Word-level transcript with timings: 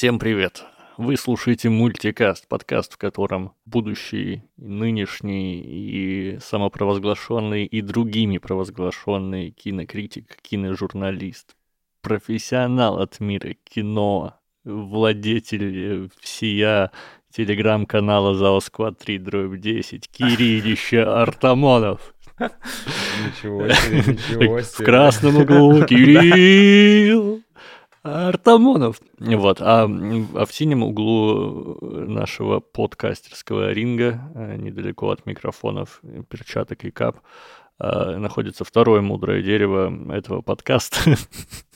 Всем 0.00 0.18
привет! 0.18 0.64
Вы 0.96 1.18
слушаете 1.18 1.68
мультикаст, 1.68 2.48
подкаст, 2.48 2.94
в 2.94 2.96
котором 2.96 3.52
будущий, 3.66 4.44
нынешний 4.56 5.60
и 5.60 6.38
самопровозглашенный 6.40 7.66
и 7.66 7.82
другими 7.82 8.38
провозглашенный 8.38 9.50
кинокритик, 9.50 10.38
киножурналист, 10.40 11.54
профессионал 12.00 12.98
от 12.98 13.20
мира 13.20 13.52
кино, 13.62 14.40
владетель 14.64 16.08
всея 16.18 16.92
телеграм-канала 17.30 18.34
«Заосквад 18.34 18.96
3 19.00 19.18
дробь 19.18 19.60
10» 19.60 20.04
Кириллище 20.10 21.02
Артамонов. 21.02 22.14
Ничего 22.38 23.68
себе, 23.68 24.14
ничего 24.14 24.60
себе. 24.62 24.82
В 24.82 24.82
красном 24.82 25.36
углу 25.36 25.84
Кирилл 25.84 27.39
Артамонов. 28.02 29.00
Вот. 29.18 29.60
А, 29.60 29.84
а 29.84 30.46
в 30.46 30.52
синем 30.52 30.82
углу 30.82 31.78
нашего 31.82 32.60
подкастерского 32.60 33.72
ринга, 33.72 34.20
э, 34.34 34.56
недалеко 34.56 35.10
от 35.10 35.26
микрофонов, 35.26 36.00
перчаток 36.28 36.84
и 36.84 36.90
кап, 36.90 37.20
э, 37.78 38.16
находится 38.16 38.64
второе 38.64 39.02
мудрое 39.02 39.42
дерево 39.42 39.92
этого 40.12 40.40
подкаста. 40.40 40.98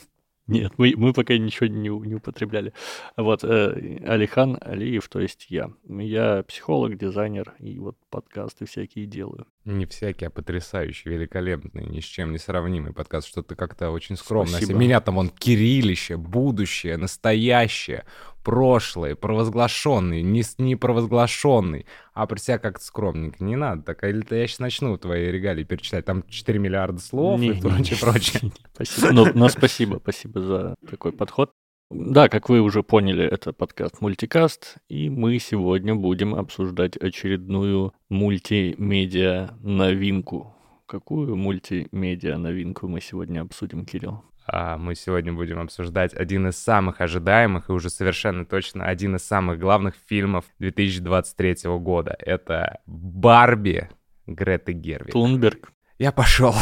Нет, 0.47 0.73
мы, 0.77 0.93
мы 0.95 1.11
пока 1.11 1.37
ничего 1.37 1.67
не, 1.67 1.89
не 1.89 2.15
употребляли. 2.15 2.71
Вот, 3.17 3.43
э, 3.43 3.99
Алихан 4.05 4.57
Алиев, 4.61 5.07
то 5.09 5.19
есть 5.19 5.47
я. 5.49 5.71
Я 5.87 6.43
психолог, 6.43 6.97
дизайнер, 6.97 7.55
и 7.59 7.79
вот 7.79 7.97
подкасты 8.11 8.65
всякие 8.65 9.07
делаю. 9.07 9.47
Не 9.65 9.87
всякий, 9.87 10.25
а 10.25 10.29
потрясающий, 10.29 11.09
великолепный, 11.09 11.85
ни 11.85 11.99
с 11.99 12.03
чем 12.03 12.31
не 12.31 12.37
сравнимый 12.37 12.93
подкаст. 12.93 13.27
Что-то 13.27 13.55
как-то 13.55 13.89
очень 13.89 14.15
скромно. 14.17 14.57
Спасибо. 14.57 14.77
Меня 14.77 15.01
там 15.01 15.17
он 15.17 15.29
кириллище, 15.29 16.17
будущее, 16.17 16.97
настоящее, 16.97 18.05
прошлое, 18.45 19.15
провозглашенный, 19.15 20.21
не, 20.21 20.43
не 20.59 20.77
провозглашенный. 20.77 21.85
А 22.13 22.27
про 22.27 22.37
себя 22.37 22.59
как-то 22.59 22.85
скромненько. 22.85 23.43
Не 23.43 23.57
надо 23.57 23.81
так. 23.81 24.03
Или 24.05 24.21
то 24.21 24.35
я 24.35 24.47
сейчас 24.47 24.59
начну 24.59 24.95
твои 24.97 25.31
регалии 25.31 25.63
перечислять. 25.63 26.05
Там 26.05 26.23
4 26.29 26.59
миллиарда 26.59 26.99
слов 26.99 27.41
Не, 27.41 27.49
и 27.49 27.59
прочее, 27.59 27.99
прочее. 27.99 28.51
Спасибо. 28.73 29.11
Но, 29.11 29.25
но 29.33 29.49
спасибо, 29.49 29.99
спасибо 30.01 30.41
за 30.41 30.75
такой 30.89 31.11
подход. 31.11 31.51
Да, 31.91 32.29
как 32.29 32.49
вы 32.49 32.61
уже 32.61 32.81
поняли, 32.83 33.25
это 33.25 33.53
подкаст 33.53 34.01
Мультикаст, 34.01 34.77
и 34.89 35.07
мы 35.09 35.37
сегодня 35.37 35.93
будем 35.93 36.33
обсуждать 36.33 36.97
очередную 36.97 37.93
мультимедиа-новинку. 38.09 40.55
Какую 40.87 41.35
мультимедиа-новинку 41.35 42.87
мы 42.87 43.01
сегодня 43.01 43.41
обсудим, 43.41 43.85
Кирилл? 43.85 44.23
А 44.47 44.77
мы 44.77 44.95
сегодня 44.95 45.33
будем 45.33 45.59
обсуждать 45.59 46.13
один 46.13 46.47
из 46.47 46.57
самых 46.57 47.01
ожидаемых 47.01 47.69
и 47.69 47.71
уже 47.71 47.89
совершенно 47.89 48.45
точно 48.45 48.85
один 48.85 49.15
из 49.15 49.25
самых 49.25 49.59
главных 49.59 49.95
фильмов 50.07 50.45
2023 50.59 51.69
года. 51.79 52.15
Это 52.19 52.79
«Барби» 52.85 53.89
Греты 54.27 54.73
Гервиг. 54.73 55.13
Тунберг. 55.13 55.71
Я 55.97 56.11
пошел. 56.11 56.53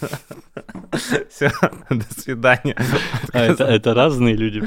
Все, 1.28 1.50
до 1.90 2.14
свидания. 2.20 2.76
А, 3.32 3.38
это, 3.40 3.64
это 3.64 3.94
разные 3.94 4.34
люди. 4.34 4.62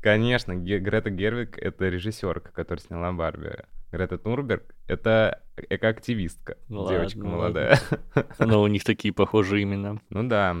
Конечно, 0.00 0.54
Грета 0.54 1.10
Гервиг— 1.10 1.58
это 1.60 1.88
режиссерка, 1.88 2.52
которая 2.52 2.82
сняла 2.82 3.12
Барби. 3.12 3.64
Грета 3.90 4.18
Турберг— 4.18 4.74
это 4.86 5.42
экоактивистка, 5.56 6.56
Ну 6.68 6.88
девочка 6.88 7.18
ладно, 7.18 7.30
молодая. 7.30 7.80
Но 8.38 8.62
у 8.62 8.66
них 8.66 8.84
такие 8.84 9.14
похожие 9.14 9.62
имена. 9.62 9.98
Ну 10.10 10.28
да, 10.28 10.56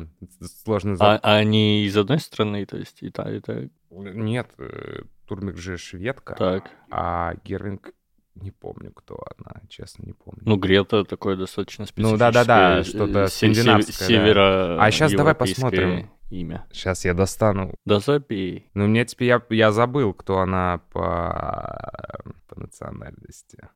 сложно... 0.64 0.96
А, 1.00 1.18
а 1.22 1.36
они 1.36 1.84
из 1.84 1.96
одной 1.96 2.20
страны, 2.20 2.64
то 2.64 2.78
есть 2.78 3.02
и 3.02 3.10
та, 3.10 3.30
и 3.30 3.40
та. 3.40 3.68
Нет, 3.90 4.50
э, 4.58 5.02
Турберг 5.26 5.58
же 5.58 5.76
шведка, 5.76 6.34
Так. 6.34 6.70
а 6.90 7.34
Гервинг 7.44 7.92
не 8.40 8.50
помню, 8.50 8.92
кто 8.92 9.18
она, 9.36 9.60
честно, 9.68 10.04
не 10.06 10.12
помню. 10.12 10.40
Ну, 10.44 10.56
Грета 10.56 11.04
такое 11.04 11.36
достаточно 11.36 11.86
специфическое. 11.86 12.12
Ну 12.12 12.18
да-да-да, 12.18 12.78
э, 12.80 12.84
что-то 12.84 13.26
скандинавское, 13.28 13.98
да. 13.98 14.04
Севера. 14.06 14.82
А 14.82 14.90
щас 14.90 15.12
давай 15.12 15.34
посмотрим. 15.34 16.10
Имя. 16.30 16.66
Сейчас 16.70 17.04
я 17.06 17.14
достану. 17.14 17.74
Да 17.86 18.00
забей. 18.00 18.70
Ну, 18.74 18.86
мне 18.86 19.04
теперь 19.06 19.28
я, 19.28 19.42
я 19.48 19.72
забыл, 19.72 20.12
кто 20.12 20.40
она 20.40 20.82
по, 20.92 22.22
по 22.48 22.60
национальности. 22.60 23.68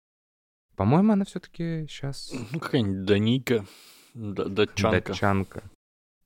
По-моему, 0.76 1.12
она 1.14 1.24
все-таки 1.24 1.86
сейчас 1.88 2.32
Ну, 2.52 2.60
какая-нибудь 2.60 3.04
Даника. 3.04 3.64
Д- 4.14 4.44
Датчанка. 4.48 5.08
датчанка. 5.12 5.62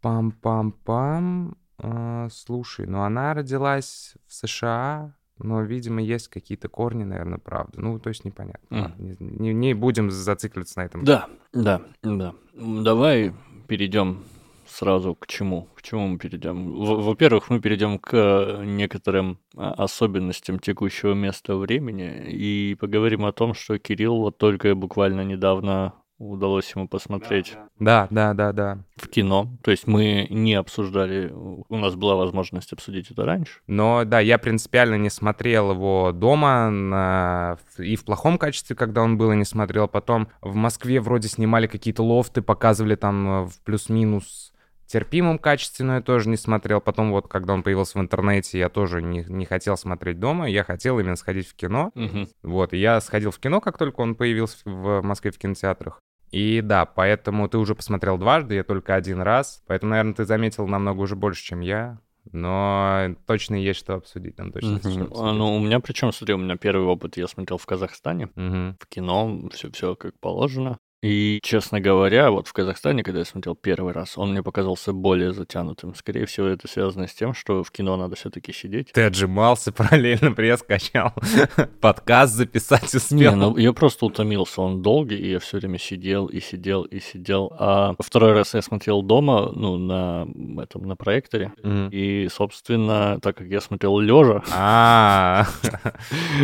Пам-пам-пам. 0.03 1.57
А, 1.79 2.29
слушай, 2.31 2.87
ну 2.87 3.03
она 3.03 3.35
родилась 3.35 4.15
в 4.27 4.33
США, 4.35 5.15
но, 5.39 5.63
видимо, 5.63 6.01
есть 6.03 6.29
какие-то 6.29 6.69
корни, 6.69 7.05
наверное, 7.05 7.39
правда. 7.39 7.81
Ну, 7.81 7.99
то 7.99 8.09
есть 8.09 8.25
непонятно. 8.25 8.67
Ладно, 8.71 9.17
Не, 9.21 9.53
не- 9.53 9.75
будем 9.75 10.11
зацикливаться 10.11 10.79
на 10.81 10.85
этом. 10.85 11.05
Да, 11.05 11.27
да, 11.53 11.83
да. 12.03 12.35
Давай 12.55 13.33
перейдем 13.69 14.25
сразу 14.67 15.15
к 15.15 15.27
чему? 15.27 15.69
К 15.75 15.83
чему 15.83 16.09
мы 16.09 16.19
перейдем? 16.19 16.73
Во-первых, 17.03 17.51
мы 17.51 17.61
перейдем 17.61 17.99
к 17.99 18.63
некоторым 18.65 19.39
а, 19.57 19.73
особенностям 19.73 20.59
текущего 20.59 21.15
места 21.15 21.57
времени 21.57 22.31
и 22.31 22.75
поговорим 22.75 23.25
о 23.25 23.33
том, 23.33 23.55
что 23.55 23.79
Кирилл 23.79 24.17
вот 24.19 24.39
только 24.39 24.75
буквально 24.75 25.23
недавно 25.23 25.95
удалось 26.19 26.73
ему 26.75 26.89
посмотреть 26.89 27.55
Да, 27.79 28.09
да, 28.11 28.33
да, 28.33 28.53
да. 28.53 28.79
в 28.97 29.09
кино. 29.09 29.49
То 29.63 29.71
есть 29.71 29.87
мы 29.87 30.27
не 30.31 30.55
обсуждали, 30.55 31.31
у 31.33 31.77
нас 31.77 31.95
была 31.95 32.17
возможность 32.17 32.73
обсудить 32.73 33.11
это 33.11 33.25
раньше. 33.25 33.61
Но 33.67 34.05
да, 34.05 34.21
я 34.21 34.39
принципиально 34.39 34.95
не 34.97 35.11
смотрел 35.11 35.73
его 35.73 36.13
дома 36.13 36.71
на- 36.71 37.59
и 37.79 37.97
в 37.97 38.05
плохом 38.05 38.39
качестве, 38.39 38.75
когда 38.77 39.03
он 39.03 39.19
был, 39.19 39.33
и 39.33 39.37
не 39.37 39.45
смотрел. 39.45 39.89
Потом 39.89 40.29
в 40.41 40.55
Москве 40.55 41.01
вроде 41.01 41.29
снимали 41.29 41.67
какие-то 41.67 42.03
лофты, 42.03 42.41
показывали 42.41 42.95
там 42.95 43.29
э, 43.29 43.45
в 43.47 43.61
плюс-минус 43.65 44.53
терпимом 44.87 45.39
качестве, 45.41 45.85
но 45.85 45.97
я 45.97 46.01
тоже 46.01 46.29
не 46.29 46.37
смотрел. 46.37 46.81
Потом 46.81 47.11
вот, 47.11 47.27
когда 47.29 47.53
он 47.55 47.63
появился 47.65 47.99
в 47.99 48.01
интернете, 48.01 48.59
я 48.59 48.69
тоже 48.69 49.03
не, 49.03 49.25
не 49.29 49.45
хотел 49.45 49.77
смотреть 49.77 50.21
дома. 50.21 50.49
Я 50.49 50.63
хотел 50.63 50.99
именно 51.01 51.17
сходить 51.17 51.49
в 51.49 51.57
кино. 51.57 51.91
Мгм. 51.97 52.29
Вот, 52.45 52.73
и 52.73 52.79
я 52.79 53.01
сходил 53.01 53.33
в 53.33 53.39
кино, 53.41 53.61
как 53.61 53.79
только 53.79 54.01
он 54.01 54.15
появился 54.15 54.59
в 54.65 55.03
Москве 55.03 55.33
в 55.33 55.39
кинотеатрах. 55.39 55.99
И 56.31 56.61
да, 56.61 56.85
поэтому 56.85 57.49
ты 57.49 57.59
уже 57.59 57.75
посмотрел 57.75 58.19
дважды, 58.19 58.55
я 58.57 58.65
только 58.65 58.95
один 58.95 59.21
раз. 59.21 59.63
Поэтому, 59.67 59.91
наверное, 59.91 60.15
ты 60.15 60.25
заметил 60.25 60.67
намного 60.67 61.01
уже 61.01 61.17
больше, 61.17 61.43
чем 61.45 61.61
я. 61.61 61.99
Но 62.33 63.15
точно 63.27 63.55
есть 63.55 63.79
что 63.79 63.95
обсудить, 63.95 64.35
там 64.37 64.51
точно 64.53 64.71
есть 64.75 64.81
что 64.81 64.89
Мгм. 64.91 65.03
обсудить. 65.05 65.23
А, 65.23 65.33
Ну, 65.33 65.57
у 65.57 65.61
меня, 65.61 65.79
причем, 65.81 66.13
смотри, 66.13 66.35
у 66.35 66.39
меня 66.39 66.57
первый 66.57 66.87
опыт 66.87 67.17
я 67.17 67.29
смотрел 67.29 67.59
в 67.59 67.67
Казахстане. 67.67 68.29
В 68.35 68.87
кино, 68.89 69.49
все, 69.53 69.71
все 69.71 69.95
как 69.95 70.19
положено. 70.19 70.79
И, 71.07 71.39
честно 71.43 71.81
говоря, 71.81 72.33
вот 72.33 72.49
в 72.49 72.53
Казахстане, 72.53 73.05
когда 73.05 73.21
я 73.21 73.25
смотрел 73.25 73.55
первый 73.55 73.93
раз, 73.93 74.19
он 74.19 74.33
мне 74.33 74.43
показался 74.43 74.93
более 74.93 75.33
затянутым. 75.33 75.95
Скорее 75.95 76.27
всего, 76.27 76.49
это 76.49 76.67
связано 76.67 77.07
с 77.07 77.15
тем, 77.15 77.33
что 77.33 77.63
в 77.63 77.71
кино 77.71 77.97
надо 77.97 78.17
все-таки 78.17 78.53
сидеть. 78.53 78.91
Ты 78.93 79.03
отжимался, 79.03 79.71
параллельно 79.73 80.33
пресс 80.33 80.63
качал, 80.63 81.13
подкаст 81.81 82.35
записать 82.35 82.93
Не, 82.93 82.99
успел. 82.99 83.37
ну 83.37 83.57
я 83.57 83.73
просто 83.73 84.07
утомился, 84.07 84.61
он 84.61 84.83
долгий, 84.83 85.17
и 85.17 85.31
я 85.31 85.39
все 85.39 85.59
время 85.59 85.79
сидел 85.79 86.27
и 86.27 86.41
сидел 86.41 86.83
и 86.83 86.99
сидел. 86.99 87.53
А 87.57 87.95
второй 88.01 88.33
раз 88.33 88.55
я 88.55 88.63
смотрел 88.63 89.03
дома, 89.03 89.53
ну, 89.55 89.77
на 89.79 90.27
этом, 90.61 90.89
на 90.89 90.97
проекторе. 90.97 91.53
Мгм. 91.63 91.89
И, 91.93 92.27
собственно, 92.33 93.21
так 93.21 93.37
как 93.37 93.47
я 93.47 93.61
смотрел 93.61 94.01
лежа, 94.01 94.43
А, 94.53 95.47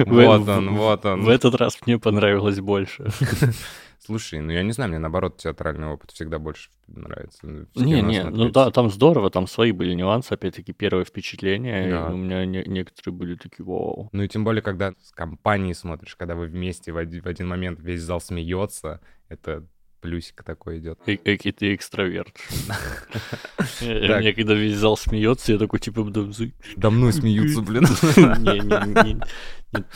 вот 0.06 0.48
он, 0.48 0.76
вот 0.76 1.02
в 1.02 1.06
он. 1.06 1.28
этот 1.28 1.56
раз 1.56 1.76
мне 1.84 1.98
понравилось 1.98 2.60
больше. 2.60 3.06
Слушай, 4.04 4.40
ну 4.40 4.50
я 4.52 4.62
не 4.64 4.72
знаю, 4.72 4.90
мне 4.90 4.98
наоборот 4.98 5.36
театральный 5.36 5.86
опыт 5.86 6.10
всегда 6.10 6.38
больше 6.38 6.70
нравится. 6.88 7.38
ну, 7.46 7.66
Не, 7.76 8.02
не, 8.02 8.22
ну 8.24 8.30
смотреть. 8.30 8.52
да, 8.52 8.70
там 8.72 8.90
здорово, 8.90 9.30
там 9.30 9.46
свои 9.46 9.70
были 9.72 9.94
нюансы, 9.94 10.32
опять-таки, 10.32 10.72
первое 10.72 11.04
впечатление, 11.04 11.90
Да. 11.90 12.10
у 12.10 12.16
меня 12.16 12.44
не- 12.44 12.64
некоторые 12.64 13.14
были 13.16 13.36
такие, 13.36 13.64
вау. 13.64 14.08
Ну 14.12 14.22
и 14.24 14.28
тем 14.28 14.42
более, 14.44 14.60
когда 14.62 14.92
с 15.00 15.12
компанией 15.12 15.74
смотришь, 15.74 16.16
когда 16.16 16.34
вы 16.34 16.46
вместе 16.46 16.90
в 16.92 16.96
один, 16.96 17.22
в 17.22 17.26
один 17.26 17.46
момент 17.48 17.78
весь 17.80 18.00
зал 18.02 18.20
смеется, 18.20 19.00
это 19.28 19.64
плюсик 20.02 20.42
такой 20.42 20.80
идет. 20.80 20.98
Э- 21.06 21.16
Экий 21.24 21.52
ты 21.52 21.74
экстраверт. 21.74 22.36
Мне 23.80 24.34
когда 24.34 24.54
весь 24.54 24.76
зал 24.76 24.96
смеется, 24.96 25.52
я 25.52 25.58
такой, 25.58 25.78
типа, 25.78 26.04
да, 26.76 26.90
мной 26.90 27.12
смеются, 27.12 27.62
блин. 27.62 27.86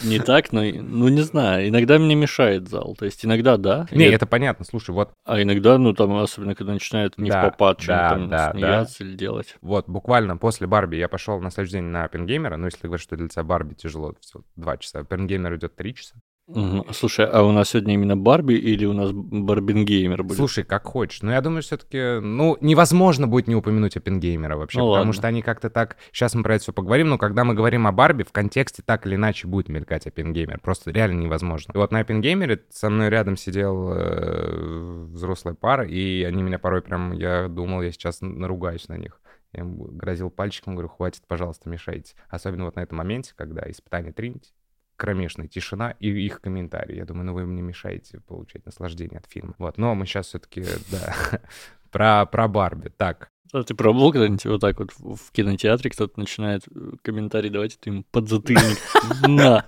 не, 0.05 0.19
так, 0.21 0.53
но, 0.53 0.63
ну, 0.63 1.09
не 1.09 1.21
знаю, 1.23 1.69
иногда 1.69 1.99
мне 1.99 2.15
мешает 2.15 2.69
зал, 2.69 2.97
то 2.99 3.05
есть 3.05 3.25
иногда 3.27 3.57
да, 3.59 3.87
Не, 3.91 4.07
и- 4.07 4.11
это 4.11 4.27
понятно. 4.27 4.65
Слушай, 4.65 4.93
вот, 4.93 5.11
а 5.25 5.43
иногда, 5.43 5.77
ну, 5.77 5.93
там, 5.93 6.17
особенно, 6.17 6.55
когда 6.55 6.73
начинают 6.73 7.19
не 7.19 7.31
в 7.31 7.35
попад 7.35 7.83
да. 7.87 8.53
смеяться 8.53 9.05
или 9.05 9.17
делать. 9.17 9.57
вот 9.61 9.89
буквально 9.89 10.37
после 10.39 10.67
Барби 10.67 10.97
я 10.97 11.09
пошел 11.09 11.41
на 11.41 11.51
следующий 11.51 11.75
день 11.75 11.85
на 11.85 12.05
Оппенгеймера. 12.05 12.57
Ну, 12.57 12.67
если 12.67 12.79
ты 12.81 12.87
говоришь, 12.87 13.03
что 13.03 13.17
для 13.17 13.29
тебя 13.29 13.43
Барби 13.43 13.75
тяжело, 13.75 14.15
всего 14.21 14.45
два 14.55 14.77
часа. 14.79 15.01
Оппенгеймер 15.01 15.57
идет 15.57 15.75
три 15.77 15.95
часа. 15.95 16.15
Мгм. 16.49 16.85
Слушай, 16.93 17.27
а 17.27 17.43
у 17.43 17.51
нас 17.51 17.71
сегодня 17.71 17.95
именно 17.95 18.17
Барби 18.17 18.55
или 18.55 18.85
у 18.85 18.93
нас 18.93 19.11
Барбингеймер 19.13 20.23
будет? 20.23 20.37
Слушай, 20.37 20.63
как 20.63 20.85
хочешь. 20.85 21.23
Но 21.23 21.33
я 21.33 21.41
думаю, 21.41 21.63
все-таки, 21.63 22.21
ну, 22.21 22.57
невозможно 22.61 23.27
будет 23.27 23.49
не 23.49 23.57
упомянуть 23.57 23.97
Оппенгеймера 23.97 24.57
вообще, 24.57 24.79
Ну 24.79 24.85
потому 24.85 24.99
ладно. 24.99 25.13
что 25.13 25.27
они 25.27 25.43
как-то 25.43 25.71
так... 25.71 25.97
Сейчас 26.13 26.35
мы 26.37 26.45
про 26.45 26.55
это 26.55 26.63
все 26.63 26.73
поговорим, 26.73 27.09
но 27.09 27.19
когда 27.19 27.43
мы 27.45 27.55
говорим 27.55 27.89
о 27.89 27.93
Барби, 27.93 28.23
в 28.23 28.31
контексте 28.31 28.83
так 28.87 29.07
или 29.07 29.17
иначе 29.17 29.49
будет 29.49 29.69
мелькать 29.69 30.07
Оппенгеймер. 30.07 30.61
Просто 30.61 30.93
реально 30.93 31.21
невозможно. 31.23 31.73
И 31.75 31.79
вот 31.79 31.91
на 31.91 31.99
Оппенгеймере 31.99 32.63
со 32.71 32.91
мной 32.91 33.09
рядом 33.09 33.37
сидел 33.37 33.93
э, 33.93 35.07
взрослая 35.11 35.55
пара, 35.55 35.85
и 35.85 36.23
они 36.23 36.43
меня 36.45 36.61
порой 36.61 36.81
прям... 36.81 37.13
Я 37.13 37.49
думал, 37.49 37.83
я 37.83 37.91
сейчас 37.91 38.19
наругаюсь 38.21 38.89
на 38.89 38.97
них. 38.97 39.21
Я 39.53 39.61
им 39.63 39.97
грозил 39.97 40.31
пальчиком, 40.31 40.75
говорю, 40.75 40.91
хватит, 40.91 41.23
пожалуйста, 41.27 41.69
мешайте. 41.69 42.15
Особенно 42.29 42.67
вот 42.67 42.77
на 42.77 42.81
этом 42.81 42.99
моменте, 42.99 43.33
когда 43.35 43.69
испытание 43.69 44.13
Тринити, 44.13 44.53
кромешная 44.97 45.49
тишина 45.49 45.91
и 46.01 46.09
их 46.09 46.41
комментарии. 46.41 46.97
Я 46.97 47.05
думаю, 47.05 47.27
ну 47.27 47.35
вы 47.35 47.47
мне 47.47 47.63
мешаете 47.63 48.21
получать 48.21 48.65
наслаждение 48.67 49.19
от 49.19 49.27
фильма. 49.31 49.55
Вот, 49.59 49.79
но 49.79 49.95
мы 49.95 50.07
сейчас 50.07 50.27
все-таки, 50.29 50.65
да, 50.91 51.15
про, 51.91 52.27
про 52.27 52.49
Барби. 52.49 52.89
Так, 52.97 53.31
А 53.53 53.63
ты 53.63 53.75
пробовал 53.75 54.13
когда-нибудь 54.13 54.47
вот 54.47 54.61
так 54.61 54.79
вот 54.79 54.93
в 54.99 55.31
кинотеатре 55.33 55.91
кто-то 55.91 56.19
начинает 56.19 56.63
э, 56.69 56.93
комментарий 57.03 57.51
давать, 57.51 57.75
и 57.75 57.79
ты 57.79 57.91
ему 57.91 58.05
подзатыльник. 58.11 58.79
На! 59.29 59.67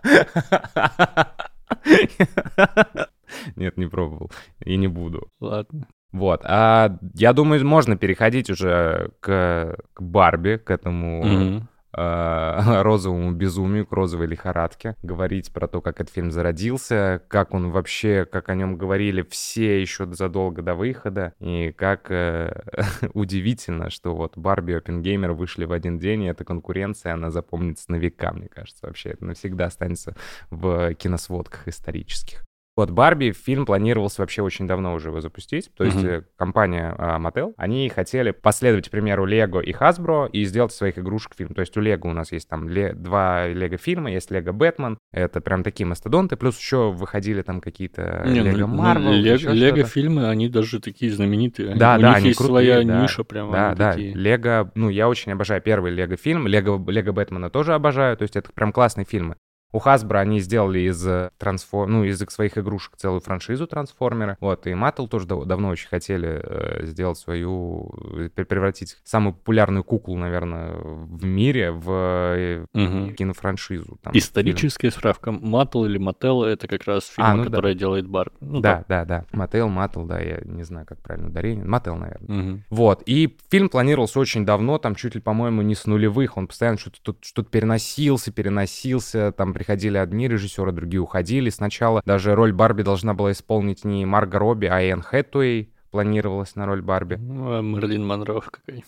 Нет, 3.56 3.76
не 3.76 3.86
пробовал 3.86 4.30
и 4.64 4.76
не 4.76 4.88
буду. 4.88 5.28
Ладно. 5.40 5.86
Вот, 6.10 6.40
а 6.44 6.98
я 7.14 7.34
думаю, 7.34 7.64
можно 7.66 7.96
переходить 7.98 8.48
уже 8.48 9.10
к, 9.20 9.76
к 9.92 10.00
Барби, 10.00 10.56
к 10.56 10.70
этому 10.70 11.68
розовому 11.92 13.32
безумию, 13.32 13.86
к 13.86 13.92
розовой 13.92 14.26
лихорадке, 14.26 14.96
говорить 15.02 15.52
про 15.52 15.66
то, 15.68 15.80
как 15.80 16.00
этот 16.00 16.14
фильм 16.14 16.30
зародился, 16.30 17.22
как 17.28 17.54
он 17.54 17.70
вообще, 17.70 18.24
как 18.24 18.48
о 18.48 18.54
нем 18.54 18.76
говорили 18.76 19.22
все 19.22 19.80
еще 19.80 20.06
задолго 20.12 20.62
до 20.62 20.74
выхода, 20.74 21.34
и 21.40 21.72
как 21.72 22.10
э, 22.10 22.62
удивительно, 23.14 23.90
что 23.90 24.14
вот 24.14 24.36
Барби 24.36 24.72
и 24.72 24.76
Оппенгеймер 24.76 25.32
вышли 25.32 25.64
в 25.64 25.72
один 25.72 25.98
день, 25.98 26.24
и 26.24 26.28
эта 26.28 26.44
конкуренция, 26.44 27.14
она 27.14 27.30
запомнится 27.30 27.90
на 27.90 27.96
века, 27.96 28.32
мне 28.32 28.48
кажется, 28.48 28.86
вообще. 28.86 29.10
Это 29.10 29.24
навсегда 29.24 29.66
останется 29.66 30.14
в 30.50 30.94
киносводках 30.94 31.68
исторических. 31.68 32.47
Вот 32.78 32.92
Барби 32.92 33.32
фильм 33.32 33.66
планировался 33.66 34.22
вообще 34.22 34.40
очень 34.40 34.68
давно 34.68 34.94
уже 34.94 35.08
его 35.08 35.20
запустить. 35.20 35.68
То 35.76 35.82
есть 35.82 36.04
э, 36.04 36.22
компания 36.36 36.94
а, 36.96 37.18
Mattel, 37.18 37.52
они 37.56 37.88
хотели 37.88 38.30
последовать 38.30 38.88
примеру 38.88 39.24
Лего 39.24 39.58
и 39.58 39.72
Hasbro 39.72 40.30
и 40.30 40.44
сделать 40.44 40.70
своих 40.70 40.96
игрушек 40.96 41.32
фильм. 41.36 41.54
То 41.54 41.62
есть 41.62 41.76
у 41.76 41.80
Лего 41.80 42.06
у 42.06 42.12
нас 42.12 42.30
есть 42.30 42.48
там 42.48 42.68
ле- 42.68 42.92
два 42.92 43.48
Лего 43.48 43.78
фильма, 43.78 44.12
есть 44.12 44.30
Лего 44.30 44.52
Бэтмен, 44.52 44.96
это 45.12 45.40
прям 45.40 45.64
такие 45.64 45.86
мастодонты, 45.88 46.36
плюс 46.36 46.56
еще 46.56 46.92
выходили 46.92 47.42
там 47.42 47.60
какие-то 47.60 48.22
ну, 48.24 48.32
Лего 48.32 48.58
ну, 48.58 48.66
Марвел, 48.68 49.10
Лего- 49.10 49.82
фильмы, 49.82 50.28
они 50.28 50.48
даже 50.48 50.78
такие 50.78 51.10
знаменитые. 51.10 51.74
Да, 51.74 51.96
у 51.96 52.00
да, 52.00 52.08
них 52.10 52.16
они 52.18 52.26
есть 52.28 52.38
крутые, 52.38 52.74
своя 52.74 52.84
да. 52.84 53.02
ниша 53.02 53.24
прямо. 53.24 53.50
Да, 53.50 53.74
да. 53.74 53.96
Лего, 53.96 54.70
ну, 54.76 54.88
я 54.88 55.08
очень 55.08 55.32
обожаю 55.32 55.60
первый 55.60 55.90
Лего 55.90 56.16
фильм, 56.16 56.46
Лего, 56.46 56.80
Лего 56.88 57.10
Бэтмена 57.10 57.50
тоже 57.50 57.74
обожаю, 57.74 58.16
то 58.16 58.22
есть 58.22 58.36
это 58.36 58.52
прям 58.52 58.72
классные 58.72 59.04
фильмы. 59.04 59.34
У 59.70 59.78
Hasbro 59.78 60.16
они 60.18 60.40
сделали 60.40 60.78
из 60.80 61.06
э, 61.06 61.30
трансформ... 61.36 61.92
ну, 61.92 62.04
из 62.04 62.18
своих 62.18 62.56
игрушек 62.56 62.96
целую 62.96 63.20
франшизу 63.20 63.66
трансформера. 63.66 64.36
Вот, 64.40 64.66
и 64.66 64.70
Mattel 64.70 65.08
тоже 65.08 65.26
дав- 65.26 65.44
давно 65.44 65.68
очень 65.68 65.88
хотели 65.88 66.40
э, 66.42 66.86
сделать 66.86 67.18
свою... 67.18 67.92
э, 68.14 68.28
пре- 68.34 68.44
превратить 68.46 68.96
самую 69.04 69.34
популярную 69.34 69.84
куклу, 69.84 70.16
наверное, 70.16 70.72
в 70.74 71.22
мире 71.24 71.70
в 71.72 72.66
Мгм. 72.72 73.14
кинофраншизу. 73.14 73.98
Там, 74.02 74.12
фильм. 74.14 74.22
Историческая 74.24 74.90
справка. 74.90 75.32
Маттл 75.32 75.84
или 75.84 75.98
Маттел— 75.98 76.42
это 76.44 76.66
как 76.66 76.84
раз 76.84 77.06
фильм, 77.06 77.26
А, 77.26 77.34
ну 77.34 77.44
да. 77.44 77.50
который 77.50 77.74
делает 77.74 78.06
Барби. 78.08 78.32
Ну, 78.40 78.60
Да, 78.60 78.84
да, 78.88 79.04
да. 79.04 79.24
Mattel, 79.32 79.68
Mattel, 79.68 80.06
да, 80.06 80.18
я 80.20 80.40
не 80.44 80.62
знаю, 80.62 80.86
как 80.86 80.98
правильно 81.02 81.28
ударение. 81.28 81.66
Mattel, 81.66 81.94
наверное. 81.96 82.28
Мгм. 82.42 82.64
Вот, 82.70 83.02
и 83.04 83.36
фильм 83.50 83.68
планировался 83.68 84.18
очень 84.18 84.46
давно, 84.46 84.78
там 84.78 84.94
чуть 84.94 85.14
ли, 85.14 85.20
по-моему, 85.20 85.60
не 85.62 85.74
с 85.74 85.84
нулевых, 85.86 86.36
он 86.38 86.46
постоянно 86.46 86.78
что-то 86.78 86.98
тут 87.02 87.18
что-то 87.22 87.50
переносился, 87.50 88.32
переносился, 88.32 89.32
там 89.32 89.52
приходили 89.58 89.98
одни 89.98 90.28
режиссеры, 90.28 90.72
другие 90.72 91.00
уходили. 91.00 91.50
Сначала 91.50 92.00
даже 92.04 92.34
роль 92.34 92.52
Барби 92.52 92.82
должна 92.82 93.12
была 93.12 93.32
исполнить 93.32 93.84
не 93.84 94.06
Марго 94.06 94.38
Робби, 94.38 94.66
а 94.66 94.80
Энн 94.80 95.02
Хэтуэй 95.02 95.70
планировалась 95.90 96.54
на 96.54 96.66
роль 96.66 96.82
Барби. 96.82 97.16
Ну, 97.16 97.58
а 97.58 97.62
Мерлин 97.62 98.06
Монро 98.06 98.40
какой. 98.40 98.84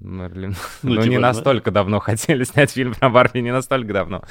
Мерлин. 0.00 0.56
Ну, 0.82 0.90
Ну, 0.90 0.96
типа, 0.96 1.10
не 1.10 1.16
да. 1.16 1.28
настолько 1.28 1.70
давно 1.70 2.00
хотели 2.00 2.44
снять 2.44 2.70
фильм 2.72 2.94
про 2.94 3.08
Барби, 3.08 3.38
не 3.38 3.52
настолько 3.52 3.92
давно. 3.92 4.24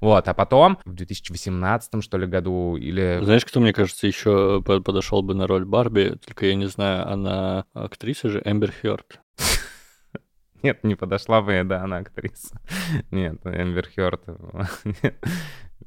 Вот, 0.00 0.26
а 0.28 0.34
потом, 0.34 0.78
в 0.84 0.94
2018, 0.94 2.02
что 2.02 2.18
ли, 2.18 2.26
году, 2.26 2.76
или... 2.76 3.20
Знаешь, 3.22 3.44
кто, 3.44 3.60
мне 3.60 3.72
кажется, 3.72 4.06
еще 4.06 4.62
подошел 4.62 5.22
бы 5.22 5.34
на 5.34 5.46
роль 5.46 5.64
Барби, 5.64 6.18
только 6.24 6.46
я 6.46 6.54
не 6.54 6.66
знаю, 6.66 7.08
она 7.08 7.64
актриса 7.74 8.28
же 8.28 8.42
Эмбер 8.44 8.72
Хёрд. 8.72 9.20
Нет, 10.66 10.82
не 10.82 10.96
подошла 10.96 11.42
бы, 11.42 11.62
да, 11.64 11.84
она 11.84 11.98
актриса. 11.98 12.60
Нет, 13.12 13.36
Эмбер 13.44 13.86
Хёрд. 13.88 14.24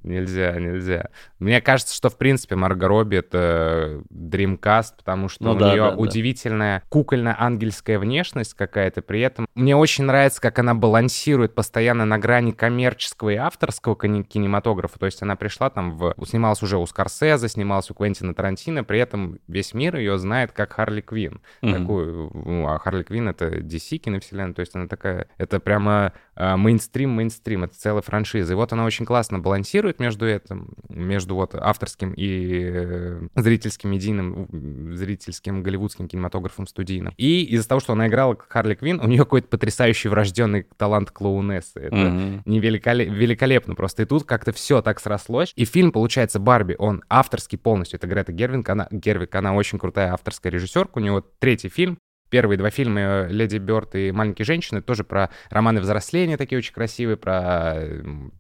Нельзя, 0.04 0.54
нельзя. 0.58 1.10
Мне 1.40 1.60
кажется, 1.62 1.94
что, 1.94 2.10
в 2.10 2.18
принципе, 2.18 2.56
Марго 2.56 2.88
Робби— 2.88 3.18
это 3.18 4.02
Dreamcast, 4.14 4.94
потому 4.98 5.28
что 5.28 5.44
Ну 5.44 5.52
у 5.52 5.56
да, 5.56 5.72
нее 5.72 5.84
да, 5.84 5.92
да. 5.92 5.98
удивительная 5.98 6.84
кукольно-ангельская 6.90 8.00
внешность 8.00 8.54
какая-то. 8.54 9.02
При 9.02 9.20
этом 9.22 9.48
мне 9.56 9.76
очень 9.76 10.06
нравится, 10.06 10.40
как 10.42 10.58
она 10.60 10.74
балансирует 10.74 11.54
постоянно 11.54 12.06
на 12.06 12.18
грани 12.18 12.52
коммерческого 12.52 13.30
и 13.32 13.36
авторского 13.36 13.96
кинематографа. 13.96 14.98
То 15.00 15.06
есть 15.06 15.22
она 15.22 15.36
пришла 15.36 15.70
там 15.70 15.98
в... 15.98 16.16
Снималась 16.26 16.64
уже 16.64 16.78
у 16.78 16.86
Скорсезе, 16.86 17.48
снималась 17.50 17.92
у 17.92 17.94
Квентина 17.94 18.34
Тарантино, 18.34 18.84
при 18.84 19.00
этом 19.00 19.40
весь 19.48 19.74
мир 19.74 19.98
ее 19.98 20.18
знает 20.18 20.52
как 20.54 20.74
Харли 20.74 21.02
Квин 21.02 21.42
Мгм. 21.62 21.74
такую, 21.74 22.32
ну, 22.34 22.68
а 22.68 22.78
Харли 22.80 23.04
Квин 23.04 23.28
это 23.30 23.48
DC 23.60 23.98
киновселенная, 23.98 24.54
то 24.54 24.62
есть 24.62 24.76
она 24.76 24.88
такая, 24.88 25.28
это 25.38 25.60
прямо 25.60 26.14
мейнстрим, 26.40 27.10
мейнстрим, 27.12 27.64
это 27.66 27.76
целая 27.76 28.02
франшиза. 28.02 28.54
И 28.54 28.56
вот 28.56 28.72
она 28.74 28.86
очень 28.86 29.06
классно 29.06 29.40
балансирует 29.40 30.00
между 30.00 30.26
этим, 30.28 30.74
между 30.90 31.36
вот 31.36 31.54
авторским 31.56 32.14
и 32.14 32.62
э, 32.74 33.22
зрительским, 33.36 33.92
медийным, 33.92 34.96
зрительским 34.96 35.64
голливудским 35.64 36.08
кинематографом 36.08 36.68
студийным. 36.68 37.14
И 37.18 37.44
из-за 37.44 37.68
того, 37.68 37.80
что 37.82 37.94
она 37.94 38.08
играла 38.08 38.38
Харли 38.48 38.76
Квин, 38.76 39.00
у 39.00 39.08
нее 39.08 39.20
какой-то 39.20 39.48
потрясающий 39.48 40.10
врожденный 40.10 40.66
талант 40.78 41.12
клоунессы. 41.12 41.80
Это 41.80 41.96
Мгм. 41.96 42.42
не 42.46 42.60
великоле- 42.60 43.06
великолепно 43.10 43.76
просто. 43.76 44.04
И 44.04 44.06
тут 44.06 44.24
как-то 44.24 44.52
все 44.52 44.82
так 44.82 45.00
срослось. 45.00 45.54
И 45.56 45.66
фильм, 45.66 45.92
получается, 45.92 46.40
Барби, 46.40 46.76
он 46.80 47.04
авторский 47.10 47.58
полностью. 47.58 47.98
Это 47.98 48.08
Грета 48.08 48.32
Гервинг, 48.32 48.68
она, 48.70 48.88
Гервик, 48.92 49.36
она 49.36 49.54
очень 49.54 49.80
крутая 49.80 50.14
авторская 50.14 50.52
режиссерка. 50.52 51.00
У 51.00 51.02
него 51.02 51.22
третий 51.40 51.70
фильм. 51.70 51.98
Первые 52.30 52.58
два 52.58 52.70
фильма 52.70 53.00
э, 53.00 53.28
«Леди 53.30 53.58
Бёрд» 53.58 53.96
и 53.96 54.12
«Маленькие 54.12 54.46
женщины» 54.46 54.82
тоже 54.82 55.04
про 55.04 55.30
романы 55.50 55.82
взросления 55.82 56.38
такие 56.38 56.58
очень 56.58 56.74
красивые, 56.74 57.18
про 57.18 57.76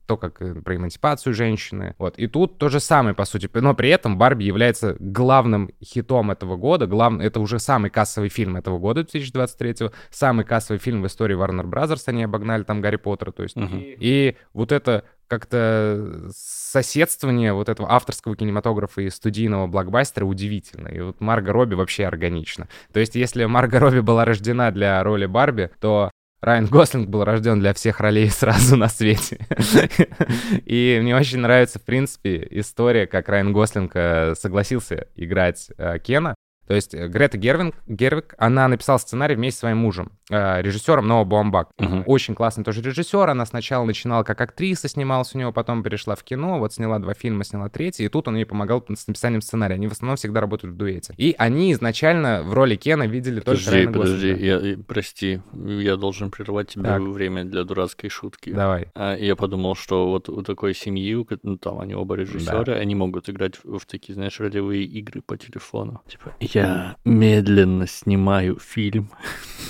то, 0.05 0.17
как 0.17 0.41
э, 0.41 0.55
про 0.61 0.75
эмансипацию 0.75 1.33
женщины. 1.33 1.95
Вот. 1.97 2.17
И 2.17 2.27
тут 2.27 2.57
то 2.57 2.69
же 2.69 2.79
самое, 2.79 3.15
по 3.15 3.25
сути. 3.25 3.49
Но 3.53 3.73
при 3.73 3.89
этом 3.89 4.17
Барби 4.17 4.43
является 4.43 4.95
главным 4.99 5.71
хитом 5.83 6.31
этого 6.31 6.57
года. 6.57 6.87
Глав... 6.87 7.19
Это 7.19 7.39
уже 7.39 7.59
самый 7.59 7.89
кассовый 7.89 8.29
фильм 8.29 8.55
этого 8.55 8.79
года, 8.79 9.03
2023 9.03 9.89
Самый 10.09 10.45
кассовый 10.45 10.79
фильм 10.79 11.01
в 11.01 11.07
истории 11.07 11.37
Warner 11.37 11.65
Brothers. 11.65 12.03
Они 12.07 12.23
обогнали 12.23 12.63
там 12.63 12.81
Гарри 12.81 12.97
Поттера. 12.97 13.31
То 13.31 13.43
есть. 13.43 13.57
И, 13.57 13.97
и 13.99 14.37
вот 14.53 14.71
это 14.71 15.03
как-то 15.29 16.29
соседствование 16.35 17.53
вот 17.53 17.69
этого 17.69 17.91
авторского 17.91 18.35
кинематографа 18.35 19.01
и 19.01 19.09
студийного 19.09 19.67
блокбастера 19.67 20.25
удивительно. 20.25 20.89
И 20.89 20.99
вот 20.99 21.21
Марго 21.21 21.53
Робби 21.53 21.75
вообще 21.75 22.05
органично. 22.05 22.67
То 22.91 22.99
есть 22.99 23.15
если 23.15 23.45
Марго 23.45 23.79
Робби 23.79 23.99
была 23.99 24.25
рождена 24.25 24.71
для 24.71 25.01
роли 25.03 25.27
Барби, 25.27 25.69
то 25.79 26.11
Райан 26.41 26.67
Гослинг 26.67 27.09
был 27.09 27.23
рожден 27.25 27.59
для 27.59 27.73
всех 27.73 27.99
ролей 27.99 28.29
сразу 28.29 28.75
на 28.75 28.87
свете. 28.87 29.45
И 30.65 30.99
мне 31.01 31.15
очень 31.15 31.39
нравится, 31.39 31.79
в 31.79 31.83
принципе, 31.83 32.47
история, 32.51 33.07
как 33.07 33.29
Райан 33.29 33.53
Гослинг 33.53 33.91
э, 33.95 34.35
согласился 34.35 35.07
играть 35.15 35.69
э, 35.77 35.99
Кена. 35.99 36.35
То 36.69 36.75
есть 36.75 36.93
э, 36.93 37.07
Грета 37.07 37.39
Гервинг, 37.39 37.73
Гервик, 37.87 38.35
она 38.37 38.67
написала 38.67 38.99
сценарий 38.99 39.33
вместе 39.33 39.57
с 39.57 39.59
своим 39.61 39.77
мужем, 39.77 40.11
э, 40.29 40.61
режиссером 40.61 41.07
Ноа 41.07 41.23
Бомбак. 41.23 41.69
Мгм. 41.79 42.03
Очень 42.05 42.35
классный 42.35 42.63
тоже 42.63 42.83
режиссер. 42.83 43.27
Она 43.27 43.47
сначала 43.47 43.85
начинала 43.85 44.21
как 44.21 44.39
актриса, 44.39 44.87
снималась 44.87 45.33
у 45.33 45.39
него, 45.39 45.51
потом 45.51 45.81
перешла 45.81 46.13
в 46.15 46.23
кино, 46.23 46.59
вот 46.59 46.71
сняла 46.71 46.99
два 46.99 47.15
фильма, 47.15 47.43
сняла 47.43 47.69
третий, 47.69 48.05
и 48.05 48.07
тут 48.07 48.27
он 48.27 48.35
ей 48.35 48.45
помогал 48.45 48.85
с 48.87 49.07
написанием 49.07 49.41
сценария. 49.41 49.73
Они 49.75 49.87
в 49.87 49.93
основном 49.93 50.15
всегда 50.17 50.41
работают 50.41 50.75
в 50.75 50.77
дуэте. 50.77 51.15
И 51.17 51.33
они 51.39 51.73
изначально 51.73 52.43
в 52.43 52.53
роли 52.53 52.75
Кена 52.75 53.07
видели 53.07 53.39
только 53.39 53.59
Подожди, 53.59 53.71
Райана 53.71 53.91
подожди, 53.93 54.29
Гослинга. 54.33 54.45
я, 54.67 54.71
и- 54.73 54.75
прости, 54.75 55.41
я 55.53 55.95
должен 55.95 56.29
прервать 56.29 56.67
тебе 56.67 56.83
Так. 56.83 57.01
время 57.01 57.45
для 57.45 57.63
дурацкой 57.63 58.11
шутки. 58.11 58.51
Давай. 58.51 58.89
А, 58.93 59.15
я 59.15 59.35
подумал, 59.35 59.73
что 59.73 60.07
вот 60.11 60.29
у 60.29 60.43
такой 60.43 60.75
семьи, 60.75 61.17
ну 61.41 61.57
там 61.57 61.79
они 61.79 61.95
оба 61.95 62.13
режиссеры, 62.13 62.73
они 62.75 62.93
могут 62.93 63.27
играть 63.27 63.55
в, 63.63 63.79
в 63.79 63.85
такие, 63.87 64.13
знаешь, 64.13 64.39
ролевые 64.39 64.83
игры 64.83 65.23
по 65.23 65.35
телефону. 65.35 66.03
Типа, 66.07 66.35
Я 66.39 66.58
медленно 67.05 67.87
снимаю 67.87 68.59
фильм. 68.59 69.09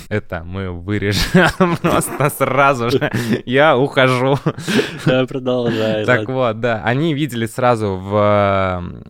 Это 0.08 0.42
мы 0.44 0.70
вырежем 0.70 1.76
просто 1.82 2.30
сразу 2.30 2.90
же. 2.90 3.10
Я 3.44 3.76
ухожу. 3.76 4.36
Да, 5.06 5.26
продолжай. 5.26 6.04
Так 6.04 6.28
вот, 6.28 6.60
да, 6.60 6.82
они 6.84 7.14
видели 7.14 7.46
сразу 7.46 7.96
в, 7.96 8.10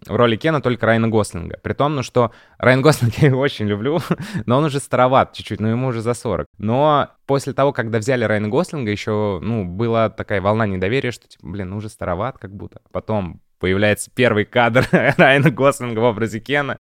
в 0.06 0.16
роли 0.16 0.36
Кена 0.36 0.60
только 0.60 0.86
Райана 0.86 1.08
Гослинга. 1.08 1.58
При 1.62 1.72
том, 1.72 1.96
ну, 1.96 2.02
что 2.02 2.32
Райан 2.58 2.82
Гослинг 2.82 3.14
я 3.18 3.28
его 3.28 3.40
очень 3.40 3.66
люблю, 3.66 4.00
но 4.46 4.58
он 4.58 4.64
уже 4.64 4.78
староват 4.78 5.32
чуть-чуть, 5.32 5.60
но 5.60 5.68
ему 5.68 5.88
уже 5.88 6.02
за 6.02 6.14
40. 6.14 6.46
Но 6.58 7.08
после 7.26 7.52
того, 7.52 7.72
когда 7.72 7.98
взяли 7.98 8.24
Райана 8.24 8.48
Гослинга, 8.48 8.90
еще, 8.90 9.38
ну, 9.42 9.64
была 9.64 10.10
такая 10.10 10.40
волна 10.40 10.66
недоверия, 10.66 11.12
что, 11.12 11.28
типа, 11.28 11.46
блин, 11.46 11.70
ну 11.70 11.76
уже 11.78 11.88
староват 11.88 12.38
как 12.38 12.54
будто. 12.54 12.80
Потом 12.92 13.40
появляется 13.60 14.10
первый 14.12 14.44
кадр 14.44 14.86
Райана 14.90 15.50
Гослинга 15.50 16.00
в 16.00 16.04
образе 16.04 16.40
Кена, 16.40 16.76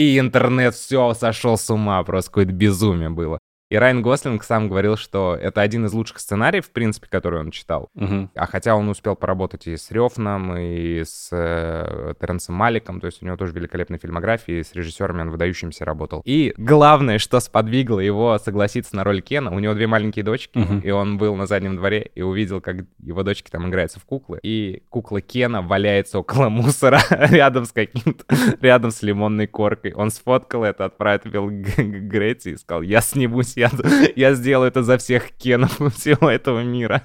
и 0.00 0.18
интернет 0.18 0.74
все 0.74 1.12
сошел 1.12 1.58
с 1.58 1.68
ума, 1.68 2.02
просто 2.04 2.30
какое-то 2.30 2.52
безумие 2.52 3.10
было. 3.10 3.38
И 3.70 3.76
Райан 3.76 4.02
Гослинг 4.02 4.42
сам 4.42 4.68
говорил, 4.68 4.96
что 4.96 5.38
это 5.40 5.60
один 5.60 5.86
из 5.86 5.92
лучших 5.92 6.18
сценариев, 6.18 6.66
в 6.66 6.70
принципе, 6.72 7.06
который 7.08 7.38
он 7.38 7.52
читал. 7.52 7.88
Мгм. 7.94 8.30
А 8.34 8.46
хотя 8.46 8.74
он 8.74 8.88
успел 8.88 9.14
поработать 9.14 9.68
и 9.68 9.76
с 9.76 9.92
Рёфном, 9.92 10.56
и 10.58 11.04
с 11.04 11.28
э, 11.30 12.14
Терренсом 12.20 12.56
Маликом, 12.56 13.00
то 13.00 13.06
есть 13.06 13.22
у 13.22 13.26
него 13.26 13.36
тоже 13.36 13.52
великолепная 13.52 13.98
фильмография, 14.00 14.58
и 14.60 14.64
с 14.64 14.74
режиссерами 14.74 15.20
он 15.22 15.30
выдающимся 15.30 15.84
работал. 15.84 16.20
И 16.24 16.52
главное, 16.56 17.18
что 17.18 17.38
сподвигло 17.38 18.00
его 18.00 18.36
согласиться 18.38 18.96
на 18.96 19.04
роль 19.04 19.22
Кена, 19.22 19.52
у 19.54 19.60
него 19.60 19.74
две 19.74 19.86
маленькие 19.86 20.24
дочки, 20.24 20.58
Мгм. 20.58 20.80
и 20.80 20.90
он 20.90 21.16
был 21.16 21.36
на 21.36 21.46
заднем 21.46 21.76
дворе 21.76 22.10
и 22.16 22.22
увидел, 22.22 22.60
как 22.60 22.78
его 22.98 23.22
дочки 23.22 23.50
там 23.50 23.68
играются 23.68 24.00
в 24.00 24.04
куклы, 24.04 24.40
и 24.42 24.82
кукла 24.88 25.20
Кена 25.20 25.62
валяется 25.62 26.18
около 26.18 26.48
мусора 26.48 26.98
рядом 27.10 27.66
с 27.66 27.72
каким-то, 27.72 28.24
рядом 28.60 28.90
с 28.90 29.00
лимонной 29.02 29.46
коркой. 29.46 29.92
Он 29.94 30.10
сфоткал 30.10 30.64
это, 30.64 30.86
отправил 30.86 31.48
Грети 31.78 32.48
и 32.48 32.56
сказал, 32.56 32.82
я 32.82 33.00
снимусь, 33.00 33.56
я, 33.60 33.70
я 34.16 34.34
сделаю 34.34 34.68
это 34.68 34.82
за 34.82 34.98
всех 34.98 35.32
Кенов 35.32 35.78
всего 35.94 36.30
этого 36.30 36.62
мира. 36.62 37.02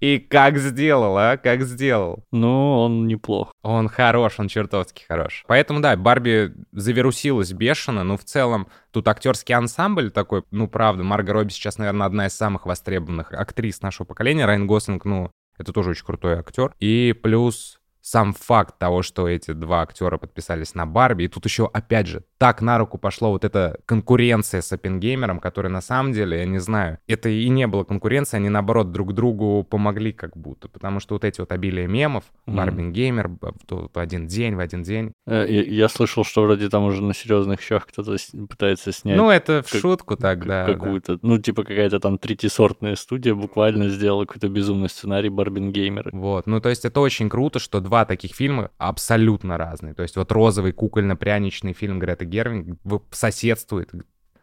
И 0.00 0.18
как 0.18 0.58
сделал, 0.58 1.16
а? 1.16 1.36
Как 1.36 1.62
сделал? 1.62 2.24
Ну, 2.32 2.80
он 2.80 3.06
неплох. 3.06 3.52
Он 3.62 3.88
хорош, 3.88 4.34
он 4.38 4.48
чертовски 4.48 5.04
хорош. 5.06 5.44
Поэтому, 5.46 5.80
да, 5.80 5.96
Барби 5.96 6.52
завирусилась 6.72 7.52
бешено, 7.52 8.02
но 8.04 8.16
в 8.16 8.24
целом 8.24 8.66
тут 8.90 9.06
актерский 9.08 9.54
ансамбль 9.54 10.10
такой, 10.10 10.42
ну, 10.50 10.68
правда, 10.68 11.04
Марго 11.04 11.32
Робби 11.32 11.50
сейчас, 11.50 11.78
наверное, 11.78 12.06
одна 12.06 12.26
из 12.26 12.34
самых 12.34 12.66
востребованных 12.66 13.32
актрис 13.32 13.80
нашего 13.82 14.06
поколения. 14.06 14.44
Райан 14.44 14.66
Гослинг, 14.66 15.04
ну, 15.04 15.30
это 15.58 15.72
тоже 15.72 15.90
очень 15.90 16.04
крутой 16.04 16.34
актер. 16.38 16.74
И 16.80 17.12
плюс 17.12 17.78
сам 18.02 18.34
факт 18.34 18.78
того, 18.78 19.02
что 19.02 19.28
эти 19.28 19.52
два 19.52 19.82
актера 19.82 20.18
подписались 20.18 20.74
на 20.74 20.86
Барби, 20.86 21.22
и 21.24 21.28
тут 21.28 21.44
еще, 21.46 21.70
опять 21.72 22.08
же, 22.08 22.24
так 22.36 22.60
на 22.60 22.76
руку 22.76 22.98
пошло 22.98 23.30
вот 23.30 23.44
эта 23.44 23.78
конкуренция 23.86 24.60
с 24.60 24.72
Оппенгеймером, 24.72 25.38
которая 25.38 25.72
на 25.72 25.80
самом 25.80 26.12
деле, 26.12 26.40
я 26.40 26.44
не 26.44 26.58
знаю, 26.58 26.98
это 27.06 27.28
и 27.28 27.48
не 27.48 27.66
было 27.68 27.84
конкуренции, 27.84 28.36
они 28.38 28.48
наоборот 28.48 28.90
друг 28.90 29.14
другу 29.14 29.62
помогли 29.64 30.12
как 30.12 30.36
будто, 30.36 30.68
потому 30.68 30.98
что 30.98 31.14
вот 31.14 31.24
эти 31.24 31.40
вот 31.40 31.52
обилие 31.52 31.86
мемов, 31.86 32.24
Мгм. 32.46 32.56
Барбингеймер, 32.56 33.30
в 33.68 33.98
один 33.98 34.26
день, 34.26 34.56
в 34.56 34.60
один 34.60 34.82
день, 34.82 35.12
Э, 35.26 35.46
Я, 35.48 35.62
я 35.62 35.88
слышал, 35.88 36.24
что 36.24 36.42
вроде 36.42 36.68
там 36.68 36.82
уже 36.84 37.02
на 37.02 37.14
серьезных 37.14 37.60
щах 37.60 37.86
кто-то 37.86 38.16
пытается 38.48 38.90
снять 38.92 39.16
ну 39.16 39.30
это 39.30 39.62
в 39.64 39.70
как- 39.70 39.80
шутку 39.80 40.16
тогда, 40.16 40.66
да. 40.66 40.72
какую-то, 40.74 41.18
ну, 41.22 41.38
типа 41.38 41.62
какая-то 41.62 42.00
там 42.00 42.18
третисортная 42.18 42.96
студия 42.96 43.34
буквально 43.34 43.88
сделала 43.88 44.24
какой-то 44.24 44.48
безумный 44.48 44.88
сценарий 44.88 45.28
Барбин 45.28 45.70
Геймеры. 45.70 46.10
Вот, 46.12 46.46
ну 46.48 46.60
то 46.60 46.68
есть 46.68 46.84
это 46.84 46.98
очень 47.00 47.28
круто, 47.28 47.60
что 47.60 47.80
два 47.92 48.06
таких 48.06 48.34
фильма 48.34 48.70
абсолютно 48.78 49.58
разные. 49.58 49.92
То 49.92 50.02
есть 50.02 50.16
вот 50.16 50.32
розовый 50.32 50.72
кукольно-пряничный 50.72 51.74
фильм 51.74 51.98
Греты 51.98 52.24
Гервинг 52.24 52.78
соседствует 53.10 53.90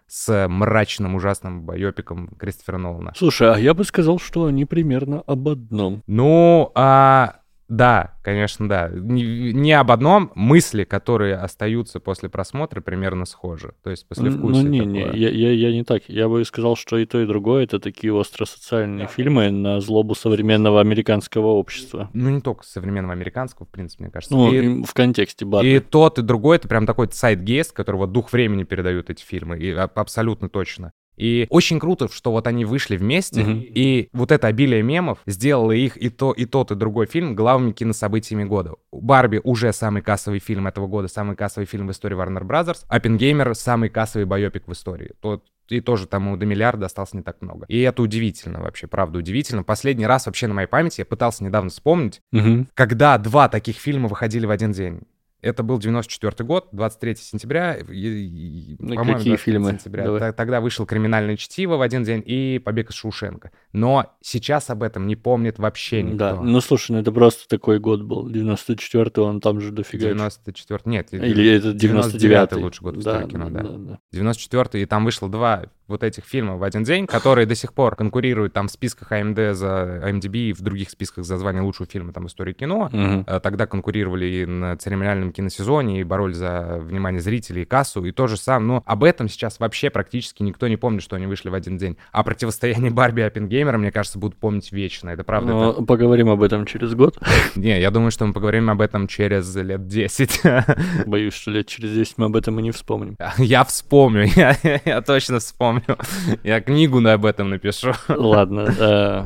с 0.05 0.47
мрачным 0.47 1.15
ужасным 1.15 1.63
байопиком 1.63 2.27
Кристофера 2.37 2.77
Нолана. 2.77 3.13
Слушай, 3.15 3.51
а 3.51 3.57
я 3.57 3.73
бы 3.73 3.83
сказал, 3.85 4.19
что 4.19 4.45
они 4.45 4.65
примерно 4.65 5.21
об 5.21 5.47
одном. 5.47 6.03
Ну, 6.05 6.71
а, 6.75 7.37
да, 7.69 8.15
конечно, 8.23 8.67
да. 8.67 8.89
Не, 8.91 9.53
не 9.53 9.73
об 9.73 9.91
одном. 9.91 10.31
Мысли, 10.33 10.83
которые 10.83 11.35
остаются 11.35 11.99
после 11.99 12.27
просмотра, 12.27 12.81
примерно 12.81 13.25
схожи. 13.25 13.73
То 13.83 13.91
есть 13.91 14.07
Ну, 14.09 14.15
послевкусие 14.15 14.63
не, 14.63 14.79
не, 14.79 15.03
такое. 15.03 15.15
я, 15.19 15.29
я, 15.29 15.51
я 15.51 15.71
не 15.71 15.83
так. 15.83 16.03
Я 16.07 16.27
бы 16.27 16.43
сказал, 16.45 16.75
что 16.75 16.97
и 16.97 17.05
то, 17.05 17.21
и 17.21 17.27
другое 17.27 17.63
это 17.65 17.79
такие 17.79 18.19
остросоциальные 18.19 19.07
фильмы 19.07 19.51
на 19.51 19.79
злобу 19.81 20.15
современного 20.15 20.81
американского 20.81 21.47
общества. 21.47 22.09
Ну, 22.13 22.29
не 22.31 22.41
только 22.41 22.65
современного 22.65 23.13
американского, 23.13 23.65
в 23.67 23.69
принципе, 23.69 24.05
мне 24.05 24.11
кажется. 24.11 24.35
Ну, 24.35 24.51
И- 24.51 24.83
в 24.83 24.93
контексте 24.93 25.45
Барби. 25.45 25.67
И 25.67 25.79
тот, 25.79 26.17
и 26.17 26.23
другой, 26.23 26.57
это 26.57 26.67
прям 26.67 26.85
такой 26.87 27.07
сайт-гест, 27.11 27.71
который 27.73 27.97
вот 27.97 28.11
дух 28.11 28.33
времени 28.33 28.63
передают 28.63 29.09
эти 29.11 29.23
фильмы, 29.23 29.59
и 29.59 29.71
абсолютно 29.71 30.49
точно. 30.49 30.91
И 31.19 31.47
очень 31.49 31.79
круто, 31.79 32.07
что 32.11 32.31
вот 32.31 32.47
они 32.47 32.63
вышли 32.63 32.95
вместе, 32.95 33.43
Мгм. 33.43 33.61
и 33.61 34.07
вот 34.13 34.31
это 34.31 34.47
обилие 34.47 34.81
мемов 34.81 35.19
сделало 35.27 35.73
их 35.73 35.97
и 35.97 36.09
то, 36.09 36.31
и 36.31 36.45
тот, 36.45 36.71
и 36.71 36.75
другой 36.75 37.07
фильм 37.07 37.35
главными 37.35 37.73
кинособытиями 37.73 38.45
года. 38.45 38.75
Барби 38.91 39.41
уже 39.43 39.73
самый 39.73 40.01
кассовый 40.01 40.39
фильм 40.39 40.67
этого 40.67 40.87
года, 40.87 41.07
самый 41.09 41.35
кассовый 41.35 41.65
фильм 41.67 41.87
в 41.87 41.91
истории 41.91 42.17
Warner 42.17 42.43
Bros. 42.43 42.85
Оппенгеймер 42.87 43.53
самый 43.55 43.89
кассовый 43.89 44.25
байопик 44.25 44.67
в 44.67 44.71
истории. 44.71 45.11
Тот 45.21 45.43
и 45.67 45.81
тоже 45.81 46.07
тому 46.07 46.35
до 46.35 46.45
миллиарда 46.47 46.87
осталось 46.87 47.13
не 47.13 47.21
так 47.21 47.41
много. 47.41 47.65
И 47.67 47.79
это 47.81 48.01
удивительно 48.01 48.59
вообще, 48.61 48.87
правда 48.87 49.19
удивительно. 49.19 49.61
Последний 49.63 50.07
раз 50.07 50.25
вообще 50.25 50.47
на 50.47 50.55
моей 50.55 50.67
памяти, 50.67 51.01
я 51.01 51.05
пытался 51.05 51.43
недавно 51.43 51.69
вспомнить, 51.69 52.21
Мгм. 52.31 52.67
когда 52.73 53.17
два 53.19 53.49
таких 53.49 53.75
фильма 53.77 54.07
выходили 54.07 54.47
в 54.47 54.51
один 54.51 54.71
день. 54.71 55.01
Это 55.41 55.63
был 55.63 55.79
94 55.79 56.45
год, 56.45 56.67
23 56.73 57.15
сентября. 57.23 57.75
и- 57.75 57.83
и- 57.93 58.75
Ну, 58.79 58.95
какие 58.95 59.13
23 59.13 59.37
фильмы? 59.37 59.71
Сентября. 59.71 60.03
Давай. 60.05 60.33
Тогда 60.33 60.59
вышел 60.59 60.85
«Криминальное 60.85 61.37
чтиво» 61.37 61.77
в 61.77 61.81
один 61.81 62.03
день 62.03 62.21
и 62.25 62.59
«Побег 62.63 62.89
из 62.89 62.95
Шоушенка». 62.95 63.51
Но 63.71 64.15
сейчас 64.21 64.69
об 64.69 64.83
этом 64.83 65.07
не 65.07 65.15
помнит 65.15 65.57
вообще 65.59 66.03
никто. 66.03 66.17
Да, 66.17 66.35
ну 66.41 66.59
слушай, 66.61 66.91
ну 66.91 66.99
это 66.99 67.11
просто 67.11 67.47
такой 67.47 67.79
год 67.79 68.01
был. 68.03 68.29
94-й, 68.29 69.21
он 69.21 69.39
там 69.39 69.61
же 69.61 69.71
дофига. 69.71 70.07
94 70.09 70.79
Нет, 70.85 71.13
Или 71.13 71.49
это 71.51 71.73
99 71.73 72.51
99-й. 72.51 72.61
лучший 72.63 72.83
год 72.83 72.97
в 72.97 73.03
да, 73.03 73.11
истории 73.17 73.31
кино, 73.31 73.49
да. 73.49 73.61
да, 73.61 73.69
да. 73.77 73.99
94 74.11 74.83
и 74.83 74.85
там 74.85 75.05
вышло 75.05 75.29
два 75.29 75.63
вот 75.87 76.03
этих 76.03 76.25
фильма 76.25 76.55
в 76.57 76.63
один 76.63 76.83
день, 76.83 77.07
которые 77.07 77.47
до 77.47 77.55
сих 77.55 77.73
пор 77.73 77.95
конкурируют 77.95 78.53
там 78.53 78.67
в 78.67 78.71
списках 78.71 79.11
AMD 79.11 79.53
за 79.53 80.01
IMDb 80.05 80.37
и 80.49 80.53
в 80.53 80.61
других 80.61 80.89
списках 80.91 81.25
за 81.25 81.37
звание 81.37 81.63
лучшего 81.63 81.87
фильма 81.87 82.13
там 82.13 82.27
истории 82.27 82.53
кино. 82.53 82.89
Э, 83.25 83.39
Тогда 83.39 83.65
конкурировали 83.65 84.25
и 84.25 84.45
на 84.45 84.77
церемониальном 84.77 85.28
киносезоне, 85.31 86.01
и 86.01 86.03
боролись 86.03 86.37
за 86.37 86.79
внимание 86.81 87.21
зрителей, 87.21 87.63
и 87.63 87.65
кассу, 87.65 88.03
и 88.05 88.11
то 88.11 88.27
же 88.27 88.37
самое. 88.37 88.59
Но 88.67 88.83
об 88.85 89.03
этом 89.03 89.29
сейчас 89.29 89.59
вообще 89.59 89.89
практически 89.89 90.43
никто 90.43 90.67
не 90.67 90.77
помнит, 90.77 91.01
что 91.01 91.15
они 91.15 91.25
вышли 91.27 91.49
в 91.49 91.53
один 91.53 91.77
день. 91.77 91.97
А 92.11 92.23
противостояние 92.23 92.91
Барби 92.91 93.21
и 93.21 93.23
Оппенгеймера, 93.23 93.77
мне 93.77 93.91
кажется, 93.91 94.19
будут 94.19 94.37
помнить 94.37 94.71
вечно. 94.71 95.09
Это 95.09 95.23
правда. 95.23 95.51
Но 95.53 95.71
это- 95.71 95.81
поговорим 95.83 96.29
об 96.29 96.41
этом 96.41 96.65
через 96.65 96.93
год. 96.95 97.17
Не, 97.55 97.79
я 97.79 97.91
думаю, 97.91 98.11
что 98.11 98.25
мы 98.25 98.33
поговорим 98.33 98.69
об 98.69 98.81
этом 98.81 99.07
через 99.07 99.55
лет 99.55 99.87
10. 99.87 100.41
Боюсь, 101.05 101.33
что 101.33 101.51
лет 101.51 101.67
через 101.67 101.93
10 101.93 102.17
мы 102.17 102.25
об 102.25 102.35
этом 102.35 102.59
и 102.59 102.63
не 102.63 102.71
вспомним. 102.71 103.17
Я 103.37 103.63
вспомню, 103.63 104.25
я, 104.35 104.55
я 104.85 105.01
точно 105.01 105.39
вспомню. 105.39 105.97
Я 106.43 106.61
книгу 106.61 106.99
об 107.07 107.25
этом 107.25 107.49
напишу. 107.49 107.93
Ладно, 108.07 108.73
э, 108.77 109.23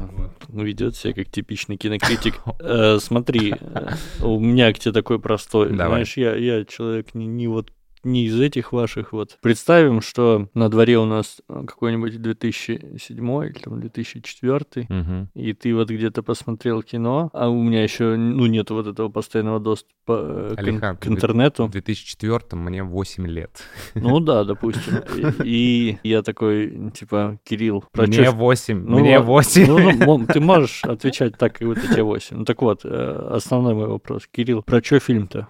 ну, 0.49 0.63
ведет 0.63 0.95
себя 0.95 1.13
как 1.13 1.29
типичный 1.29 1.77
кинокритик. 1.77 2.35
Э, 2.59 2.97
Смотри, 3.01 3.55
э, 3.59 3.89
у 4.21 4.39
меня 4.39 4.71
к 4.73 4.79
тебе 4.79 4.93
такой 4.93 5.19
простой. 5.19 5.71
Знаешь, 5.93 6.17
я, 6.17 6.35
я 6.35 6.65
человек 6.65 7.13
не, 7.15 7.25
не 7.27 7.47
вот 7.47 7.71
не 8.03 8.25
из 8.25 8.37
этих 8.37 8.73
ваших 8.73 9.13
вот. 9.13 9.37
Представим, 9.41 10.01
что 10.01 10.49
на 10.53 10.67
дворе 10.67 10.97
у 10.99 11.05
нас 11.05 11.37
э, 11.47 11.63
какой-нибудь 11.65 12.21
2007 12.21 13.45
или 13.45 13.59
там 13.59 13.79
2004, 13.79 14.87
Мгм. 14.89 15.29
и 15.33 15.53
ты 15.53 15.73
вот 15.73 15.89
где-то 15.89 16.21
посмотрел 16.21 16.81
кино, 16.83 17.29
а 17.31 17.47
у 17.47 17.63
меня 17.63 17.81
еще, 17.81 18.17
ну, 18.17 18.45
нет 18.47 18.69
вот 18.71 18.87
этого 18.87 19.07
постоянного 19.07 19.61
доступа 19.61 20.19
э, 20.51 20.55
к, 20.55 20.59
Алихан, 20.59 20.97
к 20.97 21.07
интернету. 21.07 21.67
В 21.67 21.71
2004 21.71 22.39
мне 22.61 22.83
8 22.83 23.25
лет. 23.27 23.61
Ну 23.95 24.19
да, 24.19 24.43
допустим. 24.43 24.97
И, 25.45 25.91
и 25.93 25.97
я 26.09 26.23
такой, 26.23 26.91
типа, 26.93 27.39
Кирилл, 27.45 27.85
про 27.93 28.05
Мне 28.07 28.17
чё- 28.25 28.31
8, 28.33 28.83
Ну 28.85 28.99
мне 28.99 29.19
вот. 29.19 29.45
8. 29.45 29.65
Ну, 29.67 30.17
ну, 30.19 30.25
ты 30.25 30.39
можешь 30.41 30.83
отвечать 30.83 31.37
так, 31.37 31.57
как 31.57 31.65
будто 31.67 31.87
тебе 31.87 32.03
8. 32.03 32.35
Ну 32.39 32.43
так 32.43 32.61
вот, 32.61 32.81
э, 32.83 33.29
основной 33.31 33.75
мой 33.75 33.87
вопрос. 33.87 34.27
Кирилл, 34.29 34.61
про 34.61 34.83
что 34.83 34.99
фильм-то? 34.99 35.47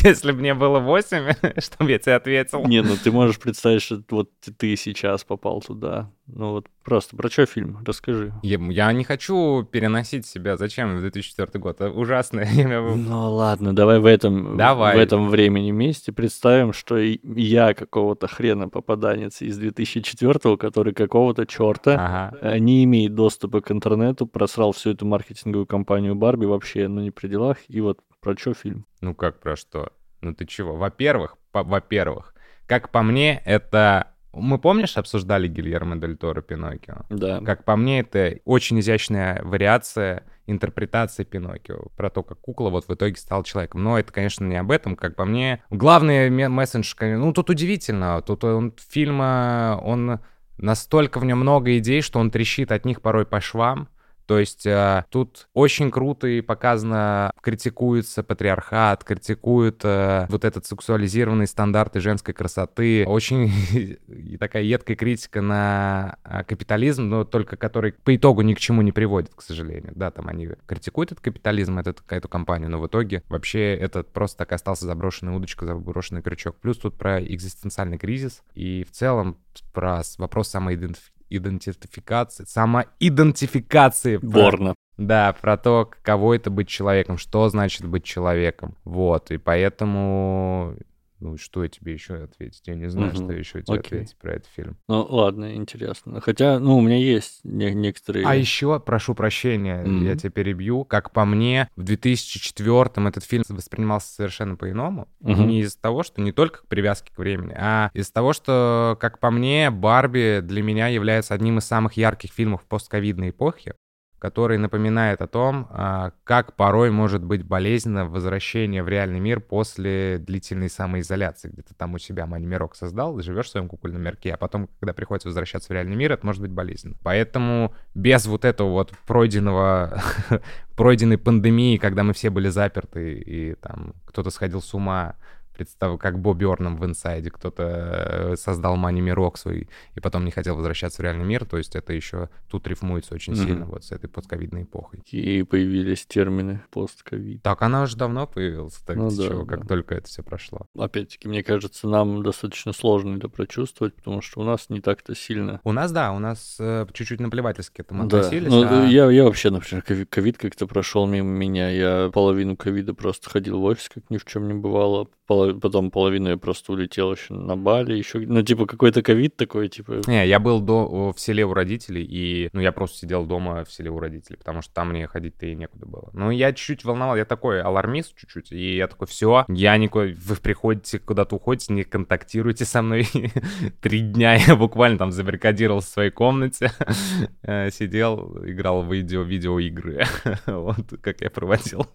Если 0.04 0.32
бы 0.32 0.38
мне 0.38 0.54
было 0.54 0.78
8, 0.78 1.32
чтобы 1.60 1.90
я 1.90 1.98
тебе 1.98 2.16
ответил. 2.16 2.64
Не, 2.66 2.82
ну 2.82 2.94
ты 3.02 3.10
можешь 3.10 3.38
представить, 3.38 3.82
что 3.82 4.02
вот 4.10 4.30
ты- 4.58 4.76
сейчас 4.76 5.24
попал 5.24 5.60
туда. 5.60 6.10
Ну 6.32 6.52
вот 6.52 6.66
просто, 6.84 7.16
про 7.16 7.28
что 7.28 7.44
фильм? 7.44 7.78
Расскажи. 7.84 8.32
Я, 8.42 8.58
я 8.70 8.92
не 8.92 9.02
хочу 9.04 9.64
переносить 9.64 10.26
себя. 10.26 10.56
Зачем 10.56 10.96
в 10.96 11.00
2004 11.00 11.58
год? 11.60 11.80
Это 11.80 11.90
ужасно. 11.90 12.40
Я- 12.54 12.80
Ну 12.80 13.32
ладно, 13.32 13.74
давай 13.74 13.98
в 13.98 14.06
этом, 14.06 14.56
Давай. 14.56 14.96
в 14.96 15.00
этом 15.00 15.28
времени 15.28 15.72
месте 15.72 16.12
представим, 16.12 16.72
что 16.72 16.98
и 16.98 17.18
я 17.36 17.74
какого-то 17.74 18.28
хрена 18.28 18.68
попаданец 18.68 19.42
из 19.42 19.58
2004 19.58 20.56
который 20.56 20.92
какого-то 20.94 21.46
черта 21.46 21.94
Ага. 21.94 22.38
э, 22.40 22.58
не 22.58 22.84
имеет 22.84 23.14
доступа 23.14 23.60
к 23.60 23.70
интернету, 23.72 24.26
просрал 24.26 24.72
всю 24.72 24.90
эту 24.90 25.06
маркетинговую 25.06 25.66
кампанию 25.66 26.14
Барби 26.14 26.46
вообще, 26.46 26.86
ну 26.88 27.00
не 27.00 27.10
при 27.10 27.28
делах. 27.28 27.56
И 27.68 27.80
вот 27.80 27.98
про 28.20 28.36
что 28.36 28.54
фильм? 28.54 28.86
Ну 29.00 29.14
как 29.14 29.40
про 29.40 29.56
что? 29.56 29.92
Ну 30.20 30.34
ты 30.34 30.46
чего? 30.46 30.76
Во-первых, 30.76 31.36
по- 31.52 31.62
во-первых, 31.62 32.34
Как 32.66 32.90
по 32.90 33.02
мне, 33.02 33.42
это 33.46 34.12
мы, 34.32 34.58
помнишь, 34.58 34.96
обсуждали 34.96 35.48
Гильермо 35.48 35.96
Дель 35.96 36.16
Торо 36.16 36.40
Пиноккио? 36.40 37.04
Да. 37.10 37.40
Как 37.40 37.64
по 37.64 37.74
мне, 37.74 38.00
это 38.00 38.38
очень 38.44 38.78
изящная 38.78 39.42
вариация 39.42 40.22
интерпретации 40.46 41.24
Пиноккио, 41.24 41.88
про 41.96 42.10
то, 42.10 42.22
как 42.22 42.38
кукла 42.38 42.70
вот 42.70 42.86
в 42.86 42.94
итоге 42.94 43.16
стала 43.16 43.44
человеком. 43.44 43.82
Но 43.82 43.98
это, 43.98 44.12
конечно, 44.12 44.44
не 44.44 44.56
об 44.56 44.70
этом, 44.70 44.94
как 44.94 45.16
по 45.16 45.24
мне. 45.24 45.64
Главный 45.70 46.30
месседж, 46.48 46.94
ну, 47.00 47.32
тут 47.32 47.50
удивительно, 47.50 48.22
тут 48.22 48.44
он, 48.44 48.72
фильма, 48.78 49.80
он 49.82 50.20
настолько 50.58 51.18
в 51.18 51.24
нем 51.24 51.40
много 51.40 51.76
идей, 51.78 52.02
что 52.02 52.20
он 52.20 52.30
трещит 52.30 52.70
от 52.70 52.84
них 52.84 53.02
порой 53.02 53.26
по 53.26 53.40
швам, 53.40 53.88
то 54.30 54.38
есть 54.38 54.64
э, 54.64 55.06
тут 55.10 55.48
очень 55.54 55.90
круто 55.90 56.28
и 56.28 56.40
показано, 56.40 57.32
критикуется 57.42 58.22
патриархат, 58.22 59.02
критикуют 59.02 59.80
э, 59.82 60.26
вот 60.28 60.44
этот 60.44 60.66
сексуализированный 60.66 61.48
стандарты 61.48 61.98
женской 61.98 62.32
красоты. 62.32 63.04
Очень 63.08 63.98
такая 64.38 64.62
едкая 64.62 64.96
критика 64.96 65.40
на 65.40 66.16
э, 66.22 66.44
капитализм, 66.44 67.08
но 67.08 67.24
только 67.24 67.56
который 67.56 67.90
по 67.90 68.14
итогу 68.14 68.42
ни 68.42 68.54
к 68.54 68.60
чему 68.60 68.82
не 68.82 68.92
приводит, 68.92 69.34
к 69.34 69.42
сожалению. 69.42 69.94
Да, 69.96 70.12
там 70.12 70.28
они 70.28 70.50
критикуют 70.64 71.10
этот 71.10 71.24
капитализм, 71.24 71.80
этот, 71.80 72.00
эту 72.08 72.28
компанию, 72.28 72.70
но 72.70 72.78
в 72.78 72.86
итоге 72.86 73.24
вообще 73.28 73.74
это 73.74 74.04
просто 74.04 74.38
так 74.38 74.52
остался 74.52 74.86
заброшенная 74.86 75.34
удочка, 75.34 75.66
заброшенный 75.66 76.22
крючок. 76.22 76.54
Плюс 76.60 76.78
тут 76.78 76.96
про 76.96 77.20
экзистенциальный 77.20 77.98
кризис 77.98 78.44
и 78.54 78.86
в 78.88 78.92
целом 78.92 79.38
про 79.72 80.02
вопрос 80.18 80.50
самоидентификации 80.50 81.19
идентификации, 81.30 82.44
самоидентификации. 82.44 84.18
Борна. 84.18 84.74
Да, 84.96 85.34
про 85.40 85.56
то, 85.56 85.86
каково 85.86 86.34
это 86.34 86.50
быть 86.50 86.68
человеком, 86.68 87.16
что 87.16 87.48
значит 87.48 87.86
быть 87.86 88.04
человеком. 88.04 88.76
Вот, 88.84 89.30
и 89.30 89.38
поэтому 89.38 90.76
ну, 91.20 91.36
что 91.36 91.62
я 91.62 91.68
тебе 91.68 91.92
еще 91.92 92.14
ответить? 92.14 92.62
Я 92.66 92.74
не 92.74 92.88
знаю, 92.88 93.12
угу. 93.12 93.24
что 93.24 93.32
еще 93.32 93.62
тебе 93.62 93.78
Окей. 93.78 93.98
ответить 93.98 94.16
про 94.16 94.32
этот 94.32 94.46
фильм. 94.54 94.78
Ну, 94.88 95.06
ладно, 95.08 95.54
интересно. 95.54 96.20
Хотя, 96.20 96.58
ну, 96.58 96.78
у 96.78 96.80
меня 96.80 96.96
есть 96.96 97.40
не- 97.44 97.74
некоторые... 97.74 98.26
А 98.26 98.34
еще, 98.34 98.80
прошу 98.80 99.14
прощения, 99.14 99.84
mm 99.84 100.00
я 100.00 100.16
тебя 100.16 100.30
перебью. 100.30 100.84
Как 100.84 101.12
по 101.12 101.24
мне, 101.24 101.68
в 101.76 101.84
2004-м 101.84 103.06
этот 103.06 103.24
фильм 103.24 103.44
воспринимался 103.48 104.12
совершенно 104.12 104.56
по-иному. 104.56 105.08
mm 105.22 105.44
Не 105.44 105.60
из-за 105.60 105.80
того, 105.80 106.02
что 106.02 106.22
не 106.22 106.32
только 106.32 106.62
к 106.62 106.66
привязке 106.66 107.12
к 107.14 107.18
времени, 107.18 107.54
а 107.56 107.90
из-за 107.92 108.12
того, 108.12 108.32
что, 108.32 108.96
как 109.00 109.18
по 109.18 109.30
мне, 109.30 109.70
«Барби» 109.70 110.40
для 110.42 110.62
меня 110.62 110.88
является 110.88 111.34
одним 111.34 111.58
из 111.58 111.64
самых 111.64 111.94
ярких 111.94 112.32
фильмов 112.32 112.64
постковидной 112.66 113.30
эпохи 113.30 113.74
который 114.20 114.58
напоминает 114.58 115.22
о 115.22 115.26
том, 115.26 115.66
а, 115.70 116.12
как 116.24 116.54
порой 116.54 116.90
может 116.90 117.24
быть 117.24 117.42
болезненно 117.42 118.04
возвращение 118.04 118.82
в 118.82 118.88
реальный 118.88 119.18
мир 119.18 119.40
после 119.40 120.18
длительной 120.18 120.68
самоизоляции, 120.68 121.48
где 121.48 121.62
ты 121.62 121.74
там 121.74 121.94
у 121.94 121.98
себя 121.98 122.26
мани-мирок 122.26 122.76
создал, 122.76 123.18
живешь 123.22 123.46
в 123.46 123.50
своем 123.50 123.66
кукольном 123.66 124.02
мирке, 124.02 124.34
а 124.34 124.36
потом, 124.36 124.68
когда 124.78 124.92
приходится 124.92 125.28
возвращаться 125.28 125.70
в 125.70 125.72
реальный 125.72 125.96
мир, 125.96 126.12
это 126.12 126.26
может 126.26 126.42
быть 126.42 126.50
болезненно. 126.50 126.96
Поэтому 127.02 127.74
без 127.94 128.26
вот 128.26 128.44
этого 128.44 128.68
вот 128.68 128.92
пройденного, 129.06 130.02
пройденной 130.76 131.16
пандемии, 131.16 131.78
когда 131.78 132.02
мы 132.04 132.12
все 132.12 132.28
были 132.28 132.50
заперты 132.50 133.14
и 133.14 133.54
там 133.54 133.94
кто-то 134.04 134.28
сходил 134.28 134.60
с 134.60 134.74
ума, 134.74 135.16
представь, 135.60 136.00
как 136.00 136.18
Бобби 136.18 136.46
Орном 136.46 136.78
в 136.78 136.86
«Инсайде», 136.86 137.30
кто-то 137.30 137.62
э, 137.62 138.36
создал 138.36 138.76
мани-мирок 138.76 139.36
свой 139.36 139.68
и 139.94 140.00
потом 140.00 140.24
не 140.24 140.30
хотел 140.30 140.56
возвращаться 140.56 141.02
в 141.02 141.04
реальный 141.04 141.26
мир, 141.26 141.44
то 141.44 141.58
есть 141.58 141.76
это 141.76 141.92
еще 141.92 142.30
тут 142.50 142.66
рифмуется 142.66 143.14
очень 143.14 143.34
mm-hmm. 143.34 143.44
сильно 143.44 143.66
вот 143.66 143.84
с 143.84 143.92
этой 143.92 144.08
постковидной 144.08 144.62
эпохой. 144.62 145.02
И 145.10 145.42
появились 145.42 146.06
термины 146.06 146.62
постковид. 146.70 147.42
Так, 147.42 147.60
она 147.60 147.82
уже 147.82 147.98
давно 147.98 148.26
появилась, 148.26 148.72
так 148.86 148.96
ну, 148.96 149.10
да, 149.10 149.28
чего, 149.28 149.44
да. 149.44 149.54
как 149.54 149.68
только 149.68 149.96
это 149.96 150.08
все 150.08 150.22
прошло. 150.22 150.60
Опять-таки, 150.78 151.28
мне 151.28 151.42
кажется, 151.42 151.86
нам 151.86 152.22
достаточно 152.22 152.72
сложно 152.72 153.18
это 153.18 153.28
прочувствовать, 153.28 153.94
потому 153.94 154.22
что 154.22 154.40
у 154.40 154.44
нас 154.44 154.70
не 154.70 154.80
так-то 154.80 155.14
сильно. 155.14 155.60
У 155.62 155.72
нас, 155.72 155.92
да, 155.92 156.12
у 156.12 156.18
нас 156.18 156.56
э, 156.58 156.86
чуть-чуть 156.94 157.20
наплевательски 157.20 157.76
к 157.76 157.80
этому 157.80 158.06
да. 158.06 158.20
относились. 158.20 158.48
Ну, 158.50 158.64
а... 158.66 158.86
я, 158.86 159.10
я 159.10 159.24
вообще, 159.24 159.50
например, 159.50 160.06
ковид 160.06 160.38
как-то 160.38 160.66
прошел 160.66 161.06
мимо 161.06 161.28
меня. 161.28 161.68
Я 161.68 162.10
половину 162.14 162.56
ковида 162.56 162.94
просто 162.94 163.28
ходил 163.28 163.60
в 163.60 163.64
офис, 163.64 163.90
как 163.90 164.08
ни 164.08 164.16
в 164.16 164.24
чем 164.24 164.48
не 164.48 164.54
бывало 164.54 165.10
потом 165.54 165.90
половину 165.90 166.30
я 166.30 166.36
просто 166.36 166.72
улетел 166.72 167.12
еще 167.12 167.34
на 167.34 167.56
Бали, 167.56 167.94
еще, 167.94 168.20
ну, 168.20 168.42
типа, 168.42 168.66
какой-то 168.66 169.02
ковид 169.02 169.36
такой, 169.36 169.68
типа... 169.68 170.00
Не, 170.06 170.26
я 170.26 170.38
был 170.38 170.60
до, 170.60 171.12
в 171.12 171.20
селе 171.20 171.44
у 171.44 171.54
родителей, 171.54 172.04
и, 172.04 172.50
ну, 172.52 172.60
я 172.60 172.72
просто 172.72 172.98
сидел 172.98 173.24
дома 173.24 173.64
в 173.64 173.72
селе 173.72 173.90
у 173.90 173.98
родителей, 173.98 174.36
потому 174.36 174.62
что 174.62 174.72
там 174.74 174.90
мне 174.90 175.06
ходить-то 175.06 175.46
и 175.46 175.54
некуда 175.54 175.86
было. 175.86 176.10
Ну, 176.12 176.30
я 176.30 176.52
чуть-чуть 176.52 176.84
волновал, 176.84 177.16
я 177.16 177.24
такой 177.24 177.62
алармист 177.62 178.16
чуть-чуть, 178.16 178.52
и 178.52 178.76
я 178.76 178.88
такой, 178.88 179.06
все, 179.06 179.44
я 179.48 179.76
никуда, 179.76 180.12
вы 180.16 180.36
приходите 180.36 180.98
куда-то 180.98 181.36
уходите, 181.36 181.72
не 181.72 181.84
контактируйте 181.84 182.64
со 182.64 182.82
мной. 182.82 183.06
Три 183.80 184.00
дня 184.00 184.34
я 184.34 184.56
буквально 184.56 184.98
там 184.98 185.12
забаррикадировался 185.12 185.88
в 185.88 185.92
своей 185.92 186.10
комнате, 186.10 186.72
э, 187.42 187.70
сидел, 187.70 188.38
играл 188.44 188.82
в 188.82 188.92
видео, 188.92 189.22
видеоигры. 189.22 190.04
вот 190.46 190.94
как 191.00 191.20
я 191.20 191.30
проводил 191.30 191.86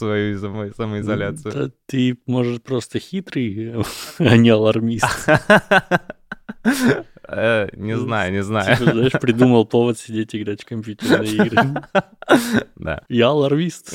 свою 0.00 0.38
самоизоляцию. 0.72 1.52
Да 1.52 1.70
ты, 1.86 2.18
может, 2.26 2.62
просто 2.64 2.89
хитрый, 2.98 3.74
а 4.18 4.36
не 4.36 4.50
алармист. 4.50 5.06
Э, 7.32 7.68
не 7.76 7.96
знаю, 7.96 8.32
не 8.32 8.42
знаю. 8.42 8.76
Типа, 8.76 8.92
знаешь, 8.92 9.12
придумал 9.20 9.64
повод 9.64 9.98
сидеть 9.98 10.34
играть 10.34 10.62
в 10.62 10.66
компьютерные 10.66 11.32
игры. 11.46 11.62
Да. 12.76 13.02
Я 13.08 13.28
алармист. 13.28 13.94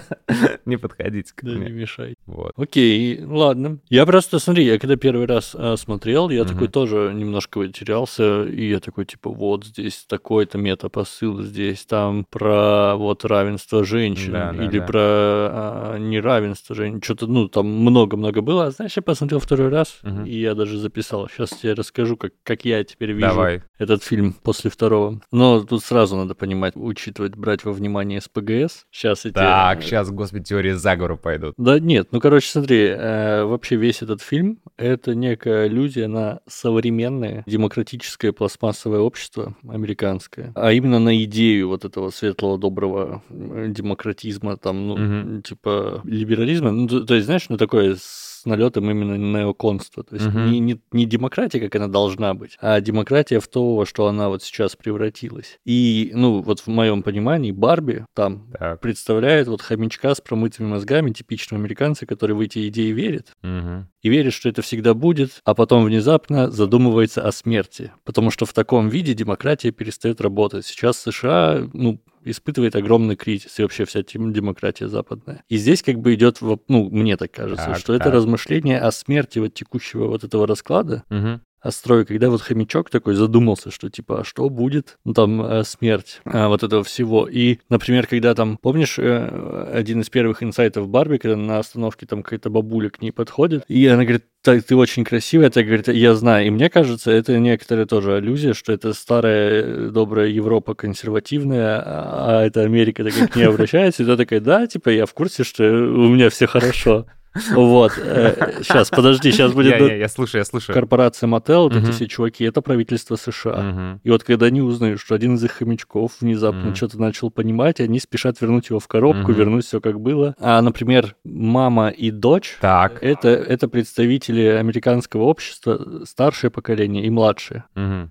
Не 0.64 0.76
подходите 0.76 1.32
к 1.34 1.42
мне. 1.42 1.66
не 1.66 1.70
мешай. 1.70 2.14
Вот. 2.26 2.52
Окей, 2.56 3.22
ладно. 3.24 3.78
Я 3.88 4.06
просто, 4.06 4.38
смотри, 4.38 4.64
я 4.64 4.78
когда 4.78 4.96
первый 4.96 5.26
раз 5.26 5.54
а, 5.54 5.76
смотрел, 5.76 6.30
я 6.30 6.44
такой 6.44 6.68
тоже 6.68 7.12
немножко 7.14 7.66
терялся, 7.68 8.44
и 8.44 8.68
я 8.68 8.80
такой, 8.80 9.04
типа, 9.06 9.30
вот 9.30 9.64
здесь 9.64 10.04
такой-то 10.06 10.58
метапосыл, 10.58 11.42
здесь 11.42 11.84
там 11.86 12.24
про 12.28 12.94
вот 12.96 13.24
равенство 13.24 13.84
женщин, 13.84 14.60
или 14.60 14.78
про 14.80 15.00
а, 15.02 15.96
неравенство 15.98 16.76
женщин, 16.76 17.02
что-то, 17.02 17.26
ну, 17.26 17.48
там 17.48 17.66
много-много 17.66 18.42
было. 18.42 18.66
А 18.66 18.70
знаешь, 18.70 18.92
я 18.96 19.02
посмотрел 19.02 19.40
второй 19.40 19.68
раз, 19.68 20.00
и 20.26 20.40
я 20.40 20.54
даже 20.54 20.78
записал. 20.78 21.28
Сейчас 21.28 21.50
тебе 21.50 21.72
расскажу, 21.72 22.16
как, 22.16 22.32
как 22.42 22.59
я 22.64 22.84
теперь 22.84 23.12
вижу 23.12 23.28
Давай. 23.28 23.62
этот 23.78 24.02
фильм 24.02 24.32
после 24.32 24.70
второго. 24.70 25.20
Но 25.32 25.62
тут 25.62 25.82
сразу 25.82 26.16
надо 26.16 26.34
понимать, 26.34 26.74
учитывать, 26.76 27.36
брать 27.36 27.64
во 27.64 27.72
внимание 27.72 28.20
СПГС. 28.20 28.86
Сейчас 28.90 29.26
эти... 29.26 29.34
Так, 29.34 29.82
сейчас, 29.82 30.10
господи, 30.10 30.44
теории 30.44 30.72
заговора 30.72 31.16
пойдут. 31.16 31.54
Да 31.56 31.78
нет, 31.78 32.08
ну, 32.12 32.20
короче, 32.20 32.50
смотри, 32.50 32.86
э, 32.86 33.44
вообще 33.44 33.76
весь 33.76 34.02
этот 34.02 34.22
фильм— 34.22 34.58
это 34.76 35.14
некая 35.14 35.64
аллюзия 35.64 36.08
на 36.08 36.40
современное 36.46 37.44
демократическое 37.46 38.32
пластмассовое 38.32 39.00
общество 39.00 39.56
американское, 39.68 40.52
а 40.54 40.72
именно 40.72 40.98
на 40.98 41.22
идею 41.24 41.68
вот 41.68 41.84
этого 41.84 42.10
светлого, 42.10 42.58
доброго 42.58 43.22
демократизма, 43.30 44.56
там, 44.56 44.88
ну, 44.88 44.94
угу. 44.94 45.42
типа 45.42 46.00
либерализма. 46.04 46.70
Ну, 46.70 46.88
то, 46.88 47.00
то 47.04 47.14
есть, 47.14 47.26
знаешь, 47.26 47.48
ну, 47.48 47.56
такое 47.56 47.96
с 48.40 48.46
налетом 48.46 48.90
именно 48.90 49.16
неоконства. 49.16 50.02
То 50.02 50.14
есть 50.14 50.26
угу. 50.28 50.38
не, 50.38 50.60
не, 50.60 50.80
не 50.92 51.04
демократия, 51.04 51.60
как 51.60 51.76
она 51.76 51.88
должна 51.88 52.34
быть, 52.34 52.56
а 52.60 52.80
демократия 52.80 53.40
в 53.40 53.48
то, 53.48 53.76
во 53.76 53.86
что 53.86 54.06
она 54.06 54.28
вот 54.28 54.42
сейчас 54.42 54.76
превратилась. 54.76 55.58
И, 55.64 56.10
ну, 56.14 56.40
вот 56.40 56.60
в 56.60 56.66
моем 56.68 57.02
понимании, 57.02 57.52
Барби 57.52 58.06
там 58.14 58.48
так. 58.58 58.80
представляет 58.80 59.48
вот 59.48 59.62
хомячка 59.62 60.14
с 60.14 60.20
промытыми 60.20 60.68
мозгами, 60.68 61.10
типичного 61.10 61.62
американца, 61.62 62.06
который 62.06 62.34
в 62.34 62.40
эти 62.40 62.68
идеи 62.68 62.92
верит. 62.92 63.32
Угу. 63.42 63.86
И 64.02 64.08
верит, 64.08 64.32
что 64.32 64.48
это 64.48 64.62
всегда 64.62 64.94
будет, 64.94 65.40
а 65.44 65.54
потом 65.54 65.84
внезапно 65.84 66.50
задумывается 66.50 67.22
о 67.22 67.32
смерти. 67.32 67.92
Потому 68.04 68.30
что 68.30 68.46
в 68.46 68.52
таком 68.52 68.88
виде 68.88 69.12
демократия 69.12 69.70
перестает 69.70 70.20
работать. 70.20 70.64
Сейчас 70.64 70.98
США, 70.98 71.68
ну, 71.72 72.00
испытывает 72.24 72.76
огромный 72.76 73.16
кризис, 73.16 73.58
и 73.58 73.62
вообще 73.62 73.84
вся 73.84 74.02
демократия 74.02 74.88
западная. 74.88 75.44
И 75.48 75.56
здесь 75.56 75.82
как 75.82 75.98
бы 75.98 76.14
идет, 76.14 76.40
ну, 76.40 76.88
мне 76.90 77.16
так 77.16 77.30
кажется, 77.30 77.66
так, 77.66 77.78
что 77.78 77.96
так. 77.96 78.06
это 78.06 78.16
размышление 78.16 78.78
о 78.78 78.90
смерти 78.92 79.38
вот 79.38 79.54
текущего 79.54 80.06
вот 80.06 80.24
этого 80.24 80.46
расклада, 80.46 81.04
угу 81.10 81.40
о 81.60 81.70
строе, 81.70 82.04
когда 82.04 82.30
вот 82.30 82.40
хомячок 82.40 82.90
такой 82.90 83.14
задумался, 83.14 83.70
что 83.70 83.90
типа, 83.90 84.20
а 84.20 84.24
что 84.24 84.48
будет? 84.48 84.98
Ну, 85.04 85.12
там, 85.12 85.42
э, 85.42 85.64
смерть 85.64 86.20
э, 86.24 86.46
вот 86.46 86.62
этого 86.62 86.82
всего. 86.84 87.28
И, 87.28 87.58
например, 87.68 88.06
когда 88.06 88.34
там, 88.34 88.56
помнишь, 88.56 88.98
э, 88.98 89.70
один 89.72 90.00
из 90.00 90.08
первых 90.08 90.42
инсайтов 90.42 90.88
Барби, 90.88 91.18
когда 91.18 91.36
на 91.36 91.58
остановке 91.58 92.06
там 92.06 92.22
какая-то 92.22 92.50
бабуля 92.50 92.88
к 92.90 93.02
ней 93.02 93.10
подходит, 93.12 93.64
и 93.68 93.86
она 93.86 94.04
говорит, 94.04 94.24
так, 94.42 94.64
ты 94.64 94.74
очень 94.74 95.04
красивая, 95.04 95.48
это 95.48 95.62
говорит, 95.62 95.88
я 95.88 96.14
знаю. 96.14 96.46
И 96.46 96.50
мне 96.50 96.70
кажется, 96.70 97.10
это 97.10 97.38
некоторая 97.38 97.84
тоже 97.84 98.16
аллюзия, 98.16 98.54
что 98.54 98.72
это 98.72 98.94
старая 98.94 99.62
э, 99.62 99.90
добрая 99.90 100.28
Европа 100.28 100.74
консервативная, 100.74 101.78
а, 101.78 102.40
а 102.40 102.46
это 102.46 102.62
Америка 102.62 103.04
так 103.04 103.14
как 103.14 103.36
не 103.36 103.42
обращается, 103.48 104.02
и 104.02 104.06
ты 104.06 104.16
такая, 104.16 104.40
да, 104.40 104.66
типа, 104.66 104.88
я 104.88 105.04
в 105.04 105.12
курсе, 105.12 105.44
что 105.44 105.64
у 105.64 106.08
меня 106.08 106.30
все 106.30 106.46
хорошо. 106.46 107.06
Вот. 107.52 107.92
Сейчас, 107.92 108.90
подожди, 108.90 109.30
сейчас 109.32 109.52
будет... 109.52 109.78
Я, 109.78 109.86
я, 109.86 109.96
я 109.96 110.08
слушаю, 110.08 110.40
я 110.40 110.44
слушаю. 110.44 110.74
Корпорация 110.74 111.26
Мотел, 111.26 111.68
вот 111.68 111.76
эти 111.76 111.90
все 111.90 112.06
чуваки, 112.06 112.44
это 112.44 112.60
правительство 112.60 113.16
США. 113.16 113.98
И 114.02 114.10
вот 114.10 114.24
когда 114.24 114.46
они 114.46 114.62
узнают, 114.62 115.00
что 115.00 115.14
один 115.14 115.34
из 115.34 115.44
их 115.44 115.52
хомячков 115.52 116.12
внезапно 116.20 116.74
что-то 116.74 117.00
начал 117.00 117.30
понимать, 117.30 117.80
они 117.80 118.00
спешат 118.00 118.40
вернуть 118.40 118.70
его 118.70 118.80
в 118.80 118.88
коробку, 118.88 119.32
вернуть 119.32 119.64
все 119.64 119.80
как 119.80 120.00
было. 120.00 120.34
А, 120.38 120.60
например, 120.62 121.16
мама 121.24 121.88
и 121.88 122.10
дочь, 122.10 122.56
так. 122.60 123.02
Это, 123.02 123.28
это 123.28 123.68
представители 123.68 124.42
американского 124.42 125.22
общества, 125.22 126.04
старшее 126.04 126.50
поколение 126.50 127.04
и 127.04 127.10
младшее. 127.10 127.64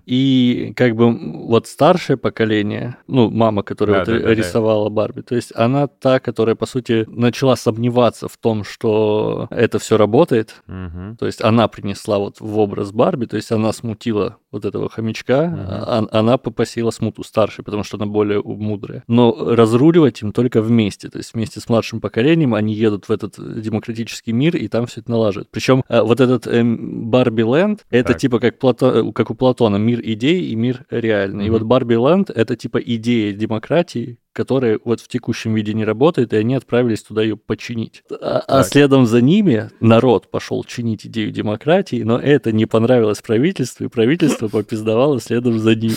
И 0.06 0.72
как 0.76 0.96
бы 0.96 1.14
вот 1.46 1.66
старшее 1.66 2.16
поколение, 2.16 2.96
ну, 3.06 3.30
мама, 3.30 3.62
которая 3.62 4.04
рисовала. 4.04 4.88
Барби, 4.90 5.20
то 5.20 5.34
есть 5.36 5.52
она 5.54 5.86
та, 5.86 6.20
которая, 6.20 6.54
по 6.54 6.66
сути, 6.66 7.04
начала 7.08 7.56
сомневаться 7.56 8.28
в 8.28 8.36
том, 8.36 8.64
что 8.64 9.09
это 9.50 9.78
все 9.78 9.96
работает. 9.96 10.62
Угу. 10.68 11.16
То 11.18 11.26
есть 11.26 11.42
она 11.42 11.68
принесла 11.68 12.18
вот 12.18 12.40
в 12.40 12.58
образ 12.58 12.92
Барби, 12.92 13.26
то 13.26 13.36
есть 13.36 13.52
она 13.52 13.72
смутила 13.72 14.36
вот 14.50 14.64
этого 14.64 14.88
хомячка, 14.88 15.44
угу. 15.44 15.60
а, 15.60 16.06
она 16.10 16.38
попросила 16.38 16.90
смуту 16.90 17.22
старшей, 17.22 17.64
потому 17.64 17.84
что 17.84 17.96
она 17.96 18.06
более 18.06 18.42
мудрая. 18.42 19.04
Но 19.06 19.34
разруливать 19.54 20.22
им 20.22 20.32
только 20.32 20.62
вместе, 20.62 21.08
то 21.08 21.18
есть 21.18 21.34
вместе 21.34 21.60
с 21.60 21.68
младшим 21.68 22.00
поколением 22.00 22.54
они 22.54 22.74
едут 22.74 23.08
в 23.08 23.12
этот 23.12 23.34
демократический 23.60 24.32
мир 24.32 24.56
и 24.56 24.68
там 24.68 24.86
все 24.86 25.00
это 25.00 25.10
налаживают. 25.10 25.50
Причем 25.50 25.84
а, 25.88 26.02
вот 26.02 26.20
этот 26.20 26.46
э, 26.46 26.62
Барби 26.64 27.42
Ленд, 27.42 27.86
это 27.90 28.12
так. 28.12 28.18
типа 28.20 28.40
как, 28.40 28.58
Плато, 28.58 29.12
как 29.12 29.30
у 29.30 29.34
Платона 29.34 29.76
мир 29.76 30.00
идей 30.02 30.46
и 30.46 30.54
мир 30.56 30.84
реальный. 30.90 31.44
Угу. 31.44 31.46
И 31.46 31.50
вот 31.50 31.62
Барби 31.62 31.94
Ленд 31.94 32.30
это 32.30 32.56
типа 32.56 32.78
идея 32.78 33.32
демократии, 33.32 34.18
которая 34.32 34.78
вот 34.84 35.00
в 35.00 35.08
текущем 35.08 35.54
виде 35.54 35.74
не 35.74 35.84
работает, 35.84 36.32
и 36.32 36.36
они 36.36 36.54
отправились 36.54 37.02
туда 37.02 37.22
ее 37.22 37.36
починить. 37.36 38.04
А, 38.10 38.42
а 38.46 38.62
следом 38.62 39.06
за 39.06 39.20
ними 39.20 39.70
народ 39.80 40.30
пошел 40.30 40.62
чинить 40.64 41.06
идею 41.06 41.32
демократии, 41.32 42.02
но 42.02 42.18
это 42.18 42.52
не 42.52 42.66
понравилось 42.66 43.20
правительству, 43.22 43.84
и 43.84 43.88
правительство 43.88 44.48
попиздовало 44.48 45.20
следом 45.20 45.58
за 45.58 45.74
ним. 45.74 45.94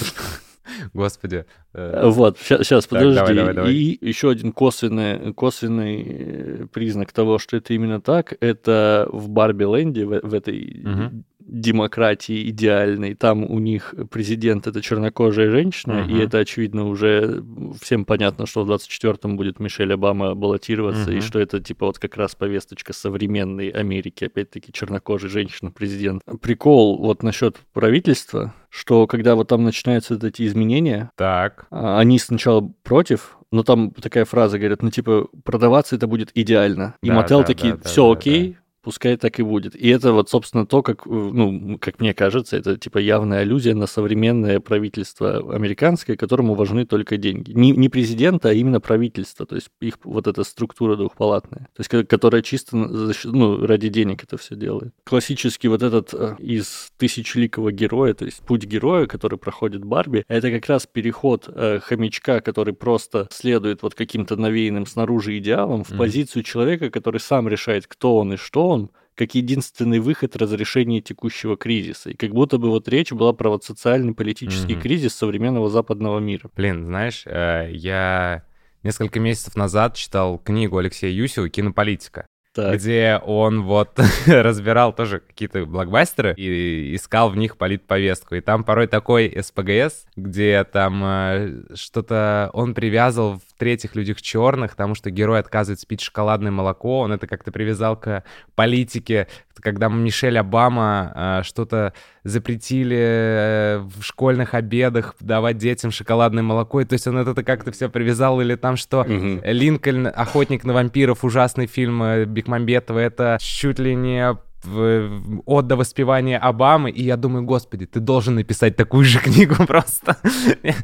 Господи. 0.94 1.46
Э, 1.74 2.08
вот, 2.08 2.38
сейчас, 2.40 2.88
подожди. 2.88 3.16
Давай, 3.16 3.36
давай, 3.36 3.54
давай. 3.54 3.74
И 3.74 4.06
еще 4.06 4.30
один 4.30 4.54
косвенный, 4.54 5.34
косвенный 5.34 6.04
э, 6.08 6.68
признак 6.72 7.12
того, 7.12 7.38
что 7.38 7.58
это 7.58 7.74
именно 7.74 8.00
так, 8.00 8.36
это 8.40 9.08
в 9.12 9.30
Барби 9.30 9.66
Ленде, 9.66 10.06
в, 10.06 10.22
в 10.22 10.34
этой 10.34 10.82
угу 10.86 11.24
демократии 11.48 12.50
идеальной. 12.50 13.16
Там 13.16 13.44
у 13.44 13.60
них 13.60 13.94
президент 14.10 14.68
это 14.68 14.82
чернокожая 14.82 15.50
женщина, 15.50 16.06
uh-huh. 16.08 16.12
и 16.12 16.24
это, 16.24 16.40
очевидно, 16.40 16.88
уже 16.88 17.44
всем 17.82 18.06
понятно, 18.06 18.46
что 18.46 18.64
в 18.64 18.72
24-м 18.72 19.38
будет 19.38 19.60
Мишель 19.60 19.94
Обама 19.94 20.36
баллотироваться, 20.36 21.12
uh-huh. 21.12 21.18
и 21.18 21.22
что 21.22 21.40
это, 21.40 21.60
типа, 21.60 21.88
вот 21.88 22.00
как 22.00 22.18
раз 22.18 22.36
повесточка 22.36 22.94
современной 22.94 23.70
Америки, 23.70 24.26
опять-таки, 24.26 24.72
чернокожая 24.72 25.30
женщина-президент. 25.30 26.22
Прикол 26.42 26.98
вот 26.98 27.24
насчет 27.24 27.58
правительства, 27.74 28.54
что 28.70 29.06
когда 29.08 29.36
вот 29.36 29.50
там 29.50 29.64
начинаются 29.64 30.16
вот 30.16 30.24
эти 30.24 30.46
изменения, 30.48 31.12
так. 31.16 31.68
А, 31.70 32.00
они 32.00 32.18
сначала 32.20 32.72
против, 32.84 33.38
но 33.52 33.64
там 33.64 33.92
такая 33.92 34.26
фраза 34.26 34.58
говорят, 34.58 34.82
ну 34.82 34.90
типа 34.90 35.28
продаваться 35.44 35.96
это 35.96 36.08
будет 36.08 36.32
идеально. 36.34 36.96
И 37.04 37.10
да, 37.10 37.14
мотел 37.14 37.42
да, 37.42 37.46
такие, 37.46 37.76
да, 37.76 37.88
все 37.88 38.08
да, 38.08 38.20
окей, 38.20 38.54
да 38.54 38.63
пускай 38.84 39.18
так 39.18 39.40
и 39.40 39.44
будет. 39.44 39.76
И 39.76 39.88
это 39.88 40.12
вот, 40.12 40.30
собственно, 40.30 40.66
то, 40.66 40.84
как, 40.84 41.08
э, 41.08 41.10
ну, 41.10 41.78
как 41.80 42.00
мне 42.00 42.14
кажется, 42.14 42.58
это 42.58 42.78
типа 42.78 42.98
явная 42.98 43.40
аллюзия 43.40 43.74
на 43.74 43.88
современное 43.88 44.60
правительство 44.60 45.38
американское, 45.56 46.18
которому 46.18 46.54
важны 46.54 46.86
только 46.86 47.18
деньги. 47.18 47.52
Не, 47.54 47.72
не 47.72 47.90
президента, 47.90 48.50
а 48.50 48.54
именно 48.54 48.82
правительство, 48.82 49.46
то 49.46 49.56
есть 49.56 49.70
их 49.80 49.96
вот 50.04 50.28
эта 50.28 50.44
структура 50.44 50.98
двухпалатная, 50.98 51.70
то 51.76 51.80
есть 51.80 52.08
которая 52.08 52.42
чисто 52.42 52.76
ну, 52.76 53.66
ради 53.66 53.88
денег 53.88 54.24
это 54.24 54.38
все 54.38 54.56
делает. 54.56 54.94
Классический 55.06 55.70
вот 55.70 55.82
этот 55.82 56.14
э, 56.14 56.36
из 56.40 56.92
тысячеликого 56.98 57.72
героя, 57.72 58.14
то 58.14 58.26
есть 58.26 58.42
путь 58.42 58.66
героя, 58.66 59.06
который 59.06 59.40
проходит 59.40 59.86
Барби, 59.86 60.26
это 60.28 60.52
как 60.52 60.68
раз 60.68 60.86
переход 60.86 61.48
э, 61.48 61.80
хомячка, 61.82 62.42
который 62.42 62.74
просто 62.74 63.28
следует 63.32 63.82
вот 63.82 63.96
каким-то 63.96 64.36
навеянным 64.36 64.86
снаружи 64.86 65.38
идеалам, 65.38 65.84
в 65.84 65.92
mm-hmm. 65.92 65.98
позицию 65.98 66.44
человека, 66.44 66.90
который 66.90 67.20
сам 67.20 67.48
решает, 67.48 67.88
кто 67.88 68.18
он 68.18 68.34
и 68.34 68.38
что 68.38 68.73
он, 68.74 68.92
как 69.16 69.36
единственный 69.36 70.00
выход 70.00 70.36
разрешения 70.36 71.02
текущего 71.02 71.56
кризиса. 71.56 72.10
И 72.12 72.16
как 72.16 72.32
будто 72.32 72.58
бы 72.58 72.70
вот 72.70 72.88
речь 72.88 73.12
была 73.12 73.34
про 73.34 73.50
вот 73.50 73.64
социальный 73.64 74.14
политический 74.14 74.74
mm-hmm. 74.74 74.82
кризис 74.82 75.16
современного 75.16 75.70
западного 75.70 76.20
мира. 76.20 76.50
Блин, 76.56 76.86
знаешь, 76.86 77.24
э, 77.26 77.70
я 77.72 78.44
несколько 78.82 79.20
месяцев 79.20 79.56
назад 79.56 79.96
читал 79.96 80.38
книгу 80.38 80.78
Алексея 80.78 81.12
Юсева 81.12 81.50
«Кинополитика». 81.50 82.26
Так. 82.56 82.76
где 82.76 83.20
он 83.26 83.64
вот 83.64 84.00
разбирал 84.28 84.94
тоже 84.94 85.22
какие-то 85.22 85.66
блокбастеры 85.66 86.36
и 86.38 86.96
искал 86.96 87.32
в 87.32 87.36
них 87.36 87.58
политповестку. 87.58 88.36
И 88.36 88.42
там 88.42 88.64
порой 88.64 88.86
такой 88.86 89.36
СПГС, 89.42 90.06
где 90.16 90.64
там 90.64 91.04
э, 91.04 91.64
что-то 91.74 92.52
он 92.54 92.76
привязывал 92.76 93.40
в 93.40 93.53
третьих 93.64 93.96
людях 93.96 94.22
черных, 94.22 94.72
потому 94.72 94.94
что 94.94 95.10
герой 95.10 95.40
отказывается 95.40 95.88
пить 95.88 96.02
шоколадное 96.02 96.52
молоко, 96.52 97.00
он 97.00 97.14
это 97.14 97.28
как-то 97.28 97.50
привязал 97.50 97.96
к 97.96 98.26
политике, 98.56 99.30
когда 99.62 99.88
Мишель 99.88 100.38
Обама 100.38 101.14
э, 101.16 101.44
что-то 101.44 101.94
запретили 102.26 102.98
э, 103.00 103.78
в 103.80 104.04
школьных 104.04 104.54
обедах 104.54 105.16
давать 105.22 105.60
детям 105.60 105.92
шоколадное 105.92 106.44
молоко, 106.44 106.82
и 106.82 106.86
то 106.86 106.92
есть 106.92 107.08
он 107.08 107.18
это 107.18 107.42
как-то 107.42 107.72
все 107.72 107.88
привязал, 107.88 108.42
или 108.42 108.56
там 108.56 108.76
что 108.76 109.04
угу. 109.04 109.40
Линкольн, 109.46 110.08
Охотник 110.14 110.66
на 110.66 110.74
вампиров, 110.74 111.24
ужасный 111.24 111.68
фильм 111.68 112.04
э, 112.04 112.26
Бекмамбетова, 112.26 113.00
это 113.00 113.38
чуть 113.40 113.80
ли 113.80 113.96
не 113.96 114.38
от 114.66 115.68
до 115.68 115.76
воспевания 115.76 116.38
Обамы, 116.38 116.92
и 116.92 117.04
я 117.04 117.18
думаю, 117.18 117.44
господи, 117.44 117.86
ты 117.86 118.00
должен 118.00 118.36
написать 118.36 118.76
такую 118.76 119.06
же 119.06 119.20
книгу 119.20 119.56
просто. 119.68 120.18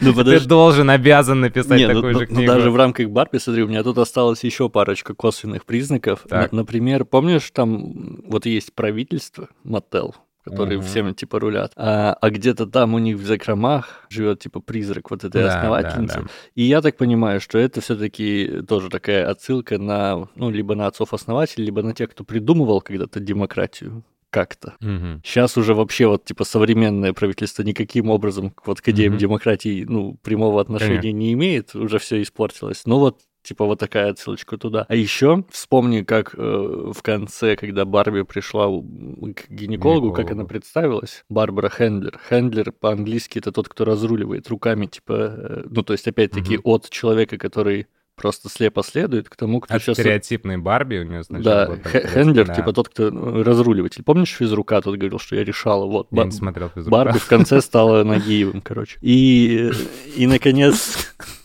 Ну, 0.01 0.13
подожди. 0.13 0.39
Ты 0.39 0.47
должен, 0.47 0.89
обязан 0.89 1.41
написать 1.41 1.79
Не, 1.79 1.87
ну, 1.87 1.93
такую 1.93 2.13
ну, 2.13 2.19
же 2.19 2.27
ну, 2.29 2.35
книгу. 2.35 2.53
Даже 2.53 2.71
в 2.71 2.75
рамках 2.75 3.09
Барби, 3.09 3.37
смотри, 3.37 3.63
у 3.63 3.67
меня 3.67 3.83
тут 3.83 3.97
осталось 3.97 4.43
еще 4.43 4.69
парочка 4.69 5.13
косвенных 5.13 5.65
признаков. 5.65 6.25
Так. 6.27 6.51
Например, 6.51 7.05
помнишь, 7.05 7.49
там 7.51 8.21
вот 8.25 8.45
есть 8.45 8.73
правительство, 8.73 9.49
Мотел, 9.63 10.15
которые 10.49 10.79
mm-hmm. 10.79 10.83
всем 10.83 11.15
типа 11.15 11.39
рулят. 11.39 11.73
А, 11.75 12.17
а 12.19 12.29
где-то 12.29 12.65
там 12.65 12.93
у 12.93 12.99
них 12.99 13.17
в 13.17 13.25
закромах 13.25 14.05
живет 14.09 14.39
типа 14.39 14.59
призрак 14.59 15.11
вот 15.11 15.23
этой 15.23 15.43
да, 15.43 15.57
основательницы. 15.57 16.15
Да, 16.15 16.21
да. 16.21 16.29
И 16.55 16.63
я 16.63 16.81
так 16.81 16.97
понимаю, 16.97 17.41
что 17.41 17.57
это 17.57 17.81
все-таки 17.81 18.61
тоже 18.67 18.89
такая 18.89 19.29
отсылка 19.29 19.77
на, 19.77 20.27
ну, 20.35 20.49
либо 20.49 20.75
на 20.75 20.87
отцов-основателей, 20.87 21.65
либо 21.65 21.81
на 21.81 21.93
тех, 21.93 22.09
кто 22.11 22.23
придумывал 22.23 22.81
когда-то 22.81 23.19
демократию 23.19 24.03
как-то. 24.29 24.75
Угу. 24.81 25.21
Сейчас 25.23 25.57
уже 25.57 25.73
вообще 25.73 26.07
вот 26.07 26.25
типа 26.25 26.43
современное 26.43 27.13
правительство 27.13 27.63
никаким 27.63 28.09
образом 28.09 28.53
вот 28.65 28.81
к 28.81 28.89
идеям 28.89 29.13
угу. 29.13 29.19
демократии 29.19 29.85
ну 29.87 30.17
прямого 30.21 30.61
отношения 30.61 30.97
Конечно. 30.97 31.17
не 31.17 31.33
имеет, 31.33 31.75
уже 31.75 31.99
все 31.99 32.21
испортилось. 32.21 32.83
Но 32.85 32.99
вот 32.99 33.21
Типа 33.41 33.65
вот 33.65 33.79
такая 33.79 34.11
отсылочка 34.11 34.57
туда. 34.57 34.85
А 34.89 34.95
еще 34.95 35.45
вспомни, 35.49 36.01
как 36.01 36.35
э, 36.35 36.39
в 36.39 37.01
конце, 37.01 37.55
когда 37.55 37.85
Барби 37.85 38.23
пришла 38.23 38.65
к 38.65 38.69
гинекологу, 38.69 39.35
гинекологу, 39.49 40.13
как 40.13 40.31
она 40.31 40.45
представилась. 40.45 41.23
Барбара 41.29 41.69
Хендлер. 41.69 42.19
Хендлер 42.29 42.71
по-английски 42.71 43.39
это 43.39 43.51
тот, 43.51 43.69
кто 43.69 43.85
разруливает 43.85 44.47
руками, 44.49 44.87
типа, 44.87 45.13
э, 45.13 45.63
ну 45.69 45.83
то 45.83 45.93
есть 45.93 46.07
опять-таки 46.07 46.57
угу. 46.57 46.71
от 46.71 46.89
человека, 46.89 47.37
который 47.37 47.87
просто 48.19 48.49
слепо 48.49 48.83
следует 48.83 49.29
к 49.29 49.35
тому, 49.35 49.61
кто 49.61 49.73
От 49.73 49.81
сейчас... 49.81 49.97
стереотипной 49.97 50.57
Барби 50.57 50.97
у 50.97 51.03
нее 51.03 51.23
сначала 51.23 51.77
Да, 51.77 51.89
Хендлер, 51.89 52.47
да. 52.47 52.53
типа 52.53 52.73
тот, 52.73 52.89
кто 52.89 53.09
ну, 53.09 53.43
разруливатель. 53.43 54.03
Помнишь 54.03 54.31
физрука? 54.31 54.81
Тот 54.81 54.97
говорил, 54.97 55.19
что 55.19 55.35
я 55.35 55.43
решала. 55.43 55.85
Вот, 55.85 56.07
я 56.11 56.17
Бар... 56.17 56.25
не 56.25 56.31
смотрел 56.33 56.69
физрука. 56.69 56.91
Барби 56.91 57.17
в 57.17 57.27
конце 57.27 57.61
стала 57.61 58.03
Нагиевым, 58.03 58.61
короче. 58.61 58.99
И, 59.01 59.71
и 60.15 60.27
наконец... 60.27 61.13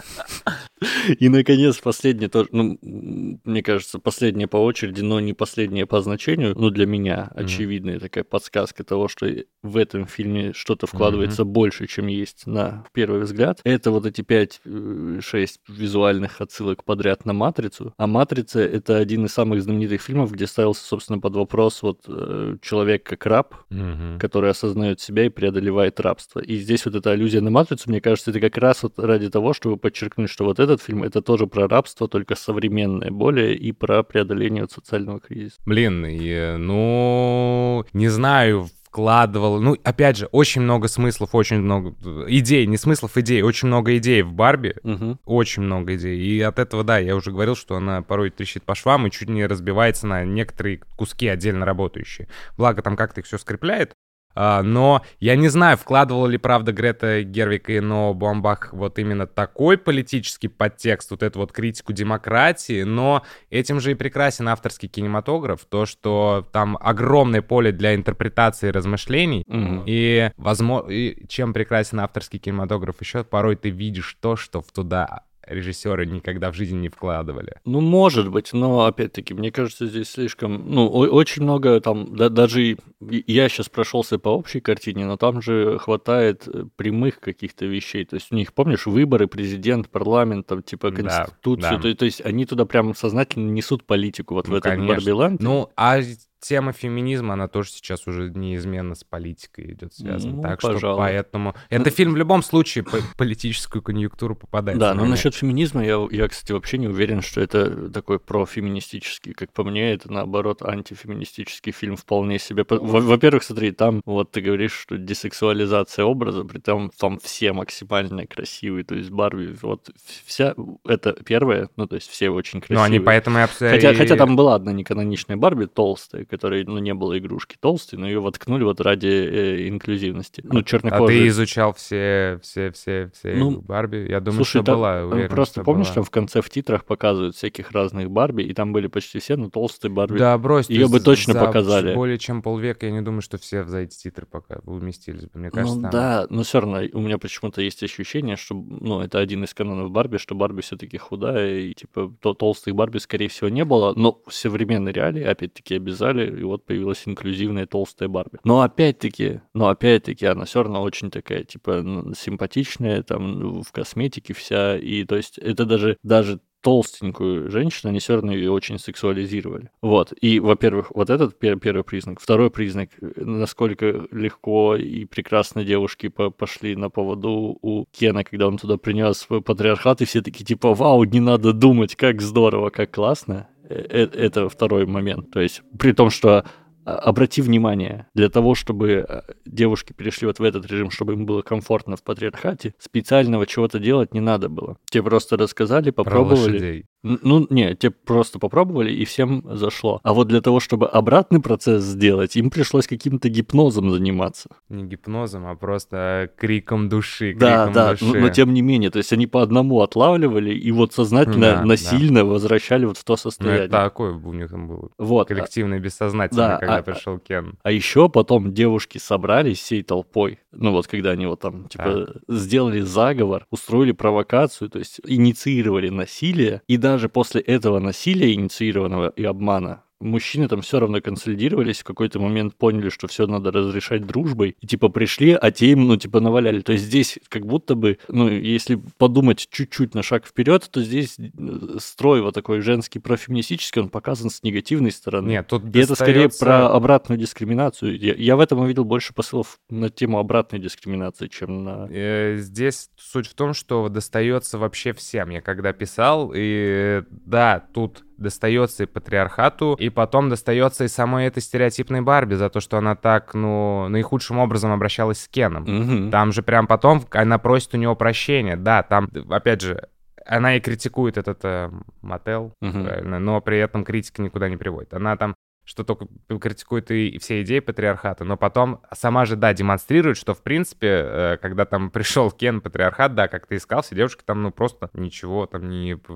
И, 1.19 1.29
наконец, 1.29 1.79
последнее 1.79 2.29
тоже, 2.29 2.49
ну, 2.53 2.79
мне 2.83 3.63
кажется, 3.63 3.99
последнее 3.99 4.49
по 4.49 4.57
очереди, 4.57 5.01
но 5.01 5.21
не 5.21 5.33
последнее 5.33 5.87
по 5.87 6.01
значению, 6.01 6.55
ну, 6.57 6.71
для 6.71 6.87
меня 6.87 7.31
очевидная 7.35 7.97
mm-hmm. 7.97 8.01
такая 8.01 8.25
подсказка 8.25 8.85
того, 8.85 9.09
что 9.09 9.27
в 9.63 9.77
этом 9.77 10.07
фильме 10.07 10.53
что-то 10.53 10.87
вкладывается 10.87 11.43
mm-hmm. 11.43 11.47
больше, 11.47 11.87
чем 11.87 12.07
есть 12.07 12.47
на 12.47 12.85
первый 12.93 13.21
взгляд. 13.21 13.61
Это 13.65 13.91
вот 13.91 14.07
эти 14.07 14.21
5-6 14.21 14.61
э, 14.65 15.47
визуальных 15.69 16.41
отсылок 16.41 16.85
подряд 16.85 17.25
на 17.25 17.33
«Матрицу». 17.33 17.95
А 17.97 18.07
«Матрица»— 18.07 18.61
это 18.61 18.97
один 18.97 19.27
из 19.27 19.33
самых 19.33 19.63
знаменитых 19.63 20.03
фильмов, 20.03 20.33
где 20.33 20.47
ставился, 20.47 20.85
собственно, 20.85 21.19
под 21.19 21.35
вопрос 21.37 21.83
вот 21.83 22.03
э, 22.09 22.57
человек 22.63 23.05
как 23.05 23.27
раб, 23.27 23.55
mm-hmm. 23.71 24.19
который 24.19 24.51
осознает 24.51 25.01
себя 25.01 25.27
и 25.27 25.29
преодолевает 25.29 26.01
рабство. 26.01 26.41
И 26.41 26.57
здесь 26.57 26.85
вот 26.85 26.95
эта 26.95 27.11
аллюзия 27.11 27.41
на 27.41 27.51
«Матрицу», 27.51 27.91
мне 27.91 28.01
кажется, 28.01 28.31
это 28.31 28.41
как 28.41 28.57
раз 28.59 28.83
вот 28.83 28.99
ради 28.99 29.31
того, 29.31 29.53
чтобы 29.53 29.77
подчеркнуть, 29.77 30.31
что 30.31 30.45
вот 30.45 30.61
этот 30.75 30.87
фильм 30.87 31.03
это 31.03 31.23
тоже 31.23 31.47
про 31.47 31.69
рабство, 31.69 32.09
только 32.09 32.35
современное 32.35 33.11
более, 33.11 33.55
и 33.57 33.73
про 33.73 34.03
преодоление 34.03 34.67
социального 34.69 35.21
кризиса. 35.21 35.57
Блин, 35.67 36.05
и, 36.07 36.57
ну, 36.59 37.85
не 37.93 38.09
знаю, 38.09 38.69
вкладывал, 38.85 39.61
ну, 39.61 39.77
опять 39.83 40.17
же, 40.17 40.27
очень 40.27 40.63
много 40.63 40.87
смыслов, 40.87 41.35
очень 41.35 41.59
много 41.59 41.95
идей, 42.29 42.65
не 42.67 42.77
смыслов, 42.77 43.17
идей, 43.17 43.43
очень 43.43 43.67
много 43.67 43.97
идей 43.97 44.23
в 44.23 44.33
Барби, 44.33 44.77
Мгм. 44.85 45.19
очень 45.25 45.63
много 45.63 45.97
идей. 45.97 46.17
И 46.21 46.41
от 46.41 46.61
этого, 46.61 46.85
да, 46.85 46.99
я 46.99 47.17
уже 47.17 47.33
говорил, 47.33 47.57
что 47.57 47.75
она 47.77 48.03
порой 48.03 48.31
трещит 48.31 48.63
по 48.63 48.77
швам 48.77 49.07
и 49.07 49.11
чуть 49.11 49.29
не 49.29 49.47
разбивается 49.47 50.07
на 50.07 50.25
некоторые 50.25 50.79
куски 50.97 51.27
отдельно 51.27 51.65
работающие. 51.67 52.29
Благо 52.57 52.83
там 52.83 52.97
как-то 52.97 53.21
их 53.21 53.27
все 53.27 53.37
скрепляет. 53.39 53.95
А, 54.35 54.63
но 54.63 55.03
я 55.21 55.37
не 55.37 55.49
знаю, 55.49 55.77
вкладывала 55.77 56.27
ли 56.27 56.39
правда 56.39 56.73
Грета 56.73 57.23
Гервик 57.23 57.71
и 57.71 57.81
Ноа 57.81 58.13
Бомбах 58.13 58.73
вот 58.73 58.99
именно 58.99 59.27
такой 59.27 59.79
политический 59.79 60.49
подтекст, 60.49 61.11
вот 61.11 61.23
эту 61.23 61.39
вот 61.39 61.53
критику 61.53 61.93
демократии, 61.93 62.83
но 62.83 63.23
этим 63.51 63.81
же 63.81 63.93
и 63.93 63.95
прекрасен 63.95 64.49
авторский 64.49 64.89
кинематограф, 64.89 65.65
то, 65.69 65.87
что 65.87 66.47
там 66.53 66.77
огромное 66.81 67.43
поле 67.43 67.73
для 67.73 67.95
интерпретации 67.95 68.69
и 68.69 68.73
размышлений, 68.73 69.45
Мгм. 69.47 69.85
и, 69.87 70.31
возможно, 70.37 70.91
и 70.91 71.27
чем 71.29 71.53
прекрасен 71.53 72.01
авторский 72.01 72.39
кинематограф 72.39 72.97
еще, 73.01 73.25
порой 73.25 73.57
ты 73.57 73.71
видишь 73.71 74.17
то, 74.21 74.37
что 74.37 74.61
в 74.63 74.73
туда 74.73 75.23
режиссеры 75.47 76.07
никогда 76.07 76.51
в 76.51 76.55
жизни 76.55 76.79
не 76.79 76.89
вкладывали. 76.89 77.57
Ну, 77.65 77.81
может 77.81 78.31
быть, 78.31 78.53
но 78.53 78.85
опять-таки, 78.87 79.35
мне 79.35 79.51
кажется, 79.51 79.87
здесь 79.87 80.11
слишком, 80.11 80.65
ну, 80.71 80.89
очень 80.89 81.43
много 81.43 81.81
там, 81.81 82.17
да- 82.17 82.29
даже 82.29 82.77
я 83.01 83.49
сейчас 83.49 83.69
прошелся 83.69 84.19
по 84.19 84.31
общей 84.31 84.61
картине, 84.61 85.07
но 85.07 85.17
там 85.17 85.43
же 85.43 85.79
хватает 85.79 86.49
э, 86.49 86.65
прямых 86.77 87.21
каких-то 87.21 87.67
вещей. 87.67 88.05
То 88.05 88.17
есть 88.17 88.33
у 88.33 88.35
них, 88.37 88.53
помнишь, 88.55 88.87
выборы, 88.87 89.27
президент, 89.27 89.89
парламент, 89.91 90.47
там, 90.47 90.63
типа, 90.63 90.91
Да, 90.91 90.97
конституцию. 90.97 91.77
да. 91.77 91.83
То, 91.83 91.95
то 91.95 92.05
есть 92.05 92.21
они 92.25 92.47
туда 92.47 92.65
прям 92.65 92.95
сознательно 92.95 93.51
несут 93.51 93.85
политику 93.85 94.35
вот 94.35 94.47
в 94.47 94.51
Ну, 94.51 94.57
этот 94.57 94.73
конечно. 94.73 94.95
Барбиленд. 94.95 95.41
Ну, 95.43 95.71
а 95.77 95.99
тема 96.45 96.73
феминизма, 96.73 97.35
она 97.35 97.49
тоже 97.49 97.71
сейчас 97.71 98.07
уже 98.07 98.31
неизменно 98.31 98.95
с 98.95 99.03
политикой 99.05 99.73
идет 99.73 99.95
связана. 99.95 100.37
Ну, 100.37 100.43
так 100.43 100.61
что 100.61 100.73
пожалуй. 100.73 100.99
поэтому... 100.99 101.55
Это 101.71 101.91
фильм 101.91 102.13
в 102.13 102.17
любом 102.17 102.43
случае 102.43 102.85
по 102.85 102.99
политическую 103.17 103.83
конъюнктуру 103.83 104.37
попадает. 104.37 104.79
Да, 104.79 104.89
но 104.89 104.95
Наверное. 104.95 105.11
насчет 105.13 105.35
феминизма 105.35 105.85
я, 105.85 106.07
я, 106.11 106.29
кстати, 106.29 106.53
вообще 106.53 106.79
не 106.79 106.89
уверен, 106.89 107.23
что 107.23 107.41
это 107.41 107.91
такой 107.91 108.19
профеминистический. 108.19 109.33
Как 109.33 109.53
по 109.53 109.65
мне, 109.65 109.95
это 109.95 110.13
наоборот 110.13 110.63
антифеминистический 110.63 111.73
фильм 111.73 111.97
вполне 111.97 112.39
себе. 112.39 112.65
Во-первых, 112.69 113.43
смотри, 113.43 113.73
там 113.73 114.03
вот 114.05 114.31
ты 114.31 114.41
говоришь, 114.43 114.73
что 114.73 114.99
десексуализация 114.99 116.05
образа, 116.05 116.45
при 116.45 116.59
том 116.59 116.91
там 116.99 117.19
все 117.21 117.53
максимально 117.53 118.27
красивые, 118.27 118.85
то 118.85 118.95
есть 118.95 119.11
Барби, 119.11 119.57
вот 119.63 119.91
вся, 120.27 120.55
это 120.87 121.13
первое, 121.25 121.71
ну 121.77 121.87
то 121.87 121.95
есть 121.95 122.11
все 122.11 122.29
очень 122.29 122.61
красивые. 122.61 122.79
Ну, 122.79 122.85
они 122.85 123.01
поэтому 123.01 123.39
и 123.39 123.43
обсуждали... 123.43 123.77
Хотя, 123.77 123.95
хотя 123.95 124.17
там 124.17 124.37
была 124.37 124.57
одна 124.57 124.73
неканоничная 124.73 125.37
Барби, 125.37 125.67
толстая, 125.67 126.25
которой, 126.37 126.65
ну, 126.65 126.79
не 126.79 126.95
было 126.95 127.19
игрушки 127.19 127.57
толстой, 127.59 127.99
но 127.99 128.07
ее 128.07 128.21
воткнули 128.21 128.65
вот 128.65 128.81
ради 128.81 129.07
э, 129.07 129.69
инклюзивности. 129.69 130.43
Ну, 130.45 130.61
А 130.61 130.63
ты 130.63 130.69
чернокожие. 130.69 131.29
изучал 131.29 131.73
все, 131.75 132.39
все, 132.43 132.71
все, 132.73 133.11
все 133.15 133.35
Ну, 133.35 133.61
Барби? 133.61 134.07
Я 134.09 134.21
думаю, 134.21 134.39
Слушай, 134.45 134.59
что 134.59 134.63
там, 134.65 134.77
была. 134.77 135.05
уверен, 135.05 135.29
просто 135.31 135.55
что 135.61 135.65
помнишь, 135.65 135.87
была. 135.87 135.95
там 135.97 136.05
в 136.05 136.11
конце 136.11 136.43
в 136.43 136.51
титрах 136.51 136.85
показывают 136.85 137.37
всяких 137.37 137.71
разных 137.73 138.11
Барби, 138.11 138.43
и 138.43 138.53
там 138.55 138.73
были 138.73 138.87
почти 138.87 139.19
все, 139.19 139.37
но 139.37 139.51
толстые 139.51 139.91
Барби. 139.91 140.19
Да, 140.19 140.37
брось. 140.39 140.67
Ты 140.67 140.87
бы 140.89 141.01
точно 141.01 141.33
за 141.35 141.41
показали. 141.45 141.95
более 141.95 142.19
чем 142.19 142.43
полвека, 142.43 142.87
я 142.87 142.93
не 142.93 143.01
думаю, 143.03 143.23
что 143.23 143.39
все 143.39 143.65
за 143.65 143.79
эти 143.79 143.97
титры 143.97 144.27
пока 144.31 144.61
уместились 144.65 145.23
бы. 145.23 145.31
Мне 145.35 145.51
кажется, 145.51 145.77
ну 145.77 145.83
там- 145.83 145.91
да, 145.91 146.27
но 146.31 146.43
все 146.43 146.61
равно 146.61 146.81
у 146.93 147.01
меня 147.01 147.19
почему-то 147.19 147.61
есть 147.63 147.83
ощущение, 147.83 148.37
что, 148.37 148.55
ну, 148.55 149.01
это 149.01 149.19
один 149.19 149.45
из 149.45 149.55
канонов 149.55 149.91
Барби, 149.91 150.17
что 150.19 150.35
Барби 150.35 150.61
все-таки 150.63 150.97
худая, 150.99 151.59
и 151.61 151.75
типа 151.75 152.13
то, 152.21 152.35
толстых 152.35 152.75
Барби, 152.75 152.99
скорее 152.99 153.29
всего, 153.29 153.49
не 153.49 153.65
было, 153.65 153.93
но 153.97 154.21
в 154.27 154.33
современной 154.35 154.93
реалии, 154.93 155.23
опять-таки, 155.23 155.75
обязали, 155.77 156.24
и 156.27 156.43
вот 156.43 156.65
появилась 156.65 157.03
инклюзивная 157.07 157.67
толстая 157.67 158.09
Барби. 158.09 158.39
Но 158.45 158.63
опять-таки, 158.63 159.41
но 159.53 159.69
опять-таки, 159.69 160.27
она 160.27 160.45
все 160.45 160.63
равно 160.63 160.83
очень 160.83 161.11
такая, 161.11 161.45
типа, 161.45 162.13
симпатичная, 162.17 163.03
там, 163.03 163.63
в 163.63 163.73
косметике 163.73 164.35
вся, 164.35 164.77
и 164.77 165.05
то 165.05 165.17
есть 165.17 165.39
это 165.39 165.65
даже, 165.65 165.99
даже 166.03 166.41
толстенькую 166.65 167.51
женщину, 167.51 167.91
они 167.91 167.99
все 167.99 168.15
равно 168.15 168.33
ее 168.33 168.51
очень 168.51 168.79
сексуализировали. 168.79 169.71
Вот. 169.83 170.15
И, 170.19 170.41
во-первых, 170.41 170.91
вот 170.95 171.11
этот 171.11 171.39
пер- 171.39 171.61
первый 171.61 171.85
признак. 171.85 172.21
Второй 172.21 172.51
признак, 172.51 172.89
насколько 173.17 174.07
легко 174.11 174.75
и 174.75 175.05
прекрасно 175.05 175.63
девушки 175.63 176.09
по- 176.09 176.31
пошли 176.31 176.75
на 176.75 176.89
поводу 176.89 177.59
у 177.61 177.85
Кена, 177.93 178.25
когда 178.25 178.49
он 178.49 178.57
туда 178.57 178.79
принес 178.79 179.27
патриархат, 179.45 180.01
и 180.01 180.07
все 180.07 180.23
такие 180.23 180.47
типа, 180.47 180.73
вау, 180.73 181.05
не 181.05 181.21
надо 181.21 181.53
думать, 181.53 181.97
как 181.97 182.23
здорово, 182.23 182.71
как 182.71 182.93
классно. 182.93 183.47
Э, 183.69 183.75
э, 183.75 184.09
Это 184.15 184.49
второй 184.49 184.87
момент. 184.87 185.31
То 185.31 185.41
есть, 185.41 185.63
при 185.79 185.93
том, 185.93 186.11
что 186.11 186.45
а, 186.85 186.97
обрати 186.97 187.41
внимание, 187.41 188.07
для 188.15 188.29
того, 188.29 188.55
чтобы 188.55 189.07
э, 189.09 189.23
девушки 189.47 189.93
перешли 189.93 190.27
вот 190.27 190.39
в 190.39 190.43
этот 190.43 190.67
режим, 190.67 190.91
чтобы 190.91 191.15
им 191.15 191.25
было 191.25 191.43
комфортно 191.43 191.97
в 191.97 192.03
патриархате, 192.03 192.75
специального 192.79 193.47
чего-то 193.47 193.79
делать 193.79 194.13
не 194.13 194.21
надо 194.21 194.49
было. 194.49 194.77
Тебе 194.91 195.05
просто 195.05 195.37
рассказали, 195.37 195.91
Про 195.91 196.05
попробовали. 196.05 196.87
Ну, 197.05 197.47
не, 197.51 197.75
те 197.75 197.91
просто 197.91 198.39
попробовали, 198.39 198.91
и 198.93 199.05
всем 199.05 199.45
зашло. 199.57 200.01
А 200.03 200.15
вот 200.15 200.27
для 200.29 200.41
того, 200.41 200.59
чтобы 200.59 200.89
обратный 200.89 201.41
процесс 201.41 201.85
сделать, 201.85 202.35
им 202.37 202.51
пришлось 202.51 202.87
каким-то 202.87 203.29
гипнозом 203.29 203.91
заниматься. 203.91 204.49
Не 204.71 204.85
гипнозом, 204.85 205.47
а 205.47 205.55
просто 205.55 206.31
криком 206.37 206.89
души. 206.89 207.37
Да, 207.39 207.67
криком 207.67 207.73
да, 207.75 207.91
души. 207.91 208.05
но, 208.07 208.15
но 208.15 208.29
тем 208.31 208.55
не 208.55 208.63
менее, 208.63 208.91
то 208.91 208.97
есть 208.99 209.13
они 209.13 209.27
по 209.27 209.43
одному 209.43 209.83
отлавливали 209.83 210.55
и 210.55 210.71
вот 210.73 210.95
сознательно, 210.95 211.53
Да, 211.53 211.57
да. 211.59 211.65
насильно 211.67 212.25
возвращали 212.25 212.87
вот 212.87 212.97
в 212.97 213.05
то 213.05 213.13
Ну, 213.13 213.17
состояние. 213.19 213.65
это 213.67 213.73
такое 213.85 214.15
у 214.15 214.33
них 214.33 214.51
там 214.51 214.67
было. 214.69 214.89
Вот. 214.99 215.31
а- 215.31 215.35
Коллективное 215.35 215.81
бессознательное, 215.81 216.49
да, 216.49 216.57
когда 216.57 216.77
а- 216.79 216.83
пришел 216.83 217.19
Кен. 217.19 217.59
А 217.63 217.71
еще 217.71 218.09
потом 218.09 218.55
девушки 218.55 218.97
собрались 218.97 219.59
всей 219.59 219.83
толпой. 219.83 220.39
Ну 220.53 220.71
вот, 220.71 220.87
когда 220.87 221.11
они 221.11 221.27
вот 221.27 221.41
там, 221.41 221.69
типа, 221.69 222.15
сделали 222.29 222.81
заговор, 222.81 223.45
устроили 223.51 223.93
провокацию, 223.93 224.71
то 224.71 224.79
есть 224.79 225.01
инициировали 225.07 225.89
насилие. 225.91 226.63
И 226.69 226.77
даже 226.77 226.94
после 227.09 227.41
этого 227.41 227.79
насилия, 227.79 228.33
инициированного 228.33 229.09
и 229.09 229.25
обмана, 229.25 229.83
мужчины 230.01 230.49
там 230.49 230.61
все 230.63 230.81
равно 230.81 231.01
консолидировались, 231.01 231.81
в 231.81 231.85
какой-то 231.85 232.19
момент 232.21 232.55
поняли, 232.57 232.89
что 232.89 233.07
все 233.07 233.27
надо 233.27 233.51
разрешать 233.51 234.07
дружбой, 234.07 234.57
и 234.61 234.67
типа 234.67 234.89
пришли, 234.89 235.33
а 235.33 235.51
те 235.51 235.69
им, 235.73 235.87
ну, 235.87 235.97
типа, 235.97 236.21
наваляли. 236.21 236.61
То 236.61 236.73
есть 236.73 236.85
здесь 236.85 237.19
как 237.29 237.47
будто 237.47 237.75
бы, 237.75 237.99
ну, 238.09 238.29
если 238.29 238.81
подумать 238.99 239.49
чуть-чуть 239.51 239.95
на 239.95 240.03
шаг 240.03 240.27
вперед, 240.27 240.69
то 240.71 240.83
здесь 240.83 241.17
э, 241.19 241.77
строй 241.79 242.23
вот 242.23 242.35
такой 242.35 242.61
женский 242.61 242.99
профеминистический, 242.99 243.81
он 243.83 243.89
показан 243.89 244.31
с 244.31 244.43
негативной 244.43 244.91
стороны. 244.93 245.29
Нет, 245.29 245.47
тут 245.49 245.65
И 245.75 245.79
это 245.79 245.95
скорее 245.95 246.29
достается- 246.29 246.39
про 246.45 246.69
обратную 246.73 247.19
дискриминацию. 247.19 247.99
Я, 247.99 248.15
я 248.15 248.37
в 248.37 248.41
этом 248.41 248.61
увидел 248.61 248.85
больше 248.85 249.15
посылов 249.15 249.59
на 249.71 249.91
тему 249.91 250.19
обратной 250.19 250.59
дискриминации, 250.59 251.29
чем 251.29 251.65
на... 251.65 251.89
Э, 251.91 252.37
Здесь 252.39 252.91
суть 252.99 253.27
в 253.27 253.35
том, 253.35 253.55
что 253.55 253.89
достается 253.89 254.59
вообще 254.59 254.93
всем. 254.93 255.31
Я 255.31 255.41
когда 255.41 255.73
писал, 255.73 256.33
и 256.35 257.01
э, 257.01 257.03
да, 257.11 257.65
тут 257.73 258.05
достается 258.17 258.85
и 258.85 258.87
патриархату, 258.87 259.75
и 259.79 259.89
потом 259.89 260.29
достается 260.29 260.85
и 260.85 260.89
самой 260.89 261.27
этой 261.27 261.43
стереотипной 261.43 262.01
Барби 262.01 262.35
за 262.35 262.51
то, 262.51 262.61
что 262.61 262.79
она 262.79 262.95
так, 262.95 263.35
ну, 263.35 263.89
наихудшим 263.89 264.39
образом 264.39 264.73
обращалась 264.73 265.21
с 265.21 265.29
Кеном. 265.29 265.65
Мгм. 265.65 266.11
Там 266.11 266.33
же 266.33 266.43
прям 266.43 266.67
потом 266.67 267.03
она 267.11 267.39
просит 267.39 267.75
у 267.75 267.77
него 267.77 267.95
прощения. 267.97 268.57
Да, 268.57 268.83
там, 268.83 269.09
опять 269.29 269.61
же, 269.61 269.89
она 270.27 270.57
и 270.57 270.61
критикует 270.61 271.17
этот 271.19 271.41
э, 271.43 271.71
мотел, 272.01 272.55
правильно, 272.61 273.19
но 273.19 273.41
при 273.41 273.59
этом 273.59 273.85
критика 273.85 274.23
никуда 274.23 274.49
не 274.49 274.57
приводит. 274.57 274.95
Она 274.95 275.17
там 275.17 275.35
что 275.65 275.85
только 275.85 276.07
критикует 276.41 276.91
и 276.91 277.19
все 277.19 277.43
идеи 277.43 277.61
патриархата, 277.61 278.25
но 278.25 278.37
потом 278.37 278.81
сама 278.93 279.25
же, 279.25 279.37
да, 279.37 279.53
демонстрирует, 279.55 280.17
что, 280.17 280.35
в 280.35 280.43
принципе, 280.43 280.89
э, 280.89 281.37
когда 281.41 281.65
там 281.65 281.91
пришел 281.93 282.31
Кен, 282.31 282.61
патриархат, 282.61 283.15
да, 283.15 283.29
как 283.29 283.47
ты 283.47 283.57
искал, 283.57 283.83
все 283.83 283.95
девушки 283.95 284.23
там, 284.25 284.43
ну, 284.43 284.51
просто 284.51 284.91
ничего 284.95 285.47
там 285.47 285.69
не, 285.69 285.97
п- 285.97 286.13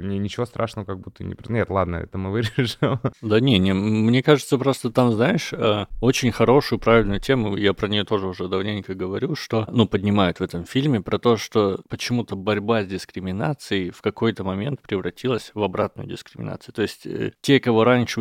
не- 0.00 0.18
ничего 0.18 0.46
страшного 0.46 0.86
как 0.86 1.00
будто 1.00 1.24
не... 1.24 1.34
при- 1.34 1.52
Нет, 1.52 1.70
ладно, 1.70 1.96
это 1.96 2.18
мы 2.18 2.30
вырежем. 2.30 3.00
Да 3.22 3.40
не, 3.40 3.58
не, 3.58 3.72
мне 3.72 4.22
кажется, 4.22 4.56
просто 4.58 4.90
там, 4.90 5.12
знаешь, 5.12 5.52
э, 5.52 5.86
очень 6.00 6.30
хорошую, 6.32 6.78
правильную 6.78 7.20
тему, 7.20 7.56
я 7.56 7.72
про 7.72 7.88
нее 7.88 8.04
тоже 8.04 8.26
уже 8.28 8.48
давненько 8.48 8.94
говорю, 8.94 9.34
что, 9.34 9.66
ну, 9.70 9.86
поднимают 9.88 10.38
в 10.38 10.42
этом 10.42 10.64
фильме, 10.64 11.00
про 11.00 11.18
то, 11.18 11.36
что 11.36 11.80
почему-то 11.88 12.36
борьба 12.36 12.82
с 12.82 12.86
дискриминацией 12.86 13.90
в 13.90 14.00
какой-то 14.02 14.44
момент 14.44 14.80
превратилась 14.82 15.50
в 15.54 15.62
обратную 15.62 16.08
дискриминацию. 16.08 16.74
То 16.74 16.82
есть 16.82 17.06
э, 17.06 17.32
те, 17.40 17.58
кого 17.60 17.84
раньше 17.84 18.20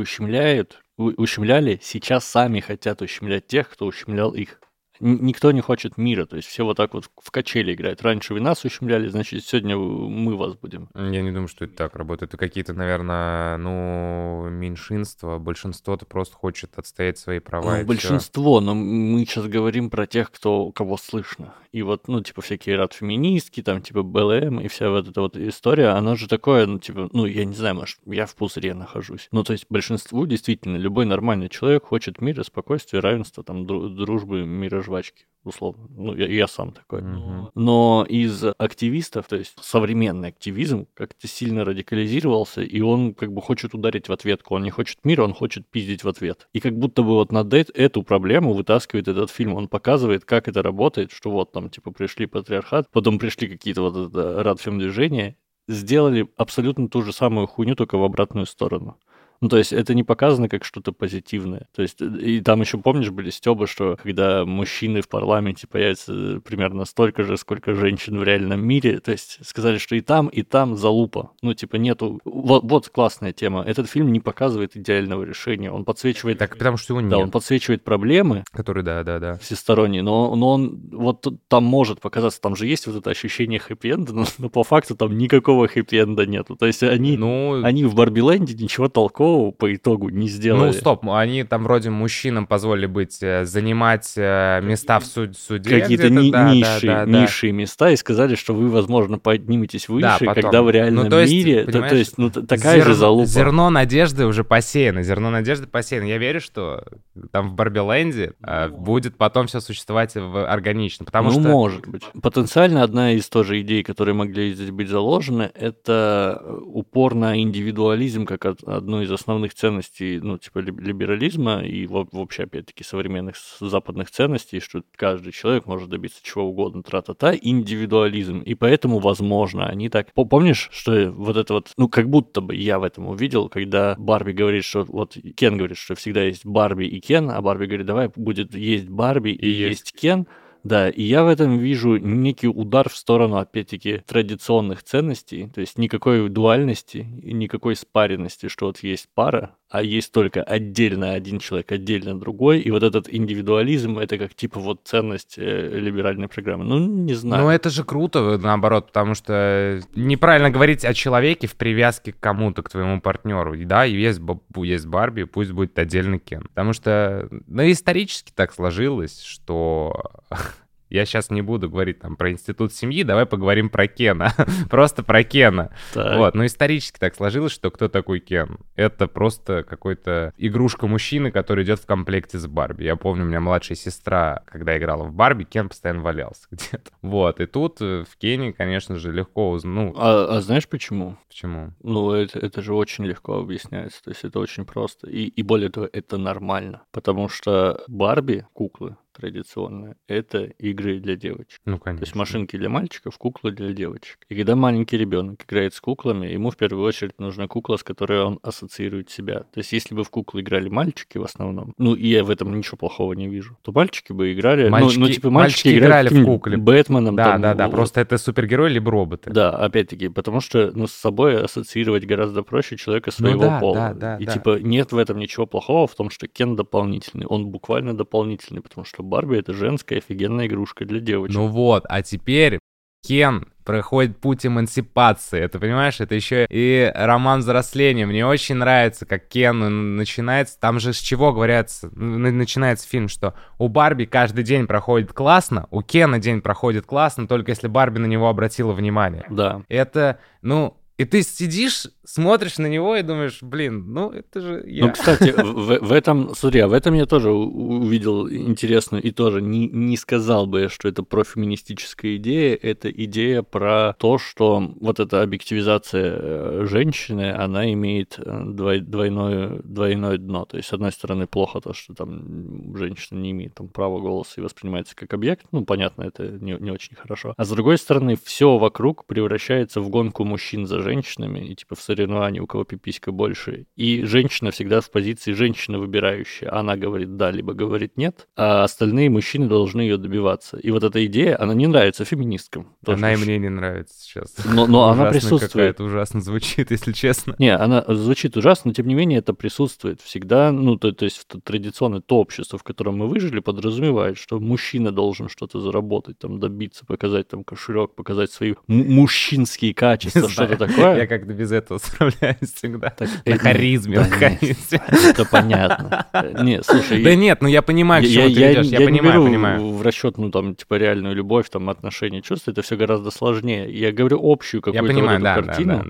ущемляют, 0.55 0.81
ущемляли, 0.97 1.79
сейчас 1.81 2.25
сами 2.25 2.59
хотят 2.59 3.01
ущемлять 3.01 3.47
тех, 3.47 3.69
кто 3.69 3.85
ущемлял 3.85 4.33
их. 4.33 4.61
Никто 4.99 5.51
не 5.51 5.61
хочет 5.61 5.97
мира, 5.97 6.25
то 6.25 6.35
есть 6.35 6.47
все 6.47 6.63
вот 6.63 6.77
так 6.77 6.93
вот 6.93 7.09
в 7.21 7.31
качели 7.31 7.73
играют. 7.73 8.01
Раньше 8.01 8.33
вы 8.33 8.39
нас 8.39 8.63
ущемляли, 8.65 9.07
значит, 9.07 9.45
сегодня 9.45 9.77
мы 9.77 10.35
вас 10.35 10.55
будем. 10.55 10.89
Я 10.95 11.21
не 11.21 11.31
думаю, 11.31 11.47
что 11.47 11.65
это 11.65 11.75
так 11.75 11.95
работает. 11.95 12.33
Это 12.33 12.37
какие-то, 12.37 12.73
наверное, 12.73 13.57
ну, 13.57 14.49
меньшинства. 14.49 15.37
Большинство-то 15.37 16.05
просто 16.05 16.35
хочет 16.35 16.77
отстоять 16.77 17.17
свои 17.17 17.39
права. 17.39 17.77
Ну, 17.77 17.85
большинство, 17.85 18.57
все. 18.57 18.65
но 18.65 18.75
мы 18.75 19.25
сейчас 19.25 19.47
говорим 19.47 19.89
про 19.89 20.07
тех, 20.07 20.31
кто, 20.31 20.71
кого 20.71 20.97
слышно. 20.97 21.53
И 21.71 21.81
вот, 21.81 22.07
ну, 22.07 22.21
типа, 22.21 22.41
всякие 22.41 22.77
рад-феминистки, 22.77 23.61
там, 23.61 23.81
типа, 23.81 24.01
БЛМ 24.03 24.61
и 24.61 24.67
вся 24.69 24.89
вот 24.89 25.09
эта 25.09 25.21
вот 25.21 25.35
история, 25.35 25.89
она 25.89 26.15
же 26.15 26.27
такое, 26.27 26.65
ну, 26.65 26.79
типа, 26.79 27.09
ну, 27.11 27.25
я 27.25 27.43
не 27.43 27.53
знаю, 27.53 27.75
может, 27.75 27.97
я 28.05 28.25
в 28.25 28.35
пузыре 28.35 28.73
нахожусь. 28.73 29.27
Ну, 29.31 29.43
то 29.43 29.51
есть 29.51 29.65
большинству 29.69 30.25
действительно 30.25 30.77
любой 30.77 31.05
нормальный 31.05 31.49
человек 31.49 31.83
хочет 31.83 32.21
мира, 32.21 32.43
спокойствия, 32.43 33.01
равенства, 33.01 33.43
там, 33.43 33.65
дружбы, 33.67 34.45
мира 34.45 34.81
жвачки 34.95 35.25
условно. 35.43 35.87
Ну, 35.95 36.15
я, 36.15 36.27
я 36.27 36.47
сам 36.47 36.71
такой. 36.71 37.01
Mm-hmm. 37.01 37.51
Но 37.53 38.03
из 38.09 38.43
активистов, 38.57 39.27
то 39.27 39.35
есть 39.35 39.53
современный 39.61 40.29
активизм 40.29 40.87
как-то 40.95 41.27
сильно 41.27 41.63
радикализировался, 41.63 42.63
и 42.63 42.81
он 42.81 43.13
как 43.13 43.31
бы 43.31 43.43
хочет 43.43 43.75
ударить 43.75 44.09
в 44.09 44.11
ответку. 44.11 44.55
Он 44.55 44.63
не 44.63 44.71
хочет 44.71 44.97
мира, 45.03 45.23
он 45.23 45.35
хочет 45.35 45.67
пиздить 45.67 46.03
в 46.03 46.09
ответ. 46.09 46.47
И 46.53 46.59
как 46.59 46.75
будто 46.75 47.03
бы 47.03 47.09
вот 47.09 47.31
над 47.31 47.53
эту 47.53 48.01
проблему 48.01 48.53
вытаскивает 48.53 49.07
этот 49.07 49.29
фильм. 49.29 49.53
Он 49.53 49.67
показывает, 49.67 50.25
как 50.25 50.47
это 50.47 50.63
работает, 50.63 51.11
что 51.11 51.29
вот 51.29 51.51
там 51.51 51.69
типа 51.69 51.91
пришли 51.91 52.25
патриархат, 52.25 52.89
потом 52.91 53.19
пришли 53.19 53.47
какие-то 53.47 53.83
вот 53.83 54.09
это 54.09 54.41
радфем 54.41 54.79
движения, 54.79 55.37
сделали 55.67 56.27
абсолютно 56.37 56.89
ту 56.89 57.03
же 57.03 57.13
самую 57.13 57.45
хуйню, 57.45 57.75
только 57.75 57.99
в 57.99 58.03
обратную 58.03 58.47
сторону. 58.47 58.97
Ну, 59.45 59.49
то 59.49 59.59
есть 59.59 59.73
это 59.73 59.93
не 59.93 60.01
показано 60.01 60.49
как 60.49 60.65
что-то 60.65 60.91
позитивное. 60.91 61.67
То 61.75 61.83
есть 61.83 62.01
и 62.01 62.41
там 62.41 62.61
еще, 62.61 62.79
помнишь, 62.79 63.11
были 63.11 63.29
стебы, 63.29 63.67
что 63.67 63.95
когда 64.01 64.43
мужчины 64.43 65.01
в 65.01 65.07
парламенте 65.07 65.67
появятся 65.67 66.41
примерно 66.43 66.85
столько 66.85 67.21
же, 67.21 67.37
сколько 67.37 67.75
женщин 67.75 68.17
в 68.17 68.23
реальном 68.23 68.65
мире, 68.65 68.99
то 68.99 69.11
есть 69.11 69.37
сказали, 69.45 69.77
что 69.77 69.95
и 69.95 70.01
там, 70.01 70.29
и 70.29 70.41
там 70.41 70.75
залупа. 70.75 71.29
Ну, 71.43 71.53
типа 71.53 71.75
нету... 71.75 72.19
Вот, 72.25 72.63
вот 72.63 72.89
классная 72.89 73.33
тема. 73.33 73.61
Этот 73.61 73.87
фильм 73.87 74.11
не 74.11 74.19
показывает 74.19 74.75
идеального 74.75 75.21
решения. 75.21 75.69
Он 75.69 75.85
подсвечивает... 75.85 76.39
Так, 76.39 76.57
потому 76.57 76.77
что 76.77 76.93
его 76.93 77.01
нет. 77.01 77.11
Да, 77.11 77.19
он 77.19 77.29
подсвечивает 77.29 77.83
проблемы. 77.83 78.45
Которые, 78.51 78.83
да, 78.83 79.03
да, 79.03 79.19
да. 79.19 79.37
Всесторонние. 79.37 80.01
Но, 80.01 80.35
но 80.35 80.53
он 80.53 80.89
вот 80.91 81.27
там 81.49 81.65
может 81.65 82.01
показаться, 82.01 82.41
там 82.41 82.55
же 82.55 82.65
есть 82.65 82.87
вот 82.87 82.95
это 82.95 83.11
ощущение 83.11 83.59
хэппи-энда, 83.59 84.11
но, 84.11 84.25
но 84.39 84.49
по 84.49 84.63
факту 84.63 84.95
там 84.95 85.15
никакого 85.15 85.67
хэппи-энда 85.67 86.25
нету. 86.25 86.55
То 86.55 86.65
есть 86.65 86.81
они, 86.81 87.15
ну... 87.15 87.63
они 87.63 87.85
в 87.85 87.93
Барби-ленде 87.93 88.55
ничего 88.55 88.89
толкового 88.89 89.34
такого 89.35 89.51
по 89.51 89.73
итогу 89.73 90.09
не 90.09 90.27
сделали. 90.27 90.67
Ну, 90.67 90.73
стоп, 90.73 91.07
они 91.09 91.43
там 91.43 91.63
вроде 91.63 91.89
мужчинам 91.89 92.47
позволили 92.47 92.85
быть, 92.85 93.21
э, 93.21 93.45
занимать 93.45 94.13
э, 94.15 94.61
места 94.63 94.99
в 94.99 95.05
суд, 95.05 95.37
суде. 95.37 95.81
Какие-то 95.81 96.09
ни, 96.09 96.31
да, 96.31 96.53
низшие, 96.53 96.91
да, 96.91 97.05
да, 97.05 97.21
низшие 97.21 97.51
да. 97.51 97.57
места, 97.57 97.89
и 97.91 97.95
сказали, 97.95 98.35
что 98.35 98.53
вы, 98.53 98.69
возможно, 98.69 99.17
подниметесь 99.17 99.89
выше, 99.89 100.07
да, 100.07 100.17
потом. 100.19 100.35
когда 100.35 100.63
в 100.63 100.69
реальном 100.69 101.05
ну, 101.05 101.09
то 101.09 101.21
есть, 101.21 101.33
мире... 101.33 101.65
То, 101.65 101.81
то 101.81 101.95
есть, 101.95 102.17
ну, 102.17 102.29
такая 102.29 102.77
зер... 102.77 102.87
же 102.87 102.95
залупа. 102.95 103.27
Зерно 103.27 103.69
надежды 103.69 104.25
уже 104.25 104.43
посеяно, 104.43 105.03
зерно 105.03 105.29
надежды 105.29 105.67
посеяно. 105.67 106.05
Я 106.05 106.17
верю, 106.17 106.41
что 106.41 106.83
там 107.31 107.49
в 107.49 107.53
Барбиленде 107.53 108.33
э, 108.41 108.69
будет 108.69 109.17
потом 109.17 109.47
все 109.47 109.59
существовать 109.59 110.15
в 110.15 110.47
органично, 110.47 111.05
потому 111.05 111.31
ну, 111.31 111.39
что... 111.39 111.49
может 111.49 111.87
быть. 111.87 112.03
Потенциально 112.21 112.83
одна 112.83 113.13
из 113.13 113.27
тоже 113.29 113.61
идей, 113.61 113.83
которые 113.83 114.15
могли 114.15 114.53
здесь 114.53 114.71
быть 114.71 114.89
заложены, 114.89 115.51
это 115.53 116.43
упор 116.65 117.15
на 117.15 117.39
индивидуализм 117.39 118.25
как 118.25 118.45
одну 118.45 119.01
из 119.01 119.11
основных 119.15 119.53
ценностей, 119.53 120.19
ну, 120.21 120.37
типа 120.37 120.59
либерализма 120.59 121.63
и 121.63 121.87
вообще, 121.87 122.43
опять-таки, 122.43 122.83
современных 122.83 123.35
западных 123.59 124.11
ценностей, 124.11 124.59
что 124.59 124.83
каждый 124.95 125.31
человек 125.31 125.65
может 125.65 125.89
добиться 125.89 126.19
чего 126.23 126.45
угодно, 126.45 126.83
тра-та-та, 126.83 127.33
индивидуализм. 127.35 128.39
И 128.39 128.53
поэтому, 128.55 128.99
возможно, 128.99 129.67
они 129.67 129.89
так... 129.89 130.13
Помнишь, 130.13 130.69
что 130.71 131.11
вот 131.11 131.37
это 131.37 131.53
вот, 131.53 131.71
ну, 131.77 131.89
как 131.89 132.09
будто 132.09 132.41
бы 132.41 132.55
я 132.55 132.79
в 132.79 132.83
этом 132.83 133.07
увидел, 133.07 133.49
когда 133.49 133.95
Барби 133.97 134.31
говорит, 134.31 134.63
что 134.63 134.83
вот 134.83 135.17
Кен 135.35 135.57
говорит, 135.57 135.77
что 135.77 135.95
всегда 135.95 136.23
есть 136.23 136.45
Барби 136.45 136.85
и 136.85 136.99
Кен, 136.99 137.29
а 137.29 137.41
Барби 137.41 137.65
говорит, 137.65 137.85
давай 137.85 138.09
будет 138.15 138.53
есть 138.55 138.87
Барби 138.89 139.31
и, 139.31 139.47
и 139.47 139.49
есть 139.49 139.93
Кен, 139.93 140.27
да, 140.65 140.89
и 140.89 141.03
я 141.03 141.23
в 141.23 141.27
этом 141.27 141.59
вижу 141.59 141.97
некий 141.97 142.47
удар 142.47 142.89
в 142.89 142.97
сторону, 142.97 143.37
опять-таки, 143.37 143.99
традиционных 143.99 144.81
ценностей, 144.83 145.47
то 145.53 145.61
есть 145.61 145.77
никакой 145.77 146.27
дуальности 146.27 147.07
и 147.21 147.33
никакой 147.33 147.75
спаренности, 147.75 148.47
что 148.47 148.65
вот 148.65 148.79
есть 148.79 149.07
пара, 149.13 149.55
а 149.75 149.81
есть 149.81 150.13
только 150.13 150.41
отдельно 150.41 151.11
один 151.11 151.39
человек, 151.39 151.69
отдельно 151.71 152.17
другой, 152.17 152.61
и 152.61 152.71
вот 152.71 152.81
этот 152.81 153.13
индивидуализм, 153.13 153.99
это 153.99 154.17
как 154.17 154.33
типа 154.33 154.61
вот 154.61 154.81
ценность 154.85 155.35
э, 155.37 155.79
либеральной 155.79 156.29
программы. 156.29 156.63
Ну, 156.63 156.79
не 156.79 157.13
знаю. 157.13 157.43
Ну, 157.43 157.49
это 157.49 157.69
же 157.69 157.83
круто, 157.83 158.37
наоборот, 158.37 158.87
потому 158.87 159.15
что 159.15 159.81
неправильно 159.93 160.49
говорить 160.49 160.85
о 160.85 160.93
человеке 160.93 161.47
в 161.47 161.55
привязке 161.55 162.13
к 162.13 162.19
кому-то, 162.21 162.63
к 162.63 162.69
твоему 162.69 163.01
партнеру. 163.01 163.53
Да, 163.65 163.83
есть, 163.83 164.21
есть 164.55 164.85
Барби, 164.85 165.23
пусть 165.23 165.51
будет 165.51 165.77
отдельный 165.77 166.19
Кен. 166.19 166.43
Потому 166.43 166.71
что, 166.71 167.27
ну, 167.47 167.69
исторически 167.69 168.31
так 168.33 168.53
сложилось, 168.53 169.21
что 169.21 170.03
Я 170.89 171.05
сейчас 171.05 171.29
не 171.29 171.41
буду 171.41 171.69
говорить 171.69 171.99
там 171.99 172.15
про 172.15 172.31
институт 172.31 172.73
семьи, 172.73 173.03
давай 173.03 173.25
поговорим 173.25 173.69
про 173.69 173.87
Кена. 173.87 174.33
просто 174.69 175.03
про 175.03 175.23
Кена. 175.23 175.71
Так. 175.93 176.17
Вот, 176.17 176.35
но 176.35 176.45
исторически 176.45 176.99
так 176.99 177.15
сложилось, 177.15 177.51
что 177.51 177.71
кто 177.71 177.87
такой 177.87 178.19
Кен? 178.19 178.59
Это 178.75 179.07
просто 179.07 179.63
какой-то 179.63 180.33
игрушка 180.37 180.87
мужчины, 180.87 181.31
который 181.31 181.63
идет 181.63 181.79
в 181.79 181.85
комплекте 181.85 182.37
с 182.37 182.47
Барби. 182.47 182.83
Я 182.83 182.95
помню, 182.95 183.25
у 183.25 183.27
меня 183.27 183.39
младшая 183.39 183.77
сестра, 183.77 184.43
когда 184.45 184.77
играла 184.77 185.03
в 185.03 185.13
Барби, 185.13 185.43
Кен 185.43 185.69
постоянно 185.69 186.01
валялся 186.01 186.47
где-то. 186.51 186.91
Вот, 187.01 187.39
и 187.39 187.45
тут 187.45 187.81
э, 187.81 188.03
в 188.09 188.17
Кене, 188.17 188.53
конечно 188.53 188.97
же, 188.97 189.11
легко 189.11 189.51
узнать. 189.51 189.65
Ну, 189.75 189.93
а, 189.97 190.37
а 190.37 190.41
знаешь 190.41 190.69
почему? 190.69 191.17
Почему? 191.27 191.73
Ну, 191.81 192.11
это, 192.11 192.39
это 192.39 192.61
же 192.61 192.73
очень 192.73 193.05
легко 193.05 193.39
объясняется. 193.39 194.01
То 194.03 194.11
есть 194.11 194.23
это 194.23 194.39
очень 194.39 194.65
просто. 194.65 195.09
И, 195.09 195.25
и 195.25 195.43
более 195.43 195.69
того, 195.69 195.89
это 195.91 196.17
нормально. 196.17 196.83
Потому 196.91 197.27
что 197.27 197.83
Барби, 197.87 198.45
куклы, 198.53 198.95
традиционная, 199.15 199.95
это 200.07 200.43
игры 200.43 200.99
для 200.99 201.15
девочек. 201.15 201.59
Ну, 201.65 201.77
конечно. 201.77 201.99
То 201.99 202.07
есть 202.07 202.15
машинки 202.15 202.57
для 202.57 202.69
мальчиков, 202.69 203.17
куклы 203.17 203.51
для 203.51 203.73
девочек. 203.73 204.19
И 204.29 204.35
когда 204.35 204.55
маленький 204.55 204.97
ребенок 204.97 205.43
играет 205.43 205.73
с 205.73 205.81
куклами, 205.81 206.27
ему 206.27 206.51
в 206.51 206.57
первую 206.57 206.85
очередь 206.85 207.19
нужна 207.19 207.47
кукла, 207.47 207.77
с 207.77 207.83
которой 207.83 208.21
он 208.23 208.39
ассоциирует 208.43 209.09
себя. 209.09 209.41
То 209.41 209.59
есть 209.59 209.71
если 209.71 209.95
бы 209.95 210.03
в 210.03 210.09
куклы 210.09 210.41
играли 210.41 210.69
мальчики 210.69 211.17
в 211.17 211.23
основном, 211.23 211.73
ну 211.77 211.95
и 211.95 212.07
я 212.07 212.23
в 212.23 212.29
этом 212.29 212.55
ничего 212.55 212.77
плохого 212.77 213.13
не 213.13 213.27
вижу, 213.27 213.57
то 213.61 213.71
мальчики 213.71 214.11
бы 214.11 214.33
играли... 214.33 214.69
Мальчики, 214.69 214.99
ну, 214.99 215.07
ну 215.07 215.11
типа 215.11 215.29
мальчики, 215.29 215.67
мальчики 215.67 215.79
играли 215.79 216.09
в 216.09 216.25
кукле. 216.25 216.57
Бэтменом. 216.57 217.15
Да, 217.15 217.23
там, 217.33 217.41
да, 217.41 217.53
да, 217.53 217.69
просто 217.69 218.01
это 218.01 218.17
супергерой 218.17 218.69
либо 218.69 218.91
роботы. 218.91 219.31
Да, 219.31 219.51
опять-таки, 219.51 220.09
потому 220.09 220.41
что 220.41 220.71
ну, 220.73 220.87
с 220.87 220.93
собой 220.93 221.41
ассоциировать 221.41 222.05
гораздо 222.05 222.43
проще 222.43 222.77
человека 222.77 223.11
ну 223.17 223.25
своего 223.25 223.43
ну, 223.43 223.49
да, 223.49 223.59
пола. 223.59 223.75
Да, 223.75 223.93
да, 223.93 224.17
и 224.17 224.25
да. 224.25 224.33
типа 224.33 224.59
нет 224.59 224.91
в 224.91 224.97
этом 224.97 225.17
ничего 225.17 225.45
плохого 225.45 225.87
в 225.87 225.95
том, 225.95 226.09
что 226.09 226.27
Кен 226.27 226.55
дополнительный. 226.55 227.25
Он 227.25 227.47
буквально 227.47 227.95
дополнительный, 227.95 228.61
потому 228.61 228.85
что 228.85 229.03
Барби 229.05 229.37
это 229.37 229.53
женская 229.53 229.97
офигенная 229.97 230.47
игрушка 230.47 230.85
для 230.85 230.99
девочек. 230.99 231.35
Ну 231.35 231.47
вот, 231.47 231.85
а 231.87 232.01
теперь 232.01 232.59
Кен 233.05 233.47
проходит 233.63 234.17
путь 234.17 234.45
эмансипации. 234.45 235.39
Это, 235.39 235.59
понимаешь, 235.59 235.99
это 235.99 236.15
еще 236.15 236.45
и 236.49 236.91
роман 236.93 237.39
взросления. 237.39 238.05
Мне 238.05 238.25
очень 238.25 238.55
нравится, 238.55 239.05
как 239.05 239.27
Кен 239.27 239.95
начинается. 239.95 240.59
Там 240.59 240.79
же 240.79 240.93
с 240.93 240.97
чего 240.97 241.33
говорят, 241.33 241.69
начинается 241.93 242.87
фильм, 242.87 243.07
что 243.07 243.33
у 243.57 243.67
Барби 243.67 244.05
каждый 244.05 244.43
день 244.43 244.67
проходит 244.67 245.13
классно, 245.13 245.67
у 245.71 245.81
Кена 245.81 246.19
день 246.19 246.41
проходит 246.41 246.85
классно, 246.85 247.27
только 247.27 247.51
если 247.51 247.67
Барби 247.67 247.99
на 247.99 248.05
него 248.05 248.29
обратила 248.29 248.71
внимание. 248.71 249.25
Да. 249.29 249.61
Это, 249.67 250.19
ну, 250.41 250.77
и 250.97 251.03
ты 251.03 251.23
сидишь, 251.23 251.87
смотришь 252.05 252.57
на 252.57 252.67
него 252.67 252.95
и 252.95 253.01
думаешь, 253.01 253.39
блин, 253.41 253.85
ну 253.87 254.11
это 254.11 254.39
же 254.39 254.63
я. 254.65 254.85
Ну, 254.85 254.93
кстати, 254.93 255.33
в, 255.35 255.79
в 255.85 255.91
этом, 255.91 256.33
смотри, 256.35 256.61
а 256.61 256.69
в 256.69 256.73
этом 256.73 256.93
я 256.93 257.05
тоже 257.05 257.31
увидел 257.31 258.29
интересную 258.29 259.03
и 259.03 259.11
тоже 259.11 259.41
не, 259.41 259.67
не 259.67 259.97
сказал 259.97 260.47
бы, 260.47 260.69
что 260.69 260.87
это 260.87 261.03
профеминистическая 261.03 262.15
идея, 262.15 262.57
это 262.61 262.89
идея 262.89 263.41
про 263.41 263.93
то, 263.99 264.17
что 264.17 264.73
вот 264.79 265.01
эта 265.01 265.21
объективизация 265.21 266.17
э, 266.17 266.65
женщины, 266.65 267.33
она 267.33 267.71
имеет 267.73 268.17
э, 268.17 268.43
двой, 268.45 268.79
двойное, 268.79 269.59
двойное 269.63 270.17
дно. 270.17 270.45
То 270.45 270.55
есть, 270.55 270.69
с 270.69 270.73
одной 270.73 270.93
стороны, 270.93 271.27
плохо 271.27 271.59
то, 271.59 271.73
что 271.73 271.93
там 271.93 272.75
женщина 272.77 273.19
не 273.19 273.31
имеет 273.31 273.55
там 273.55 273.67
права 273.67 273.99
голоса 273.99 274.35
и 274.37 274.41
воспринимается 274.41 274.95
как 274.95 275.13
объект, 275.13 275.45
ну, 275.51 275.65
понятно, 275.65 276.03
это 276.03 276.23
не, 276.23 276.53
не 276.53 276.71
очень 276.71 276.95
хорошо. 276.95 277.33
А 277.35 277.43
с 277.43 277.49
другой 277.49 277.77
стороны, 277.77 278.17
все 278.23 278.57
вокруг 278.57 279.05
превращается 279.05 279.81
в 279.81 279.89
гонку 279.89 280.23
мужчин 280.23 280.65
за 280.65 280.84
женщинами, 280.85 281.39
и 281.39 281.55
типа 281.55 281.75
в 281.75 281.81
соревновании 281.81 282.39
у 282.39 282.47
кого 282.47 282.63
пиписька 282.63 283.11
больше. 283.11 283.65
И 283.75 284.03
женщина 284.05 284.51
всегда 284.51 284.81
в 284.81 284.91
позиции 284.91 285.33
женщины 285.33 285.79
выбирающая. 285.79 286.53
Она 286.53 286.75
говорит 286.77 287.17
да, 287.17 287.31
либо 287.31 287.53
говорит 287.53 287.97
нет, 287.97 288.27
а 288.35 288.63
остальные 288.63 289.09
мужчины 289.09 289.47
должны 289.47 289.81
ее 289.81 289.97
добиваться. 289.97 290.57
И 290.57 290.71
вот 290.71 290.83
эта 290.83 291.05
идея, 291.07 291.41
она 291.41 291.53
не 291.53 291.67
нравится 291.67 292.05
феминисткам. 292.05 292.67
Она 292.85 293.13
и 293.13 293.17
мне 293.17 293.39
не 293.39 293.49
нравится 293.49 293.95
сейчас. 293.99 294.35
Но, 294.45 294.67
но 294.67 294.89
она 294.89 295.09
присутствует. 295.09 295.71
Это 295.71 295.83
ужасно 295.83 296.21
звучит, 296.21 296.71
если 296.71 296.91
честно. 296.91 297.35
Не, 297.39 297.55
она 297.55 297.83
звучит 297.87 298.37
ужасно, 298.37 298.69
но 298.69 298.73
тем 298.73 298.87
не 298.87 298.93
менее 298.93 299.19
это 299.19 299.33
присутствует 299.33 300.01
всегда. 300.01 300.51
Ну, 300.51 300.77
то, 300.77 300.91
то 300.91 301.05
есть 301.05 301.25
традиционное 301.43 302.01
то 302.01 302.17
общество, 302.17 302.59
в 302.59 302.63
котором 302.63 302.97
мы 302.97 303.07
выжили, 303.07 303.39
подразумевает, 303.39 304.17
что 304.17 304.39
мужчина 304.39 304.91
должен 304.91 305.29
что-то 305.29 305.59
заработать, 305.59 306.19
там 306.19 306.39
добиться, 306.39 306.85
показать 306.85 307.27
там 307.27 307.43
кошелек, 307.43 307.95
показать 307.95 308.31
свои 308.31 308.53
мужчинские 308.67 309.73
качества, 309.73 310.29
что-то 310.29 310.57
такое. 310.57 310.74
Я 310.77 311.07
как-то 311.07 311.33
без 311.33 311.51
этого 311.51 311.77
справляюсь 311.83 312.53
всегда. 312.53 312.89
Так, 312.89 313.09
на 313.25 313.37
харизме, 313.37 313.99
на 313.99 314.05
харизме. 314.05 314.81
Это 315.09 315.25
понятно. 315.25 316.07
Не, 316.41 316.63
слушай. 316.63 317.03
Да 317.03 317.15
нет, 317.15 317.41
ну 317.41 317.47
я 317.47 317.61
понимаю, 317.61 318.03
к 318.03 318.07
чему 318.07 318.25
ты 318.25 318.53
идешь. 318.53 318.65
Я 318.67 318.79
понимаю, 318.79 319.23
понимаю. 319.23 319.71
в 319.71 319.81
расчет, 319.81 320.17
ну 320.17 320.31
там, 320.31 320.55
типа, 320.55 320.75
реальную 320.75 321.15
любовь, 321.15 321.49
там, 321.49 321.69
отношения, 321.69 322.21
чувства, 322.21 322.51
это 322.51 322.61
все 322.61 322.75
гораздо 322.75 323.11
сложнее. 323.11 323.71
Я 323.71 323.91
говорю 323.91 324.19
общую 324.21 324.61
какую-то 324.61 325.21
картину. 325.45 325.85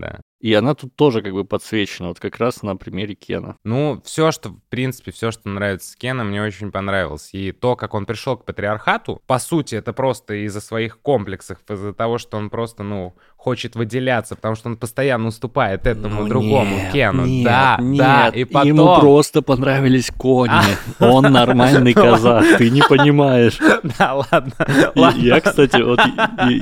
И 0.45 0.53
она 0.53 0.75
тут 0.75 0.95
тоже 0.95 1.23
как 1.23 1.33
бы 1.33 1.43
подсвечена, 1.43 2.09
вот 2.09 2.19
как 2.19 2.37
раз 2.37 2.61
на 2.61 2.75
примере 2.75 3.15
Кена. 3.15 3.57
Ну, 3.63 3.99
все, 4.05 4.31
что, 4.31 4.49
в 4.49 4.59
принципе, 4.69 5.11
все, 5.11 5.31
что 5.31 5.49
нравится 5.49 5.97
Кена, 5.97 6.23
мне 6.23 6.39
очень 6.39 6.71
понравилось. 6.71 7.29
И 7.31 7.51
то, 7.51 7.75
как 7.75 7.95
он 7.95 8.05
пришел 8.05 8.37
к 8.37 8.45
патриархату, 8.45 9.23
по 9.25 9.39
сути, 9.39 9.73
это 9.73 9.91
просто 9.91 10.45
из-за 10.45 10.61
своих 10.61 10.99
комплексов, 10.99 11.57
из-за 11.67 11.93
того, 11.93 12.19
что 12.19 12.37
он 12.37 12.51
просто, 12.51 12.83
ну, 12.83 13.15
хочет 13.45 13.75
выделяться, 13.75 14.35
потому 14.35 14.55
что 14.55 14.69
он 14.69 14.75
постоянно 14.75 15.27
уступает 15.27 15.85
этому 15.85 16.23
ну, 16.23 16.27
другому 16.27 16.77
нет, 16.77 16.91
Кену. 16.91 17.25
Нет, 17.25 17.45
да, 17.45 17.77
нет, 17.79 17.97
да, 17.99 18.27
и 18.29 18.43
потом... 18.43 18.67
Ему 18.67 18.99
просто 18.99 19.43
понравились 19.43 20.09
кони. 20.09 20.51
Он 20.99 21.31
нормальный 21.31 21.93
казах, 22.05 22.57
ты 22.57 22.71
не 22.71 22.81
понимаешь. 22.81 23.59
Да, 23.99 24.15
ладно. 24.15 24.51
Я, 25.15 25.39
кстати, 25.41 25.79
вот 25.79 25.99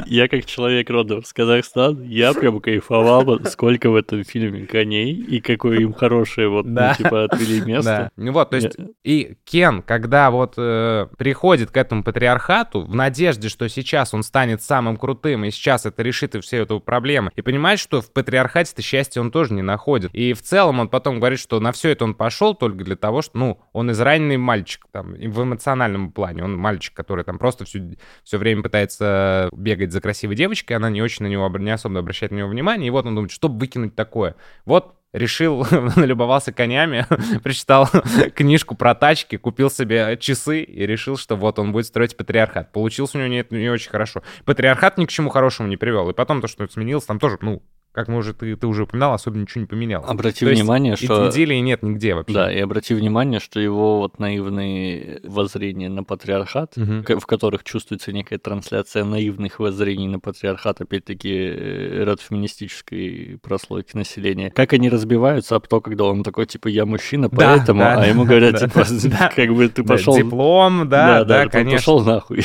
я 0.07 0.27
как 0.27 0.45
человек 0.45 0.89
родом 0.89 1.23
с 1.23 1.31
Казахстана, 1.31 2.03
я 2.03 2.33
прям 2.33 2.59
кайфовал, 2.59 3.39
сколько 3.45 3.72
в 3.89 3.95
этом 3.95 4.23
фильме 4.23 4.65
коней 4.65 5.13
и 5.13 5.39
какое 5.39 5.79
им 5.79 5.93
хорошее 5.93 6.49
вот, 6.49 6.65
ну, 6.65 6.81
типа, 6.97 7.25
отвели 7.25 7.61
место. 7.65 8.11
Ну 8.15 8.31
вот, 8.31 8.49
то 8.49 8.57
есть, 8.57 8.75
и 9.03 9.35
Кен, 9.45 9.81
когда 9.81 10.31
вот 10.31 10.55
э, 10.57 11.07
приходит 11.17 11.71
к 11.71 11.77
этому 11.77 12.03
патриархату 12.03 12.81
в 12.81 12.95
надежде, 12.95 13.49
что 13.49 13.67
сейчас 13.69 14.13
он 14.13 14.23
станет 14.23 14.61
самым 14.61 14.97
крутым, 14.97 15.45
и 15.45 15.51
сейчас 15.51 15.85
это 15.85 16.03
решит 16.03 16.35
и 16.35 16.41
все 16.41 16.57
эту 16.57 16.79
проблему. 16.79 17.31
И 17.35 17.41
понимает, 17.41 17.79
что 17.79 18.01
в 18.01 18.11
патриархате-то 18.11 18.81
счастье 18.81 19.21
он 19.21 19.31
тоже 19.31 19.53
не 19.53 19.61
находит. 19.61 20.13
И 20.13 20.33
в 20.33 20.41
целом 20.41 20.79
он 20.79 20.89
потом 20.89 21.19
говорит, 21.19 21.39
что 21.39 21.59
на 21.59 21.71
все 21.71 21.89
это 21.89 22.05
он 22.05 22.13
пошел 22.13 22.53
только 22.53 22.83
для 22.83 22.95
того, 22.95 23.21
что, 23.21 23.37
ну, 23.37 23.59
он 23.71 23.91
израненный 23.91 24.37
мальчик, 24.37 24.85
там, 24.91 25.13
в 25.13 25.43
эмоциональном 25.43 26.11
плане. 26.11 26.43
Он 26.43 26.57
мальчик, 26.57 26.93
который 26.93 27.23
там 27.23 27.39
просто 27.39 27.65
все, 27.65 27.95
все 28.23 28.37
время 28.37 28.63
пытается 28.63 29.49
бегать 29.51 29.91
за 29.91 30.01
красивой 30.01 30.35
девочкой, 30.35 30.77
она 30.77 30.89
не 30.89 31.01
очень 31.01 31.23
на 31.25 31.29
него, 31.29 31.49
не 31.57 31.71
особо 31.71 31.99
обращает 31.99 32.31
на 32.31 32.37
него 32.37 32.49
внимание, 32.49 32.87
и 32.87 32.91
вот 32.91 33.05
он 33.05 33.15
думает, 33.15 33.31
что 33.31 33.49
выкинуть 33.63 33.95
такое. 33.95 34.35
Вот 34.65 34.95
решил, 35.13 35.65
налюбовался 35.95 36.51
конями, 36.51 37.05
прочитал 37.43 37.87
книжку 38.35 38.75
про 38.75 38.95
тачки, 38.95 39.37
купил 39.37 39.69
себе 39.69 40.17
часы 40.17 40.63
и 40.63 40.85
решил, 40.85 41.15
что 41.15 41.35
вот 41.35 41.59
он 41.59 41.71
будет 41.71 41.85
строить 41.85 42.17
патриархат. 42.17 42.71
Получилось 42.71 43.15
у 43.15 43.19
него 43.19 43.27
не, 43.27 43.45
не 43.49 43.69
очень 43.69 43.89
хорошо. 43.89 44.23
Патриархат 44.43 44.97
ни 44.97 45.05
к 45.05 45.09
чему 45.09 45.29
хорошему 45.29 45.69
не 45.69 45.77
привел. 45.77 46.09
И 46.09 46.13
потом 46.13 46.41
то, 46.41 46.47
что 46.47 46.67
сменилось, 46.67 47.05
там 47.05 47.19
тоже, 47.19 47.37
ну, 47.41 47.63
как 47.93 48.07
мы 48.07 48.17
уже, 48.17 48.33
ты, 48.33 48.55
ты 48.55 48.65
уже 48.65 48.83
упоминал, 48.83 49.13
особо 49.13 49.37
ничего 49.37 49.61
не 49.61 49.67
поменялось. 49.67 50.09
Обрати 50.09 50.45
То 50.45 50.51
внимание, 50.51 50.91
есть, 50.91 51.03
что... 51.03 51.29
идеи 51.29 51.59
нет 51.59 51.83
нигде 51.83 52.15
вообще. 52.15 52.33
Да, 52.33 52.51
и 52.51 52.59
обрати 52.59 52.95
внимание, 52.95 53.39
что 53.39 53.59
его 53.59 53.99
вот 53.99 54.17
наивные 54.17 55.21
воззрения 55.23 55.89
на 55.89 56.03
патриархат, 56.03 56.75
угу. 56.75 57.19
в 57.19 57.25
которых 57.27 57.63
чувствуется 57.63 58.11
некая 58.11 58.39
трансляция 58.39 59.03
наивных 59.03 59.59
воззрений 59.59 60.07
на 60.07 60.19
патриархат, 60.19 60.81
опять-таки, 60.81 61.29
э, 61.31 62.03
ряд 62.03 62.19
феминистической 62.19 63.37
прослойки 63.43 63.95
населения, 63.95 64.49
как 64.49 64.73
они 64.73 64.89
разбиваются 64.89 65.55
об 65.55 65.67
то, 65.67 65.79
когда 65.79 66.05
он 66.05 66.23
такой, 66.23 66.47
типа, 66.47 66.69
я 66.69 66.85
мужчина, 66.87 67.29
да, 67.29 67.37
поэтому, 67.37 67.79
да, 67.79 68.01
а 68.01 68.07
ему 68.07 68.25
говорят, 68.25 68.59
типа, 68.59 68.85
как 69.35 69.53
бы 69.53 69.69
ты 69.69 69.83
пошел... 69.83 70.17
Диплом, 70.17 70.89
да, 70.89 71.23
да, 71.23 71.47
конечно. 71.47 71.77
пошел 71.77 72.03
нахуй. 72.03 72.43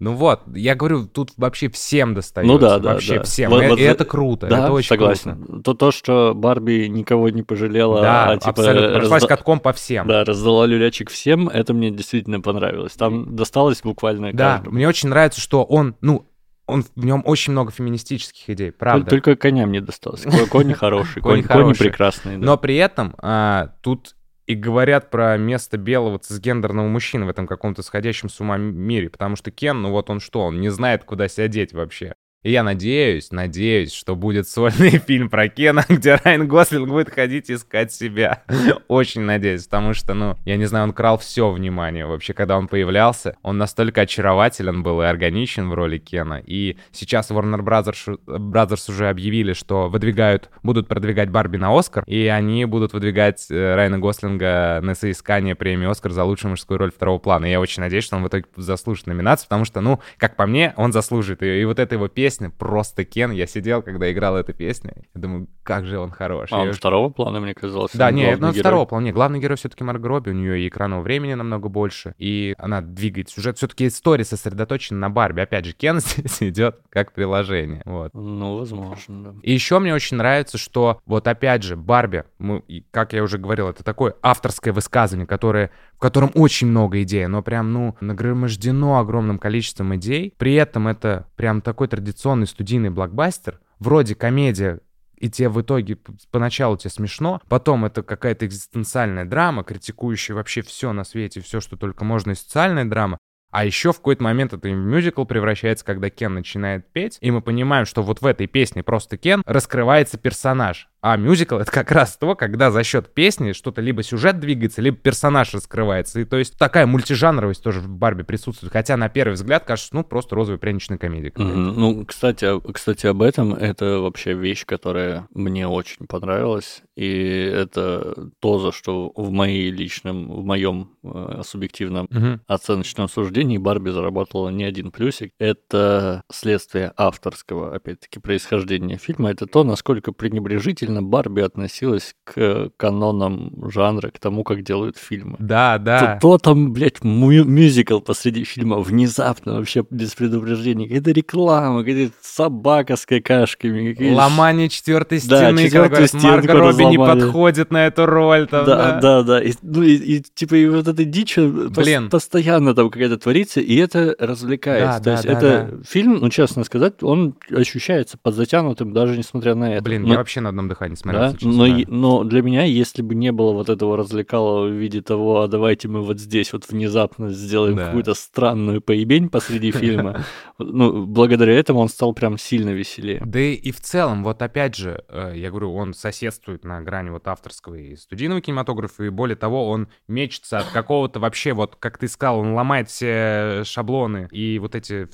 Ну 0.00 0.14
вот, 0.14 0.40
я 0.52 0.74
говорю, 0.74 1.06
тут 1.06 1.30
вообще 1.36 1.70
всем 1.70 2.14
достается. 2.14 2.52
Ну 2.52 2.58
да, 2.58 2.80
да, 2.80 2.94
Вообще 2.94 3.22
всем. 3.22 3.52
И 3.54 3.82
это 3.82 4.04
круто, 4.04 4.48
это 4.48 4.79
очень 4.80 4.88
Согласен. 4.88 5.44
Круто. 5.44 5.62
То, 5.62 5.74
то, 5.74 5.90
что 5.90 6.32
Барби 6.34 6.86
никого 6.88 7.28
не 7.28 7.42
пожалела, 7.42 8.00
да, 8.00 8.30
а 8.30 8.36
типа... 8.36 8.50
абсолютно. 8.50 8.88
Прошлась 8.90 9.22
разда... 9.22 9.28
катком 9.28 9.60
по 9.60 9.72
всем. 9.72 10.06
Да, 10.06 10.24
раздала 10.24 10.66
люлячек 10.66 11.10
всем, 11.10 11.48
это 11.48 11.72
мне 11.72 11.90
действительно 11.90 12.40
понравилось. 12.40 12.92
Там 12.92 13.36
досталось 13.36 13.80
буквально 13.82 14.32
Да, 14.32 14.56
каждому. 14.56 14.76
мне 14.76 14.88
очень 14.88 15.08
нравится, 15.08 15.40
что 15.40 15.62
он, 15.62 15.96
ну, 16.00 16.26
он, 16.66 16.84
в 16.94 17.04
нем 17.04 17.22
очень 17.24 17.52
много 17.52 17.72
феминистических 17.72 18.50
идей, 18.50 18.72
правда. 18.72 19.08
Только 19.08 19.36
коням 19.36 19.72
не 19.72 19.80
досталось. 19.80 20.24
Кони 20.50 20.72
хорошие, 20.72 21.22
кони, 21.22 21.42
кони 21.42 21.74
прекрасные. 21.74 22.38
Но 22.38 22.56
при 22.56 22.76
этом 22.76 23.14
а, 23.18 23.72
тут 23.82 24.14
и 24.50 24.54
говорят 24.56 25.10
про 25.10 25.36
место 25.36 25.76
белого 25.76 26.18
цисгендерного 26.18 26.88
мужчины 26.88 27.24
в 27.24 27.28
этом 27.28 27.46
каком-то 27.46 27.82
сходящем 27.82 28.28
с 28.28 28.40
ума 28.40 28.56
мире, 28.56 29.08
потому 29.08 29.36
что 29.36 29.52
Кен, 29.52 29.80
ну 29.82 29.90
вот 29.90 30.10
он 30.10 30.18
что, 30.18 30.40
он 30.40 30.60
не 30.60 30.70
знает, 30.70 31.04
куда 31.04 31.28
себя 31.28 31.46
деть 31.46 31.72
вообще. 31.72 32.14
И 32.42 32.52
я 32.52 32.62
надеюсь, 32.62 33.32
надеюсь, 33.32 33.92
что 33.92 34.16
будет 34.16 34.48
сольный 34.48 34.98
фильм 35.06 35.28
про 35.28 35.48
Кена, 35.48 35.84
где 35.90 36.14
Райан 36.14 36.48
Гослинг 36.48 36.88
будет 36.88 37.10
ходить 37.10 37.50
искать 37.50 37.92
себя. 37.92 38.44
Очень 38.88 39.22
надеюсь, 39.22 39.64
потому 39.64 39.92
что, 39.92 40.14
ну, 40.14 40.38
я 40.46 40.56
не 40.56 40.64
знаю, 40.64 40.84
он 40.84 40.94
крал 40.94 41.18
все 41.18 41.50
внимание. 41.50 42.06
Вообще, 42.06 42.32
когда 42.32 42.56
он 42.56 42.66
появлялся, 42.66 43.36
он 43.42 43.58
настолько 43.58 44.02
очарователен 44.02 44.82
был 44.82 45.02
и 45.02 45.04
органичен 45.04 45.68
в 45.68 45.74
роли 45.74 45.98
Кена. 45.98 46.42
И 46.46 46.78
сейчас 46.92 47.30
Warner 47.30 47.60
Brothers, 47.60 48.18
Brothers 48.24 48.90
уже 48.90 49.10
объявили, 49.10 49.52
что 49.52 49.90
выдвигают, 49.90 50.48
будут 50.62 50.88
продвигать 50.88 51.28
Барби 51.28 51.58
на 51.58 51.78
Оскар, 51.78 52.04
и 52.06 52.26
они 52.26 52.64
будут 52.64 52.94
выдвигать 52.94 53.50
э, 53.50 53.74
Райана 53.74 53.98
Гослинга 53.98 54.80
на 54.82 54.94
соискание 54.94 55.54
премии 55.54 55.90
Оскар 55.90 56.12
за 56.12 56.24
лучшую 56.24 56.52
мужскую 56.52 56.78
роль 56.78 56.90
второго 56.90 57.18
плана. 57.18 57.44
И 57.44 57.50
я 57.50 57.60
очень 57.60 57.82
надеюсь, 57.82 58.04
что 58.04 58.16
он 58.16 58.24
в 58.24 58.28
итоге 58.28 58.46
заслужит 58.56 59.06
номинацию, 59.08 59.46
потому 59.46 59.66
что, 59.66 59.82
ну, 59.82 60.00
как 60.16 60.36
по 60.36 60.46
мне, 60.46 60.72
он 60.78 60.94
заслужит 60.94 61.42
ее. 61.42 61.60
И 61.60 61.64
вот 61.66 61.78
эта 61.78 61.96
его 61.96 62.08
песня 62.08 62.29
песня 62.30 62.48
просто 62.48 63.04
Кен. 63.04 63.32
Я 63.32 63.46
сидел, 63.46 63.82
когда 63.82 64.10
играл 64.12 64.36
эту 64.36 64.52
песню, 64.54 64.92
и 65.12 65.18
думаю, 65.18 65.48
как 65.64 65.84
же 65.84 65.98
он 65.98 66.10
хороший. 66.10 66.54
А 66.54 66.60
он 66.60 66.72
второго 66.72 67.10
плана, 67.10 67.40
мне 67.40 67.54
казалось. 67.54 67.90
Да, 67.92 68.12
нет, 68.12 68.38
ну 68.38 68.52
второго 68.52 68.84
плана. 68.84 69.06
Нет, 69.06 69.14
главный 69.14 69.40
герой 69.40 69.56
все-таки 69.56 69.82
Марго 69.82 70.06
Робби, 70.08 70.30
у 70.30 70.32
нее 70.32 70.60
и 70.60 70.68
экранного 70.68 71.00
времени 71.02 71.34
намного 71.34 71.68
больше, 71.68 72.14
и 72.18 72.54
она 72.56 72.82
двигает 72.82 73.30
сюжет. 73.30 73.56
Все-таки 73.56 73.88
история 73.88 74.24
сосредоточена 74.24 75.00
на 75.00 75.10
Барби. 75.10 75.40
Опять 75.40 75.64
же, 75.64 75.72
Кен 75.72 75.98
здесь 76.00 76.40
идет 76.40 76.78
как 76.88 77.12
приложение. 77.12 77.82
Вот. 77.84 78.14
Ну, 78.14 78.58
возможно, 78.58 79.24
да. 79.24 79.34
И 79.42 79.52
еще 79.52 79.80
мне 79.80 79.92
очень 79.92 80.16
нравится, 80.16 80.56
что 80.56 81.00
вот 81.06 81.26
опять 81.26 81.64
же, 81.64 81.76
Барби, 81.76 82.24
мы, 82.38 82.62
как 82.92 83.12
я 83.12 83.24
уже 83.24 83.38
говорил, 83.38 83.68
это 83.68 83.82
такое 83.82 84.14
авторское 84.22 84.72
высказывание, 84.72 85.26
которое, 85.26 85.72
в 85.96 85.98
котором 85.98 86.30
очень 86.34 86.68
много 86.68 87.02
идей, 87.02 87.26
но 87.26 87.42
прям, 87.42 87.72
ну, 87.72 87.96
нагромождено 88.00 89.00
огромным 89.00 89.40
количеством 89.40 89.96
идей. 89.96 90.32
При 90.38 90.54
этом 90.54 90.86
это 90.86 91.26
прям 91.34 91.60
такой 91.60 91.88
традиционный 91.88 92.19
традиционный 92.20 92.46
студийный 92.46 92.90
блокбастер, 92.90 93.60
вроде 93.78 94.14
комедия, 94.14 94.80
и 95.16 95.30
тебе 95.30 95.48
в 95.48 95.60
итоге 95.62 95.96
поначалу 96.30 96.76
тебе 96.76 96.90
смешно, 96.90 97.40
потом 97.48 97.86
это 97.86 98.02
какая-то 98.02 98.44
экзистенциальная 98.44 99.24
драма, 99.24 99.64
критикующая 99.64 100.36
вообще 100.36 100.60
все 100.60 100.92
на 100.92 101.04
свете, 101.04 101.40
все, 101.40 101.60
что 101.60 101.78
только 101.78 102.04
можно, 102.04 102.32
и 102.32 102.34
социальная 102.34 102.84
драма, 102.84 103.16
а 103.50 103.64
еще 103.64 103.92
в 103.92 103.96
какой-то 103.96 104.22
момент 104.22 104.52
это 104.52 104.70
мюзикл 104.70 105.24
превращается, 105.24 105.84
когда 105.84 106.10
Кен 106.10 106.34
начинает 106.34 106.92
петь, 106.92 107.16
и 107.22 107.30
мы 107.30 107.40
понимаем, 107.40 107.86
что 107.86 108.02
вот 108.02 108.20
в 108.20 108.26
этой 108.26 108.46
песне 108.46 108.82
просто 108.82 109.16
Кен 109.16 109.42
раскрывается 109.46 110.18
персонаж. 110.18 110.89
А 111.02 111.16
мюзикл— 111.16 111.56
это 111.58 111.72
как 111.72 111.90
раз 111.92 112.16
то, 112.16 112.34
когда 112.34 112.70
за 112.70 112.84
счет 112.84 113.14
песни 113.14 113.52
что-то 113.52 113.80
либо 113.80 114.02
сюжет 114.02 114.38
двигается, 114.38 114.82
либо 114.82 114.96
персонаж 114.96 115.54
раскрывается. 115.54 116.20
И 116.20 116.24
то 116.24 116.36
есть 116.36 116.58
такая 116.58 116.86
мультижанровость 116.86 117.62
тоже 117.62 117.80
в 117.80 117.88
Барби 117.88 118.22
присутствует. 118.22 118.72
Хотя 118.72 118.96
на 118.96 119.08
первый 119.08 119.34
взгляд 119.34 119.64
кажется, 119.64 119.94
ну, 119.94 120.04
просто 120.04 120.34
розовая 120.34 120.58
пряничная 120.58 120.98
комедия. 120.98 121.30
Mm-hmm. 121.30 121.72
Ну, 121.76 122.04
кстати, 122.04 122.48
кстати, 122.72 123.06
об 123.06 123.22
этом 123.22 123.54
это 123.54 124.00
вообще 124.00 124.34
вещь, 124.34 124.66
которая 124.66 125.26
мне 125.32 125.66
очень 125.66 126.06
понравилась. 126.06 126.82
И 126.96 127.50
это 127.54 128.30
то, 128.40 128.58
за 128.58 128.72
что 128.72 129.12
в 129.16 129.30
моей 129.30 129.70
личном, 129.70 130.30
в 130.30 130.44
моем 130.44 130.90
э, 131.02 131.40
субъективном 131.46 132.06
mm-hmm. 132.06 132.40
оценочном 132.46 133.08
суждении 133.08 133.56
Барби 133.56 133.88
заработала 133.90 134.50
не 134.50 134.64
один 134.64 134.90
плюсик. 134.90 135.32
Это 135.38 136.24
следствие 136.30 136.92
авторского, 136.96 137.74
опять-таки, 137.74 138.18
происхождения 138.20 138.98
фильма. 138.98 139.30
Это 139.30 139.46
то, 139.46 139.64
насколько 139.64 140.12
пренебрежительно 140.12 140.89
Барби 141.02 141.40
относилась 141.42 142.14
к 142.24 142.70
канонам 142.76 143.52
жанра, 143.70 144.10
к 144.10 144.18
тому, 144.18 144.42
как 144.44 144.62
делают 144.62 144.96
фильмы. 144.96 145.36
Да, 145.38 145.78
да. 145.78 146.18
То, 146.20 146.38
то 146.38 146.38
там, 146.38 146.72
блядь, 146.72 147.02
мю- 147.04 147.44
мюзикл 147.44 148.00
посреди 148.00 148.44
фильма 148.44 148.78
внезапно, 148.80 149.54
вообще 149.54 149.84
без 149.90 150.14
предупреждений. 150.14 150.86
Какая-то 150.88 151.10
реклама, 151.12 151.80
какая-то 151.84 152.12
собака 152.22 152.96
с 152.96 153.06
какашками. 153.06 153.92
какие- 153.92 154.12
Ломание 154.12 154.68
четвертой 154.68 155.20
Да, 155.26 155.36
стены, 155.38 155.64
четвёртую 155.64 155.90
говорят, 155.90 156.08
стенку 156.08 156.26
Марго 156.26 156.52
Робби 156.54 156.82
не 156.84 156.96
подходит 156.98 157.70
на 157.70 157.86
эту 157.86 158.06
роль. 158.06 158.46
Там, 158.48 158.64
Да, 158.66 158.76
да. 158.76 159.00
да, 159.00 159.22
да. 159.22 159.42
И, 159.42 159.52
ну 159.62 159.82
и, 159.82 159.94
и, 159.94 160.20
типа 160.34 160.54
и 160.56 160.66
вот 160.68 160.88
эта 160.88 161.04
дичь 161.04 161.38
э, 161.38 161.42
пос- 161.42 161.74
Блин. 161.82 162.10
постоянно 162.10 162.74
там 162.74 162.90
какая-то 162.90 163.18
творится, 163.18 163.60
и 163.60 163.76
это 163.76 164.16
развлекает. 164.18 164.84
Да, 164.84 164.98
То 164.98 165.04
да, 165.04 165.12
есть 165.12 165.24
да, 165.26 165.32
это 165.32 165.80
фильм, 165.86 166.18
ну 166.20 166.28
честно 166.30 166.64
сказать, 166.64 167.02
он 167.02 167.34
ощущается 167.50 168.18
подзатянутым 168.20 168.92
даже 168.92 169.16
несмотря 169.16 169.54
на 169.54 169.74
это. 169.74 169.84
Блин, 169.84 170.02
Но- 170.02 170.12
я 170.12 170.18
вообще 170.18 170.40
на 170.40 170.48
одном 170.48 170.68
дыхании 170.68 170.79
смотрел. 170.96 171.22
да, 171.22 171.30
сейчас, 171.30 171.42
но, 171.54 171.66
да. 171.66 171.76
е- 171.76 171.86
но 171.88 172.24
для 172.24 172.42
меня, 172.42 172.64
если 172.64 173.02
бы 173.02 173.14
не 173.14 173.32
было 173.32 173.52
вот 173.52 173.68
этого 173.68 173.96
развлекалого 173.96 174.66
в 174.68 174.72
виде 174.72 175.02
того, 175.02 175.42
а 175.42 175.48
давайте 175.48 175.88
мы 175.88 176.02
вот 176.02 176.18
здесь 176.18 176.52
вот 176.52 176.68
внезапно 176.68 177.30
сделаем 177.30 177.76
Да. 177.76 177.86
какую-то 177.86 178.14
странную 178.14 178.80
поебень 178.80 179.28
посреди 179.28 179.70
фильма, 179.72 180.24
ну, 180.58 181.06
благодаря 181.06 181.52
этому 181.54 181.80
он 181.80 181.88
стал 181.88 182.12
прям 182.14 182.38
сильно 182.38 182.70
веселее. 182.70 183.22
Да 183.24 183.38
и, 183.40 183.70
в 183.70 183.80
целом, 183.80 184.24
вот 184.24 184.42
опять 184.42 184.74
же, 184.76 185.04
э, 185.08 185.32
я 185.36 185.50
говорю, 185.50 185.74
он 185.74 185.94
соседствует 185.94 186.64
на 186.64 186.80
грани 186.80 187.10
вот 187.10 187.28
авторского 187.28 187.74
и 187.74 187.96
студийного 187.96 188.40
кинематографа, 188.40 189.04
и 189.04 189.08
более 189.10 189.36
того, 189.36 189.68
он 189.68 189.88
мечется 190.08 190.58
от 190.58 190.66
какого-то 190.66 191.20
вообще, 191.20 191.52
вот 191.52 191.76
как 191.76 191.98
ты 191.98 192.08
сказал, 192.08 192.40
он 192.40 192.54
ломает 192.54 192.88
все 192.88 193.62
шаблоны 193.64 194.28
и 194.32 194.58
вот 194.58 194.74
эти 194.74 195.06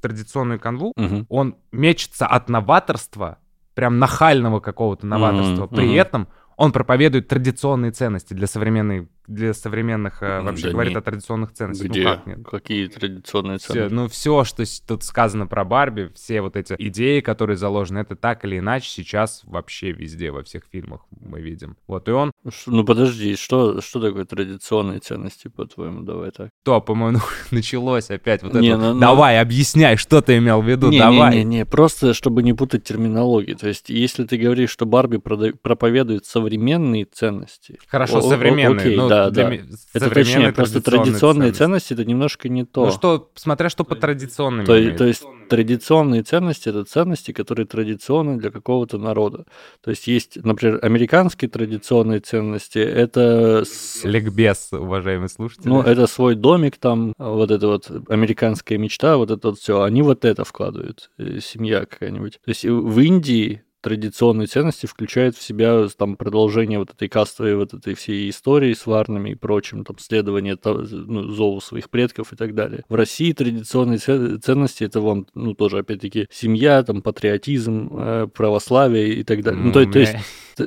традиционную 0.00 0.60
канву, 0.60 0.92
Мгм. 0.96 1.26
он 1.28 1.56
мечется 1.72 2.26
от 2.26 2.48
новаторства, 2.48 3.38
прям 3.74 3.98
нахального 3.98 4.60
какого-то 4.60 5.06
новаторства, 5.06 5.66
Мгм, 5.66 5.76
при 5.76 5.94
этом 5.94 6.28
он 6.56 6.72
проповедует 6.72 7.28
традиционные 7.28 7.90
ценности 7.90 8.34
для 8.34 8.46
современной, 8.46 9.08
для 9.30 9.54
современных, 9.54 10.22
э, 10.22 10.40
вообще 10.42 10.66
да 10.66 10.72
говорит 10.72 10.92
не- 10.92 10.98
о 10.98 11.02
традиционных 11.02 11.52
ценностях. 11.52 11.86
Ну 11.88 11.92
Где? 11.94 12.02
как 12.04 12.26
нет? 12.26 12.38
Какие 12.50 12.86
традиционные 12.88 13.58
ценности? 13.58 13.94
ну, 13.94 14.08
все, 14.08 14.44
что 14.44 14.64
тут 14.86 15.02
сказано 15.04 15.46
про 15.46 15.64
Барби, 15.64 16.10
все 16.14 16.40
вот 16.42 16.56
эти 16.56 16.74
идеи, 16.78 17.20
которые 17.20 17.56
заложены, 17.56 18.00
это 18.00 18.16
так 18.16 18.44
или 18.44 18.58
иначе 18.58 18.88
сейчас 18.90 19.42
вообще 19.44 19.92
везде, 19.92 20.30
во 20.30 20.42
всех 20.42 20.64
фильмах 20.70 21.02
мы 21.10 21.40
видим. 21.40 21.76
Вот, 21.86 22.08
и 22.08 22.12
он, 22.12 22.32
Ш- 22.48 22.70
Ну 22.70 22.84
подожди, 22.84 23.36
что, 23.36 23.80
что 23.80 24.00
такое 24.00 24.24
традиционные 24.24 24.98
ценности, 24.98 25.48
по-твоему? 25.48 26.02
Давай 26.02 26.30
так. 26.32 26.50
то, 26.64 26.80
по-моему, 26.80 27.20
началось 27.50 28.10
опять 28.10 28.42
вот 28.42 28.50
это. 28.52 28.60
Не, 28.60 28.74
вот, 28.76 28.82
ну- 28.82 28.94
ну- 28.94 29.00
Давай, 29.00 29.40
объясняй, 29.40 29.96
что 29.96 30.20
ты 30.22 30.38
имел 30.38 30.60
в 30.62 30.68
виду, 30.68 30.90
не, 30.90 30.98
давай. 30.98 31.30
Не, 31.36 31.44
не, 31.44 31.56
не, 31.58 31.64
просто 31.66 32.14
чтобы 32.14 32.42
не 32.42 32.52
путать 32.54 32.84
терминологии. 32.84 33.54
То 33.54 33.68
есть, 33.68 33.88
если 33.90 34.24
ты 34.24 34.36
говоришь, 34.36 34.70
что 34.70 34.86
Барби 34.86 35.18
проповедует 35.18 36.24
современные 36.26 37.04
ценности. 37.04 37.78
Хорошо, 37.88 38.18
о- 38.18 38.22
современные. 38.22 38.80
окей, 38.86 38.96
ну, 38.96 39.08
да, 39.08 39.19
для 39.28 39.44
да. 39.44 39.50
ми- 39.50 39.62
Это 39.92 40.10
точнее, 40.10 40.52
просто 40.52 40.80
традиционные 40.80 41.52
ценности. 41.52 41.58
ценности 41.58 41.92
это 41.92 42.04
немножко 42.06 42.48
не 42.48 42.64
то. 42.64 42.86
Ну 42.86 42.92
что, 42.92 43.30
смотря 43.34 43.68
что 43.68 43.84
по 43.84 43.96
традиционным 43.96 44.64
То, 44.64 44.96
то 44.96 45.04
есть 45.04 45.24
традиционные 45.50 46.22
ценности 46.22 46.68
это 46.68 46.84
ценности, 46.84 47.32
которые 47.32 47.66
традиционны 47.66 48.38
для 48.38 48.50
какого-то 48.50 48.98
народа. 48.98 49.44
То 49.82 49.90
есть 49.90 50.06
есть, 50.06 50.42
например, 50.42 50.78
американские 50.82 51.50
традиционные 51.50 52.20
ценности. 52.20 52.78
Это 52.78 53.64
Ликбез, 54.04 54.68
уважаемые 54.72 55.28
слушатели. 55.28 55.68
Ну, 55.68 55.82
это 55.82 56.06
свой 56.06 56.36
домик 56.36 56.78
там, 56.78 57.12
вот 57.18 57.50
это 57.50 57.66
вот 57.66 57.90
американская 58.08 58.78
мечта, 58.78 59.16
вот 59.16 59.30
это 59.30 59.48
вот 59.48 59.58
все. 59.58 59.82
Они 59.82 60.02
вот 60.02 60.24
это 60.24 60.44
вкладывают, 60.44 61.10
э, 61.18 61.40
семья 61.40 61.84
какая-нибудь. 61.84 62.40
То 62.44 62.48
есть 62.48 62.64
в 62.64 63.00
Индии 63.00 63.62
традиционные 63.80 64.46
ценности 64.46 64.86
включают 64.86 65.36
в 65.36 65.42
себя 65.42 65.86
там 65.96 66.16
продолжение 66.16 66.78
вот 66.78 66.90
этой 66.90 67.08
кастовой 67.08 67.56
вот 67.56 67.74
этой 67.74 67.94
всей 67.94 68.30
истории 68.30 68.74
с 68.74 68.86
варнами 68.86 69.30
и 69.30 69.34
прочим, 69.34 69.84
там 69.84 69.98
следование 69.98 70.56
ну, 70.64 71.30
зову 71.30 71.60
своих 71.60 71.90
предков 71.90 72.32
и 72.32 72.36
так 72.36 72.54
далее. 72.54 72.84
В 72.88 72.94
России 72.94 73.32
традиционные 73.32 73.98
це- 73.98 74.38
ценности 74.38 74.84
это 74.84 75.00
вон, 75.00 75.26
ну 75.34 75.54
тоже 75.54 75.78
опять-таки 75.78 76.26
семья, 76.30 76.82
там 76.82 77.02
патриотизм, 77.02 77.90
э, 77.92 78.26
православие 78.32 79.14
и 79.14 79.24
так 79.24 79.42
далее. 79.42 79.62
Ну 79.62 79.72
то, 79.72 79.84
то 79.86 79.98
есть 79.98 80.16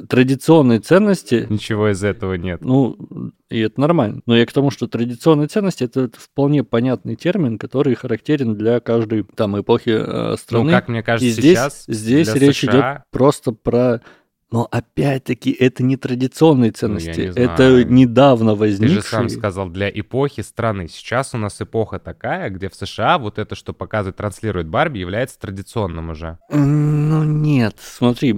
традиционные 0.10 0.80
ценности 0.80 1.48
Ничего 1.50 1.92
из 1.92 2.04
этого 2.04 2.34
нет. 2.34 2.64
ну, 2.64 2.98
и 3.50 3.60
это 3.60 3.80
нормально. 3.80 4.22
Но 4.26 4.36
я 4.36 4.46
к 4.46 4.52
тому, 4.52 4.72
что 4.72 4.88
традиционные 4.88 5.48
ценности 5.48 5.84
это 5.84 6.10
вполне 6.18 6.64
понятный 6.64 7.16
термин, 7.16 7.60
который 7.60 7.94
характерен 7.94 8.56
для 8.56 8.80
каждой 8.80 9.24
там 9.24 9.60
эпохи 9.60 9.92
э, 9.96 10.36
страны. 10.38 10.66
Ну, 10.66 10.72
как 10.72 10.88
мне 10.88 11.04
кажется, 11.04 11.28
И 11.28 11.32
здесь, 11.32 11.58
сейчас 11.60 11.84
здесь 11.88 12.34
речь 12.34 12.62
США 12.62 12.72
идет 12.72 13.03
просто 13.14 13.54
про. 13.54 14.00
Но 14.54 14.68
опять-таки 14.70 15.50
это 15.52 15.82
не 15.82 15.98
традиционные 15.98 16.70
Ну, 16.70 16.78
ценности, 16.78 17.22
не 17.22 17.26
это 17.44 17.84
недавно 17.86 18.52
Ты 18.54 18.60
возникшие. 18.60 19.02
же 19.02 19.02
сам 19.02 19.28
сказал, 19.30 19.68
для 19.70 19.90
эпохи 19.90 20.42
страны. 20.42 20.88
Сейчас 20.88 21.34
у 21.34 21.40
нас 21.40 21.60
эпоха 21.60 21.98
такая, 21.98 22.52
где 22.52 22.70
в 22.70 22.76
США 22.76 23.18
вот 23.18 23.40
это, 23.40 23.56
что 23.56 23.74
показывает, 23.74 24.16
транслирует 24.18 24.68
Барби, 24.68 25.00
является 25.00 25.40
традиционным 25.40 26.12
уже. 26.12 26.38
Ну 26.52 27.24
нет, 27.24 27.78
смотри, 27.80 28.30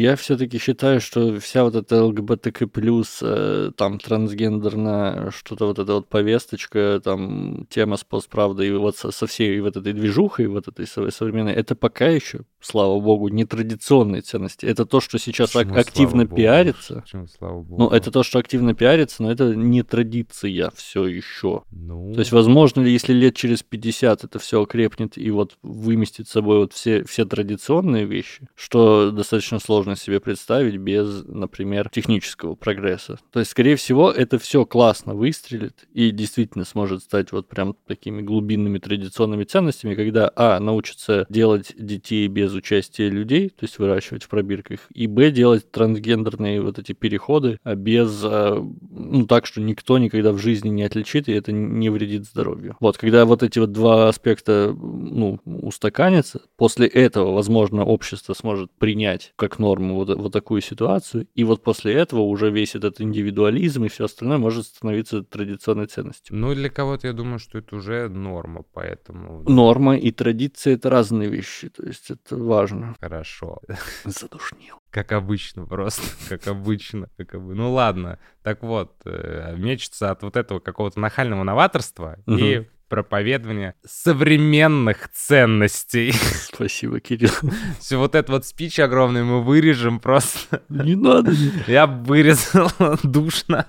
я 0.00 0.14
все-таки 0.14 0.58
считаю, 0.58 1.00
что 1.00 1.40
вся 1.40 1.64
вот 1.64 1.74
эта 1.74 2.04
ЛГБТК 2.04 2.68
плюс, 2.68 3.18
э, 3.20 3.72
там 3.76 3.98
трансгендерная, 3.98 5.32
что-то 5.32 5.66
вот 5.66 5.80
эта 5.80 5.94
вот 5.94 6.08
повесточка, 6.08 7.00
там 7.02 7.66
тема 7.68 7.96
с 7.96 8.04
постправдой, 8.04 8.68
и 8.68 8.72
вот 8.72 8.96
со, 8.96 9.10
со 9.10 9.26
всей 9.26 9.60
вот 9.60 9.76
этой 9.76 9.92
движухой, 9.92 10.46
вот 10.46 10.68
этой 10.68 10.86
со- 10.86 11.10
современной, 11.10 11.52
это 11.52 11.74
пока 11.74 12.06
еще, 12.06 12.42
слава 12.60 13.00
богу, 13.00 13.26
не 13.28 13.44
традиционные 13.44 14.22
ценности. 14.22 14.64
Это 14.66 14.86
то, 14.86 15.00
что 15.00 15.18
сейчас 15.18 15.47
ак- 15.56 15.66
Почему, 15.68 15.80
активно 15.80 16.24
богу? 16.24 16.36
пиарится. 16.36 17.00
Почему, 17.02 17.26
слава 17.26 17.62
богу? 17.62 17.82
Ну, 17.82 17.88
это 17.90 18.10
то, 18.10 18.22
что 18.22 18.38
активно 18.38 18.74
пиарится, 18.74 19.22
но 19.22 19.30
это 19.30 19.54
не 19.54 19.82
традиция 19.82 20.70
все 20.74 21.06
еще. 21.06 21.62
Ну, 21.70 22.12
То 22.14 22.20
есть, 22.20 22.32
возможно 22.32 22.80
ли, 22.82 22.92
если 22.92 23.12
лет 23.12 23.36
через 23.36 23.62
50 23.62 24.24
это 24.24 24.38
все 24.38 24.62
окрепнет 24.62 25.16
и 25.18 25.30
вот 25.30 25.56
выместит 25.62 26.28
собой 26.28 26.58
вот 26.58 26.72
все, 26.72 27.04
все 27.04 27.24
традиционные 27.24 28.04
вещи, 28.04 28.48
что 28.54 29.10
достаточно 29.10 29.58
сложно 29.58 29.96
себе 29.96 30.20
представить 30.20 30.76
без, 30.76 31.24
например, 31.24 31.88
технического 31.90 32.54
прогресса. 32.54 33.18
То 33.32 33.40
есть, 33.40 33.50
скорее 33.50 33.76
всего, 33.76 34.10
это 34.10 34.38
все 34.38 34.64
классно 34.64 35.14
выстрелит 35.14 35.86
и 35.92 36.10
действительно 36.10 36.64
сможет 36.64 37.02
стать 37.02 37.32
вот 37.32 37.48
прям 37.48 37.74
такими 37.86 38.22
глубинными 38.22 38.78
традиционными 38.78 39.44
ценностями, 39.44 39.94
когда, 39.94 40.30
а, 40.36 40.58
научатся 40.60 41.26
делать 41.28 41.74
детей 41.78 42.26
без 42.28 42.52
участия 42.52 43.08
людей, 43.08 43.48
то 43.48 43.64
есть 43.64 43.78
выращивать 43.78 44.24
в 44.24 44.28
пробирках, 44.28 44.80
и, 44.94 45.06
б, 45.06 45.30
делать 45.38 45.70
трансгендерные 45.70 46.60
вот 46.60 46.80
эти 46.80 46.94
переходы 46.94 47.60
а 47.62 47.76
без, 47.76 48.22
а, 48.24 48.60
ну, 48.90 49.24
так, 49.26 49.46
что 49.46 49.60
никто 49.60 49.98
никогда 49.98 50.32
в 50.32 50.38
жизни 50.38 50.68
не 50.68 50.82
отличит, 50.82 51.28
и 51.28 51.32
это 51.32 51.52
не 51.52 51.90
вредит 51.90 52.24
здоровью. 52.24 52.76
Вот, 52.80 52.98
когда 52.98 53.24
вот 53.24 53.44
эти 53.44 53.60
вот 53.60 53.70
два 53.70 54.08
аспекта, 54.08 54.74
ну, 54.76 55.38
устаканятся, 55.44 56.40
после 56.56 56.88
этого, 56.88 57.32
возможно, 57.34 57.84
общество 57.84 58.34
сможет 58.34 58.72
принять 58.78 59.32
как 59.36 59.60
норму 59.60 59.94
вот, 59.94 60.08
вот 60.16 60.32
такую 60.32 60.60
ситуацию, 60.60 61.28
и 61.36 61.44
вот 61.44 61.62
после 61.62 61.92
этого 61.92 62.22
уже 62.22 62.50
весь 62.50 62.74
этот 62.74 63.00
индивидуализм 63.00 63.84
и 63.84 63.88
все 63.88 64.06
остальное 64.06 64.38
может 64.38 64.66
становиться 64.66 65.22
традиционной 65.22 65.86
ценностью. 65.86 66.34
ну, 66.34 66.52
для 66.52 66.68
кого-то 66.68 67.06
я 67.06 67.12
думаю, 67.12 67.38
что 67.38 67.58
это 67.58 67.76
уже 67.76 68.08
норма, 68.08 68.64
поэтому... 68.72 69.44
Норма 69.48 69.96
и 69.96 70.10
традиция— 70.10 70.74
это 70.74 70.90
разные 70.90 71.28
вещи, 71.28 71.68
то 71.68 71.86
есть 71.86 72.10
это 72.10 72.36
важно. 72.36 72.96
Хорошо. 73.00 73.60
Задушнил. 74.04 74.77
Как 74.90 75.12
обычно 75.12 75.66
просто, 75.66 76.02
как 76.28 76.46
обычно. 76.48 77.08
Как 77.16 77.34
об- 77.34 77.54
Ну 77.54 77.72
ладно, 77.72 78.18
так 78.42 78.62
вот, 78.62 78.92
э, 79.04 79.54
мечется 79.56 80.10
от 80.10 80.22
вот 80.22 80.36
этого 80.36 80.60
какого-то 80.60 80.98
нахального 81.00 81.42
новаторства 81.44 82.16
и 82.26 82.56
Мгм. 82.58 82.66
проповедования 82.88 83.74
современных 83.84 85.10
ценностей. 85.12 86.12
Спасибо, 86.52 87.00
Кирилл. 87.00 87.30
Все 87.80 87.98
вот 87.98 88.14
этот 88.14 88.30
вот 88.30 88.46
спич 88.46 88.78
огромный 88.80 89.24
мы 89.24 89.42
вырежем 89.42 90.00
просто. 90.00 90.62
Не 90.70 90.94
надо. 90.94 91.32
Я 91.66 91.86
вырезал 91.86 92.70
душно. 93.02 93.66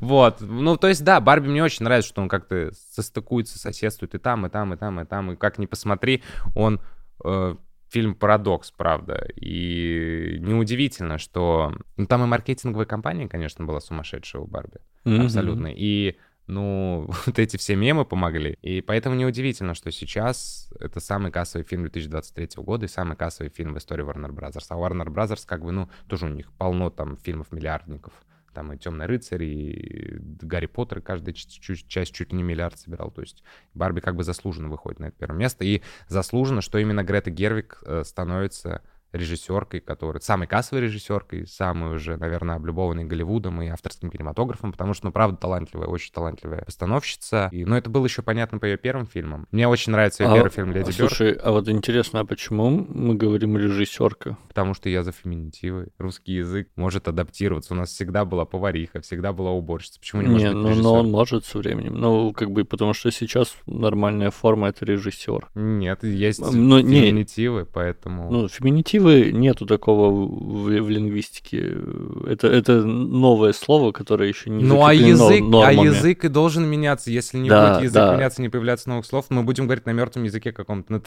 Вот. 0.00 0.40
Ну, 0.40 0.76
то 0.78 0.88
есть, 0.88 1.04
да, 1.04 1.20
Барби 1.20 1.48
мне 1.48 1.62
очень 1.62 1.84
нравится, 1.84 2.08
что 2.08 2.22
он 2.22 2.28
как-то 2.30 2.72
состыкуется, 2.92 3.58
соседствует 3.58 4.14
и 4.14 4.18
там, 4.18 4.46
и 4.46 4.48
там, 4.48 4.72
и 4.72 4.76
там, 4.78 5.00
и 5.00 5.04
там. 5.04 5.32
И 5.32 5.36
как 5.36 5.58
ни 5.58 5.66
посмотри, 5.66 6.22
он 6.54 6.80
э, 7.24 7.56
фильм 7.90 8.14
парадокс, 8.14 8.70
правда. 8.70 9.28
И 9.36 10.38
неудивительно, 10.40 11.18
что... 11.18 11.74
Ну, 11.96 12.06
там 12.06 12.22
и 12.22 12.26
маркетинговая 12.26 12.86
компания, 12.86 13.28
конечно, 13.28 13.64
была 13.64 13.80
сумасшедшая 13.80 14.42
у 14.42 14.46
Барби. 14.46 14.78
Абсолютно. 15.04 15.68
И 15.74 16.16
ну, 16.46 17.08
вот 17.26 17.38
эти 17.38 17.56
все 17.56 17.76
мемы 17.76 18.04
помогли. 18.04 18.58
И 18.62 18.80
поэтому 18.80 19.16
неудивительно, 19.16 19.74
что 19.74 19.90
сейчас 19.90 20.72
это 20.78 21.00
самый 21.00 21.32
кассовый 21.32 21.64
фильм 21.64 21.82
2023 21.82 22.62
года 22.62 22.86
и 22.86 22.88
самый 22.88 23.16
кассовый 23.16 23.50
фильм 23.50 23.74
в 23.74 23.78
истории 23.78 24.04
Warner 24.04 24.30
Brothers. 24.30 24.66
А 24.68 24.74
Warner 24.74 25.06
Brothers, 25.06 25.44
как 25.46 25.64
бы, 25.64 25.72
ну, 25.72 25.88
тоже 26.08 26.26
у 26.26 26.30
них 26.30 26.52
полно 26.58 26.90
там 26.90 27.16
фильмов-миллиардников. 27.16 28.12
Там 28.52 28.72
и 28.72 28.78
Темный 28.78 29.06
рыцарь, 29.06 29.42
и 29.44 30.16
Гарри 30.20 30.66
Поттер, 30.66 31.00
каждая 31.00 31.34
часть 31.34 32.14
чуть 32.14 32.32
ли 32.32 32.36
не 32.36 32.42
миллиард 32.42 32.78
собирал. 32.78 33.10
То 33.10 33.20
есть 33.20 33.42
Барби 33.74 34.00
как 34.00 34.16
бы 34.16 34.24
заслуженно 34.24 34.68
выходит 34.68 35.00
на 35.00 35.06
это 35.06 35.16
первое 35.18 35.38
место. 35.38 35.64
И 35.64 35.82
заслуженно, 36.08 36.60
что 36.60 36.78
именно 36.78 37.04
Грета 37.04 37.30
Гервик 37.30 37.82
э, 37.84 38.02
становится 38.04 38.82
режиссеркой, 39.12 39.80
которая 39.80 40.20
самой 40.20 40.46
кассовой 40.46 40.82
режиссеркой, 40.82 41.46
самой 41.46 41.94
уже, 41.94 42.16
наверное, 42.16 42.56
облюбованной 42.56 43.04
Голливудом 43.04 43.62
и 43.62 43.68
авторским 43.68 44.10
кинематографом, 44.10 44.72
потому 44.72 44.94
что, 44.94 45.06
ну, 45.06 45.12
правда, 45.12 45.36
талантливая, 45.36 45.88
очень 45.88 46.12
талантливая 46.12 46.62
постановщица. 46.62 47.48
И, 47.52 47.64
ну, 47.64 47.76
это 47.76 47.90
было 47.90 48.04
еще 48.04 48.22
понятно 48.22 48.58
по 48.58 48.64
ее 48.66 48.76
первым 48.76 49.06
фильмам. 49.06 49.46
Мне 49.50 49.68
очень 49.68 49.92
нравится 49.92 50.24
ее 50.24 50.30
а, 50.30 50.34
первый 50.34 50.50
фильм 50.50 50.72
«Леди 50.72 50.90
Слушай, 50.90 51.32
Бёрд. 51.32 51.40
а 51.44 51.50
вот 51.52 51.68
интересно, 51.68 52.20
а 52.20 52.24
почему 52.24 52.70
мы 52.70 53.14
говорим 53.14 53.56
режиссерка? 53.56 54.36
Потому 54.48 54.74
что 54.74 54.88
я 54.88 55.02
за 55.02 55.12
феминитивы. 55.12 55.88
Русский 55.98 56.34
язык 56.34 56.68
может 56.76 57.08
адаптироваться. 57.08 57.74
У 57.74 57.76
нас 57.76 57.90
всегда 57.90 58.24
была 58.24 58.44
повариха, 58.44 59.00
всегда 59.00 59.32
была 59.32 59.50
уборщица. 59.50 59.98
Почему 60.00 60.22
не, 60.22 60.28
не 60.28 60.32
может 60.32 60.54
быть 60.54 60.76
ну, 60.76 60.82
но 60.82 60.94
он 60.94 61.10
может 61.10 61.44
со 61.44 61.58
временем. 61.58 61.94
Ну, 61.94 62.32
как 62.32 62.50
бы, 62.50 62.64
потому 62.64 62.94
что 62.94 63.10
сейчас 63.10 63.54
нормальная 63.66 64.30
форма— 64.30 64.68
это 64.70 64.84
режиссер. 64.84 65.48
Нет, 65.54 66.04
есть 66.04 66.40
ну, 66.40 66.80
феминитивы, 66.80 67.60
не... 67.60 67.66
поэтому... 67.66 68.30
Ну, 68.30 68.48
феминитивы 68.48 68.99
альтернативы 69.00 69.32
нету 69.32 69.66
такого 69.66 70.10
в, 70.10 70.64
в 70.64 70.90
лингвистике. 70.90 71.78
Это, 72.26 72.48
это 72.48 72.82
новое 72.84 73.52
слово, 73.52 73.92
которое 73.92 74.28
еще 74.28 74.50
не 74.50 74.64
Ну 74.64 74.84
а 74.84 74.92
язык, 74.92 75.44
а 75.52 75.72
язык 75.72 76.24
и 76.24 76.28
должен 76.28 76.66
меняться. 76.66 77.10
Если 77.10 77.38
не 77.38 77.48
да, 77.48 77.74
будет 77.74 77.84
язык 77.84 77.94
да. 77.94 78.16
меняться, 78.16 78.42
не 78.42 78.48
появляться 78.48 78.88
новых 78.88 79.06
слов, 79.06 79.26
мы 79.30 79.42
будем 79.42 79.64
говорить 79.64 79.86
на 79.86 79.90
мертвом 79.90 80.24
языке 80.24 80.52
каком-то. 80.52 80.92
На, 80.92 81.02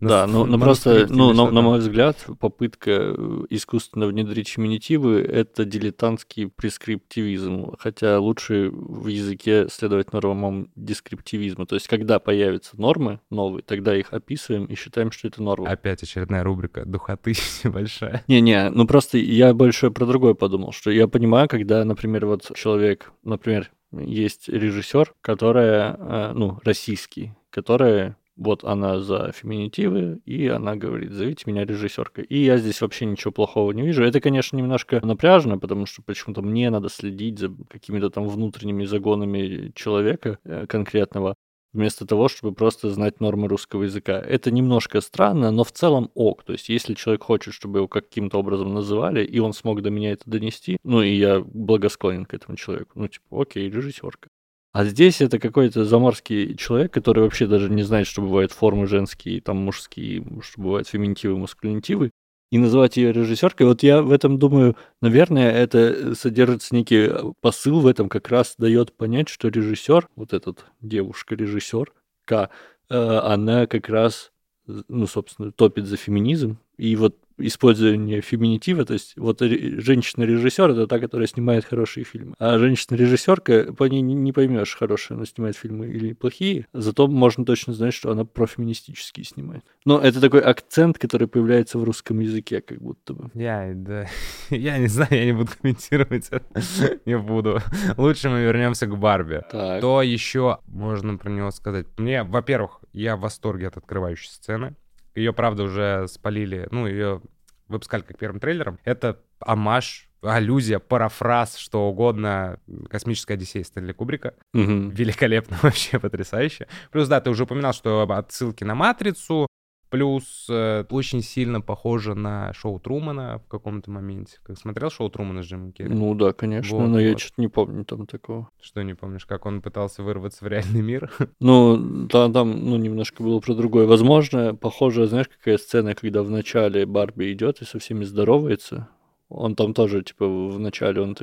да, 0.00 0.26
но, 0.26 0.44
но 0.44 0.58
просто, 0.58 1.06
ну, 1.08 1.32
на, 1.32 1.50
на 1.50 1.62
мой 1.62 1.78
взгляд, 1.78 2.16
попытка 2.38 3.14
искусственно 3.50 4.06
внедрить 4.06 4.48
феминитивы— 4.48 5.20
это 5.20 5.64
дилетантский 5.64 6.48
прескриптивизм. 6.48 7.72
Хотя 7.78 8.18
лучше 8.18 8.70
в 8.72 9.06
языке 9.06 9.66
следовать 9.70 10.12
нормам 10.12 10.68
дескриптивизма. 10.76 11.66
То 11.66 11.76
есть, 11.76 11.88
когда 11.88 12.18
появятся 12.18 12.80
нормы 12.80 13.20
новые, 13.30 13.62
тогда 13.62 13.96
их 13.96 14.12
описываем 14.12 14.66
и 14.66 14.74
считаем, 14.74 15.12
что 15.12 15.28
это 15.28 15.42
норма. 15.42 15.68
Опять 15.68 16.02
очередная 16.02 16.42
рубрика 16.42 16.84
«Духоты 16.84 17.29
тысяч 17.34 17.64
большая. 17.70 18.24
Не-не, 18.28 18.70
ну 18.70 18.86
просто 18.86 19.18
я 19.18 19.54
больше 19.54 19.90
про 19.90 20.06
другое 20.06 20.34
подумал, 20.34 20.72
что 20.72 20.90
я 20.90 21.08
понимаю, 21.08 21.48
когда, 21.48 21.84
например, 21.84 22.26
вот 22.26 22.50
человек, 22.54 23.12
например, 23.24 23.70
есть 23.92 24.48
режиссер, 24.48 25.14
которая, 25.20 25.96
э, 25.98 26.32
ну, 26.34 26.58
российский, 26.64 27.32
которая 27.50 28.16
вот 28.36 28.64
она 28.64 29.00
за 29.00 29.32
феминитивы, 29.32 30.20
и 30.24 30.48
она 30.48 30.74
говорит, 30.74 31.12
зовите 31.12 31.44
меня 31.46 31.66
режиссеркой. 31.66 32.24
И 32.24 32.42
я 32.42 32.56
здесь 32.56 32.80
вообще 32.80 33.04
ничего 33.04 33.32
плохого 33.32 33.72
не 33.72 33.82
вижу. 33.82 34.02
Это, 34.02 34.20
конечно, 34.20 34.56
немножко 34.56 35.04
напряжно, 35.04 35.58
потому 35.58 35.84
что 35.84 36.00
почему-то 36.00 36.40
мне 36.40 36.70
надо 36.70 36.88
следить 36.88 37.38
за 37.38 37.52
какими-то 37.68 38.08
там 38.08 38.26
внутренними 38.26 38.84
загонами 38.84 39.72
человека 39.74 40.38
э, 40.44 40.66
конкретного 40.66 41.34
вместо 41.72 42.06
того, 42.06 42.28
чтобы 42.28 42.52
просто 42.54 42.90
знать 42.90 43.20
нормы 43.20 43.48
русского 43.48 43.84
языка. 43.84 44.18
Это 44.20 44.50
немножко 44.50 45.00
странно, 45.00 45.50
но 45.50 45.64
в 45.64 45.72
целом 45.72 46.10
ок. 46.14 46.44
То 46.44 46.52
есть, 46.52 46.68
если 46.68 46.94
человек 46.94 47.24
хочет, 47.24 47.54
чтобы 47.54 47.78
его 47.80 47.88
каким-то 47.88 48.38
образом 48.38 48.74
называли, 48.74 49.24
и 49.24 49.38
он 49.38 49.52
смог 49.52 49.82
до 49.82 49.90
меня 49.90 50.12
это 50.12 50.28
донести, 50.28 50.78
ну, 50.84 51.02
и 51.02 51.14
я 51.14 51.40
благосклонен 51.40 52.24
к 52.24 52.34
этому 52.34 52.56
человеку. 52.56 52.92
Ну, 52.94 53.08
типа, 53.08 53.42
окей, 53.42 53.70
режиссерка. 53.70 54.28
А 54.72 54.84
здесь 54.84 55.20
это 55.20 55.40
какой-то 55.40 55.84
заморский 55.84 56.56
человек, 56.56 56.92
который 56.92 57.24
вообще 57.24 57.48
даже 57.48 57.68
не 57.68 57.82
знает, 57.82 58.06
что 58.06 58.22
бывают 58.22 58.52
формы 58.52 58.86
женские, 58.86 59.40
там 59.40 59.56
мужские, 59.56 60.24
что 60.42 60.60
бывают 60.60 60.86
феминитивы, 60.86 61.36
маскулинитивы 61.38 62.12
и 62.50 62.58
называть 62.58 62.96
ее 62.96 63.12
режиссеркой. 63.12 63.66
Вот 63.66 63.82
я 63.82 64.02
в 64.02 64.10
этом 64.10 64.38
думаю, 64.38 64.76
наверное, 65.00 65.50
это 65.52 66.14
содержится 66.14 66.74
некий 66.74 67.08
э, 67.08 67.32
посыл 67.40 67.80
в 67.80 67.86
этом, 67.86 68.08
как 68.08 68.28
раз 68.28 68.54
дает 68.58 68.92
понять, 68.92 69.28
что 69.28 69.48
режиссер, 69.48 70.08
вот 70.16 70.32
этот 70.32 70.64
девушка-режиссер, 70.80 71.92
К, 72.24 72.50
э, 72.88 72.94
она 72.96 73.66
как 73.66 73.88
раз, 73.88 74.32
ну, 74.66 75.06
собственно, 75.06 75.52
топит 75.52 75.86
за 75.86 75.96
феминизм. 75.96 76.58
И 76.76 76.96
вот 76.96 77.16
использование 77.40 78.20
феминитива, 78.20 78.84
то 78.84 78.92
есть 78.92 79.14
вот 79.16 79.40
женщина-режиссер 79.40 80.70
это 80.70 80.86
та, 80.86 80.98
которая 80.98 81.26
снимает 81.26 81.64
хорошие 81.64 82.04
фильмы, 82.04 82.34
а 82.38 82.58
женщина-режиссерка 82.58 83.72
по 83.72 83.84
ней 83.84 84.02
не 84.02 84.32
поймешь, 84.32 84.76
хорошая 84.76 85.16
она 85.16 85.26
снимает 85.26 85.56
фильмы 85.56 85.88
или 85.88 86.12
плохие, 86.12 86.66
зато 86.72 87.06
можно 87.08 87.44
точно 87.44 87.72
знать, 87.72 87.94
что 87.94 88.10
она 88.10 88.24
профеминистические 88.24 89.24
снимает. 89.24 89.64
Но 89.84 89.98
это 89.98 90.20
такой 90.20 90.40
акцент, 90.40 90.98
который 90.98 91.28
появляется 91.28 91.78
в 91.78 91.84
русском 91.84 92.20
языке, 92.20 92.60
как 92.60 92.80
будто 92.80 93.14
бы. 93.14 93.30
Я, 93.34 93.72
да, 93.74 94.06
я 94.50 94.78
не 94.78 94.86
знаю, 94.88 95.12
я 95.12 95.24
не 95.24 95.32
буду 95.32 95.50
комментировать 95.60 96.28
это, 96.30 96.44
не 97.06 97.18
буду. 97.18 97.60
Лучше 97.96 98.28
мы 98.28 98.40
вернемся 98.40 98.86
к 98.86 98.96
Барби. 98.96 99.42
Так. 99.50 99.80
То 99.80 100.02
еще 100.02 100.58
можно 100.66 101.16
про 101.16 101.30
него 101.30 101.50
сказать? 101.50 101.86
Мне, 101.98 102.22
во-первых, 102.22 102.80
я 102.92 103.16
в 103.16 103.20
восторге 103.20 103.68
от 103.68 103.76
открывающей 103.76 104.30
сцены. 104.30 104.74
Ее, 105.14 105.32
правда, 105.32 105.64
уже 105.64 106.06
спалили, 106.08 106.68
ну, 106.70 106.86
ее 106.86 107.20
выпускали 107.68 108.02
как 108.02 108.18
первым 108.18 108.40
трейлером. 108.40 108.78
Это 108.84 109.20
амаш, 109.40 110.08
аллюзия, 110.22 110.78
парафраз, 110.78 111.56
что 111.56 111.88
угодно 111.88 112.58
«Космическая 112.88 113.34
Одиссея» 113.34 113.64
Стэнли 113.64 113.92
Кубрика. 113.92 114.34
Угу. 114.54 114.90
Великолепно, 114.90 115.58
вообще 115.62 115.98
потрясающе. 115.98 116.68
Плюс, 116.90 117.08
да, 117.08 117.20
ты 117.20 117.30
уже 117.30 117.44
упоминал, 117.44 117.72
что 117.72 118.02
отсылки 118.02 118.64
на 118.64 118.74
«Матрицу», 118.74 119.46
Плюс 119.90 120.46
э, 120.48 120.84
очень 120.88 121.20
сильно 121.20 121.60
похоже 121.60 122.14
на 122.14 122.52
шоу 122.52 122.78
Трумана 122.78 123.40
в 123.44 123.48
каком-то 123.48 123.90
моменте. 123.90 124.38
Как 124.44 124.56
смотрел 124.56 124.88
шоу 124.88 125.10
Трумана 125.10 125.42
с 125.42 125.46
Джимом 125.46 125.72
Керри? 125.72 125.92
Ну 125.92 126.14
да, 126.14 126.32
конечно, 126.32 126.78
вот, 126.78 126.86
но 126.86 126.92
вот. 126.92 127.00
я 127.00 127.18
что-то 127.18 127.40
не 127.40 127.48
помню 127.48 127.84
там 127.84 128.06
такого. 128.06 128.48
Что 128.62 128.82
не 128.82 128.94
помнишь, 128.94 129.26
как 129.26 129.46
он 129.46 129.60
пытался 129.60 130.04
вырваться 130.04 130.44
в 130.44 130.48
реальный 130.48 130.82
мир? 130.82 131.10
Ну, 131.40 132.06
да, 132.06 132.28
там 132.28 132.66
ну, 132.66 132.76
немножко 132.76 133.22
было 133.22 133.40
про 133.40 133.54
другое. 133.54 133.86
Возможно, 133.86 134.54
похоже, 134.54 135.06
знаешь, 135.06 135.28
какая 135.28 135.58
сцена, 135.58 135.94
когда 135.94 136.22
в 136.22 136.30
начале 136.30 136.86
Барби 136.86 137.32
идет 137.32 137.62
и 137.62 137.64
со 137.64 137.78
всеми 137.78 138.04
здоровается, 138.04 138.88
он 139.30 139.54
там 139.54 139.74
тоже, 139.74 140.02
типа, 140.02 140.26
вначале 140.26 141.00
он 141.00 141.16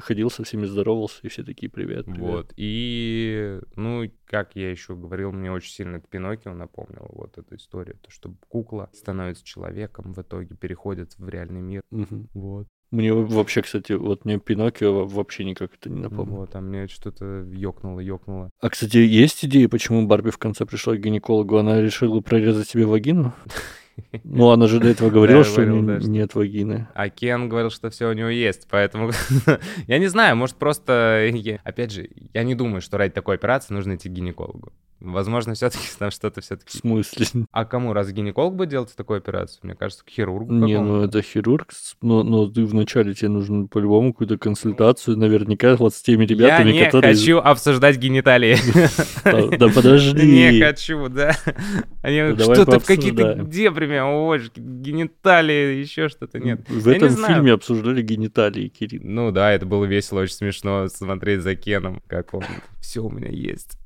ходил 0.00 0.30
со 0.30 0.44
всеми 0.44 0.66
здоровался, 0.66 1.20
и 1.22 1.28
все 1.28 1.42
такие 1.42 1.70
привет, 1.70 2.04
привет. 2.04 2.20
Вот, 2.20 2.52
и, 2.56 3.58
ну, 3.74 4.10
как 4.26 4.54
я 4.54 4.70
еще 4.70 4.94
говорил, 4.94 5.32
мне 5.32 5.50
очень 5.50 5.72
сильно 5.72 5.96
это 5.96 6.06
Пиноккио 6.06 6.52
напомнил, 6.52 7.08
вот 7.10 7.38
эту 7.38 7.56
историю, 7.56 7.96
то, 8.02 8.10
что 8.10 8.34
кукла 8.48 8.90
становится 8.92 9.44
человеком, 9.44 10.12
в 10.12 10.20
итоге 10.20 10.54
переходит 10.54 11.14
в 11.16 11.28
реальный 11.28 11.62
мир, 11.62 11.82
угу. 11.90 12.26
вот. 12.34 12.68
Мне 12.90 13.12
вообще, 13.12 13.62
кстати, 13.62 13.92
вот 13.92 14.24
мне 14.24 14.38
Пиноккио 14.38 15.06
вообще 15.06 15.44
никак 15.44 15.74
это 15.74 15.90
не 15.90 16.00
напомнило. 16.00 16.40
Вот, 16.40 16.54
а 16.54 16.60
мне 16.60 16.86
что-то 16.86 17.44
ёкнуло, 17.50 17.98
ёкнуло. 17.98 18.50
А, 18.60 18.70
кстати, 18.70 18.98
есть 18.98 19.44
идея, 19.44 19.68
почему 19.68 20.06
Барби 20.06 20.30
в 20.30 20.38
конце 20.38 20.64
пришла 20.64 20.94
к 20.94 21.00
гинекологу? 21.00 21.56
Она 21.56 21.80
решила 21.80 22.20
прорезать 22.20 22.68
себе 22.68 22.86
вагину? 22.86 23.32
Ну, 24.24 24.50
она 24.50 24.66
же 24.66 24.80
до 24.80 24.88
этого 24.88 25.10
говорила, 25.14 25.44
что 25.44 25.64
нет 25.64 26.34
вагины. 26.34 26.88
А 26.94 27.08
Кен 27.08 27.48
говорил, 27.48 27.70
что 27.70 27.90
все 27.90 28.08
у 28.08 28.12
него 28.12 28.28
есть, 28.28 28.66
поэтому... 28.70 29.10
я 29.86 29.98
не 29.98 30.06
знаю, 30.08 30.36
может, 30.36 30.56
просто... 30.56 31.30
Опять 31.64 31.92
же, 31.92 32.08
я 32.32 32.42
не 32.44 32.54
думаю, 32.54 32.80
что 32.80 32.98
ради 32.98 33.12
такой 33.12 33.36
операции 33.36 33.74
нужно 33.74 33.96
идти 33.96 34.08
к 34.08 34.12
гинекологу. 34.12 34.72
Возможно, 35.00 35.54
все-таки 35.54 35.84
там 35.98 36.10
что-то 36.10 36.40
все-таки. 36.40 36.78
В 36.78 36.80
смысле? 36.80 37.46
А 37.50 37.64
кому? 37.64 37.92
Раз 37.92 38.10
гинеколог 38.10 38.54
будет 38.54 38.70
делать 38.70 38.94
такую 38.96 39.18
операцию? 39.18 39.60
Мне 39.62 39.74
кажется, 39.74 40.04
к 40.04 40.08
хирургу. 40.08 40.52
Не, 40.52 40.80
ну 40.80 41.02
это 41.02 41.20
хирург, 41.22 41.72
но, 42.00 42.22
но 42.22 42.48
ты 42.48 42.64
вначале 42.64 43.14
тебе 43.14 43.28
нужно 43.28 43.66
по-любому 43.66 44.12
какую-то 44.12 44.38
консультацию, 44.38 45.16
наверняка 45.16 45.76
вот 45.76 45.94
с 45.94 46.02
теми 46.02 46.24
ребятами, 46.24 46.70
Я 46.70 46.74
не 46.74 46.84
которые... 46.86 47.14
хочу 47.14 47.38
обсуждать 47.38 47.98
гениталии. 47.98 48.56
Да 49.24 49.68
подожди. 49.68 50.50
Не 50.50 50.60
хочу, 50.60 51.08
да. 51.08 51.32
Что-то 52.02 52.78
в 52.80 52.84
какие-то 52.84 53.34
дебрями, 53.34 53.98
ой, 53.98 54.42
гениталии, 54.56 55.76
еще 55.76 56.08
что-то, 56.08 56.38
нет. 56.38 56.68
В 56.68 56.88
этом 56.88 57.10
фильме 57.10 57.52
обсуждали 57.52 58.02
гениталии, 58.02 58.68
Кирилл. 58.68 59.02
Ну 59.04 59.30
да, 59.30 59.52
это 59.52 59.66
было 59.66 59.84
весело, 59.84 60.20
очень 60.20 60.34
смешно 60.34 60.88
смотреть 60.88 61.42
за 61.42 61.56
Кеном, 61.56 62.02
как 62.06 62.34
он, 62.34 62.44
все 62.80 63.00
у 63.00 63.10
меня 63.10 63.28
есть. 63.28 63.78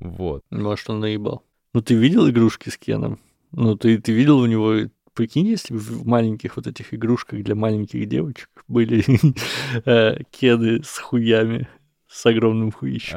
Вот. 0.00 0.42
Может, 0.50 0.90
он 0.90 1.00
наебал. 1.00 1.42
Ну, 1.72 1.82
ты 1.82 1.94
видел 1.94 2.28
игрушки 2.28 2.68
с 2.70 2.76
Кеном? 2.76 3.18
Ну, 3.52 3.76
ты, 3.76 3.98
ты 3.98 4.12
видел 4.12 4.38
у 4.38 4.46
него... 4.46 4.88
Прикинь, 5.14 5.46
если 5.46 5.74
в 5.74 6.06
маленьких 6.06 6.56
вот 6.56 6.66
этих 6.66 6.92
игрушках 6.92 7.42
для 7.42 7.54
маленьких 7.54 8.06
девочек 8.06 8.50
были 8.68 9.02
э, 9.86 10.18
кеды 10.30 10.82
с 10.84 10.98
хуями 10.98 11.66
с 12.06 12.24
огромным 12.26 12.70
хуищем. 12.72 13.16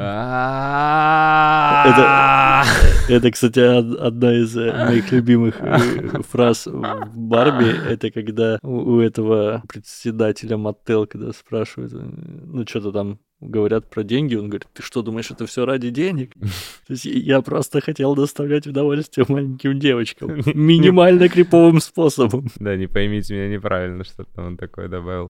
Это, 1.90 2.66
это, 3.08 3.32
кстати, 3.32 3.60
одна 3.60 4.34
из 4.34 4.58
э, 4.58 4.74
моих 4.74 5.12
любимых 5.12 5.56
э, 5.62 6.22
фраз 6.28 6.66
в 6.68 7.18
Барби. 7.18 7.74
Это 7.88 8.12
когда 8.12 8.60
у 8.62 9.00
этого 9.00 9.64
председателя 9.68 10.58
мотел, 10.58 11.08
когда 11.08 11.32
спрашивают, 11.32 11.94
ну, 11.94 12.66
что-то 12.68 12.92
там 12.92 13.20
говорят 13.42 13.90
про 13.90 14.04
деньги, 14.04 14.36
он 14.36 14.50
говорит, 14.50 14.68
ты 14.74 14.82
что, 14.82 15.02
думаешь, 15.02 15.32
это 15.32 15.46
все 15.46 15.66
ради 15.66 15.90
денег? 15.90 16.34
То 16.88 16.94
есть 16.94 17.06
я 17.06 17.42
просто 17.42 17.82
хотел 17.82 18.16
доставлять 18.16 18.68
удовольствие 18.68 19.26
маленьким 19.30 19.80
девочкам 19.80 20.38
минимально 20.54 21.30
криповым 21.30 21.80
способом. 21.80 22.48
Да, 22.58 22.76
не 22.76 22.88
поймите 22.88 23.34
меня 23.34 23.50
неправильно, 23.50 24.04
что 24.04 24.24
там 24.24 24.48
он 24.48 24.58
такое 24.58 24.88
добавил. 24.88 25.28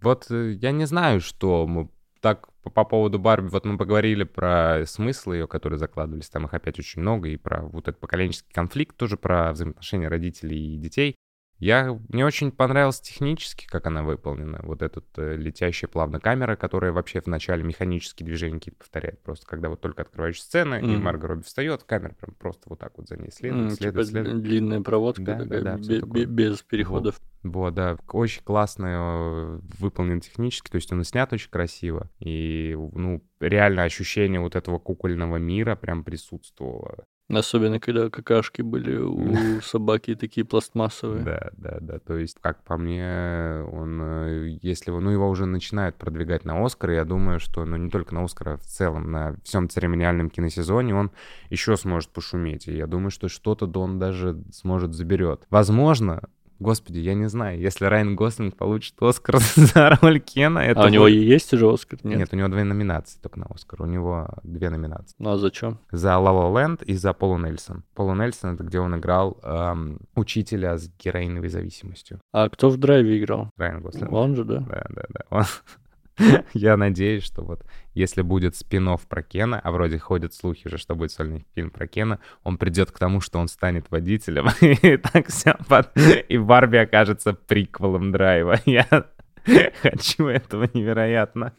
Вот 0.00 0.30
э, 0.30 0.52
я 0.52 0.72
не 0.72 0.86
знаю, 0.86 1.20
что 1.20 1.66
мы 1.66 1.88
так 2.20 2.48
по, 2.62 2.70
по 2.70 2.84
поводу 2.84 3.18
Барби, 3.18 3.48
вот 3.48 3.64
мы 3.64 3.78
поговорили 3.78 4.24
про 4.24 4.84
смыслы 4.86 5.36
ее, 5.36 5.46
которые 5.46 5.78
закладывались, 5.78 6.28
там 6.28 6.46
их 6.46 6.54
опять 6.54 6.78
очень 6.78 7.00
много, 7.00 7.28
и 7.28 7.36
про 7.36 7.62
вот 7.62 7.88
этот 7.88 8.00
поколенческий 8.00 8.52
конфликт, 8.52 8.96
тоже 8.96 9.16
про 9.16 9.52
взаимоотношения 9.52 10.08
родителей 10.08 10.74
и 10.74 10.78
детей. 10.78 11.16
Я, 11.60 11.98
мне 12.08 12.24
очень 12.24 12.52
понравилось 12.52 13.00
технически, 13.00 13.66
как 13.66 13.86
она 13.86 14.02
выполнена. 14.02 14.60
Вот 14.62 14.80
эта 14.80 15.02
э, 15.16 15.36
летящая 15.36 15.90
плавно 15.90 16.18
камера, 16.18 16.56
которая 16.56 16.90
вообще 16.90 17.20
в 17.20 17.26
начале 17.26 17.62
механические 17.62 18.24
движения 18.24 18.58
какие-то 18.58 18.78
повторяет. 18.78 19.22
Просто 19.22 19.46
когда 19.46 19.68
вот 19.68 19.82
только 19.82 20.00
открываешь 20.00 20.40
сцену, 20.40 20.76
mm-hmm. 20.76 20.94
и 20.94 20.96
Марго 20.96 21.28
Робби 21.28 21.42
встает, 21.42 21.84
камера 21.84 22.14
прям 22.18 22.34
просто 22.34 22.62
вот 22.70 22.78
так 22.78 22.96
вот 22.96 23.08
за 23.08 23.18
ней 23.18 23.30
следует, 23.30 23.72
mm, 23.72 23.76
следует, 23.76 24.06
типа 24.06 24.22
следует. 24.22 24.42
длинная 24.42 24.80
проводка 24.80 25.22
да, 25.22 25.38
такая, 25.38 25.62
да, 25.62 25.76
да, 25.76 26.06
б- 26.06 26.24
без 26.24 26.62
переходов. 26.62 27.20
Вот, 27.42 27.74
да, 27.74 27.98
очень 28.10 28.42
классно 28.42 28.86
э, 28.86 29.60
выполнен 29.78 30.20
технически, 30.20 30.70
то 30.70 30.76
есть 30.76 30.90
он 30.92 31.04
снят 31.04 31.30
очень 31.30 31.50
красиво, 31.50 32.10
и, 32.20 32.74
ну, 32.94 33.22
реально 33.38 33.82
ощущение 33.82 34.40
вот 34.40 34.56
этого 34.56 34.78
кукольного 34.78 35.36
мира 35.36 35.76
прям 35.76 36.04
присутствовало. 36.04 37.04
Особенно, 37.30 37.78
когда 37.78 38.10
какашки 38.10 38.62
были 38.62 38.96
у 38.96 39.60
собаки 39.62 40.14
такие 40.14 40.44
пластмассовые. 40.44 41.22
Да, 41.22 41.50
да, 41.56 41.78
да. 41.80 41.98
То 41.98 42.16
есть, 42.16 42.38
как 42.40 42.62
по 42.64 42.76
мне, 42.76 43.64
он, 43.72 44.00
э, 44.02 44.58
если 44.62 44.90
ну, 44.90 45.10
его 45.10 45.28
уже 45.28 45.46
начинают 45.46 45.96
продвигать 45.96 46.44
на 46.44 46.64
Оскар, 46.64 46.90
я 46.90 47.04
думаю, 47.04 47.40
что, 47.40 47.64
ну, 47.64 47.76
не 47.76 47.90
только 47.90 48.14
на 48.14 48.24
Оскар, 48.24 48.50
а 48.50 48.56
в 48.56 48.64
целом 48.64 49.10
на 49.10 49.36
всем 49.44 49.68
церемониальном 49.68 50.30
киносезоне 50.30 50.94
он 50.94 51.10
еще 51.50 51.76
сможет 51.76 52.10
пошуметь. 52.10 52.66
И 52.68 52.76
я 52.76 52.86
думаю, 52.86 53.10
что 53.10 53.28
что-то 53.28 53.66
он 53.80 53.98
даже 53.98 54.42
сможет 54.52 54.94
заберет. 54.94 55.46
Возможно, 55.50 56.22
Господи, 56.60 56.98
я 56.98 57.14
не 57.14 57.26
знаю, 57.26 57.58
если 57.58 57.86
Райан 57.86 58.14
Гослинг 58.14 58.54
получит 58.54 58.94
Оскар 59.00 59.38
за 59.56 59.98
роль 60.02 60.20
Кена... 60.20 60.58
Это 60.58 60.82
а 60.82 60.86
у 60.86 60.88
него 60.90 61.04
будет... 61.04 61.22
есть 61.22 61.52
уже 61.54 61.72
Оскар? 61.72 61.98
Нет? 62.02 62.18
Нет, 62.18 62.28
у 62.32 62.36
него 62.36 62.48
две 62.48 62.64
номинации 62.64 63.18
только 63.18 63.40
на 63.40 63.46
Оскар. 63.46 63.80
У 63.82 63.86
него 63.86 64.28
две 64.42 64.68
номинации. 64.68 65.16
Ну 65.18 65.30
а 65.30 65.38
зачем? 65.38 65.78
За 65.90 66.10
La 66.10 66.30
La 66.30 66.52
Land 66.52 66.84
и 66.84 66.94
за 66.94 67.14
Полу 67.14 67.38
Нельсон. 67.38 67.82
Полу 67.94 68.14
Нельсон— 68.14 68.54
это 68.54 68.64
где 68.64 68.78
он 68.78 68.94
играл 68.94 69.38
эм, 69.42 70.00
учителя 70.14 70.76
с 70.76 70.90
героиновой 71.02 71.48
зависимостью. 71.48 72.20
А 72.32 72.50
кто 72.50 72.68
в 72.68 72.76
Драйве 72.76 73.18
играл? 73.18 73.50
Райан 73.56 73.80
Гослинг. 73.80 74.12
Он 74.12 74.36
же, 74.36 74.44
да? 74.44 74.60
Да, 74.60 74.84
да, 74.90 75.02
да. 75.08 75.20
Он... 75.30 75.44
Я 76.54 76.76
надеюсь, 76.76 77.24
что 77.24 77.42
вот 77.42 77.64
если 77.94 78.22
будет 78.22 78.56
спин 78.56 78.88
про 79.08 79.22
Кена, 79.22 79.60
а 79.60 79.70
вроде 79.70 79.98
ходят 79.98 80.34
слухи 80.34 80.68
же, 80.68 80.78
что 80.78 80.94
будет 80.94 81.12
сольный 81.12 81.46
фильм 81.54 81.70
про 81.70 81.86
Кена, 81.86 82.20
он 82.42 82.58
придет 82.58 82.90
к 82.90 82.98
тому, 82.98 83.20
что 83.20 83.38
он 83.38 83.48
станет 83.48 83.90
водителем, 83.90 84.48
и 84.60 84.96
так 84.96 85.28
все 85.28 85.56
под... 85.68 85.90
И 86.28 86.38
Барби 86.38 86.76
окажется 86.76 87.32
приквелом 87.32 88.12
драйва. 88.12 88.58
Я 88.66 88.86
Хочу 89.82 90.26
этого 90.26 90.68
невероятно. 90.74 91.54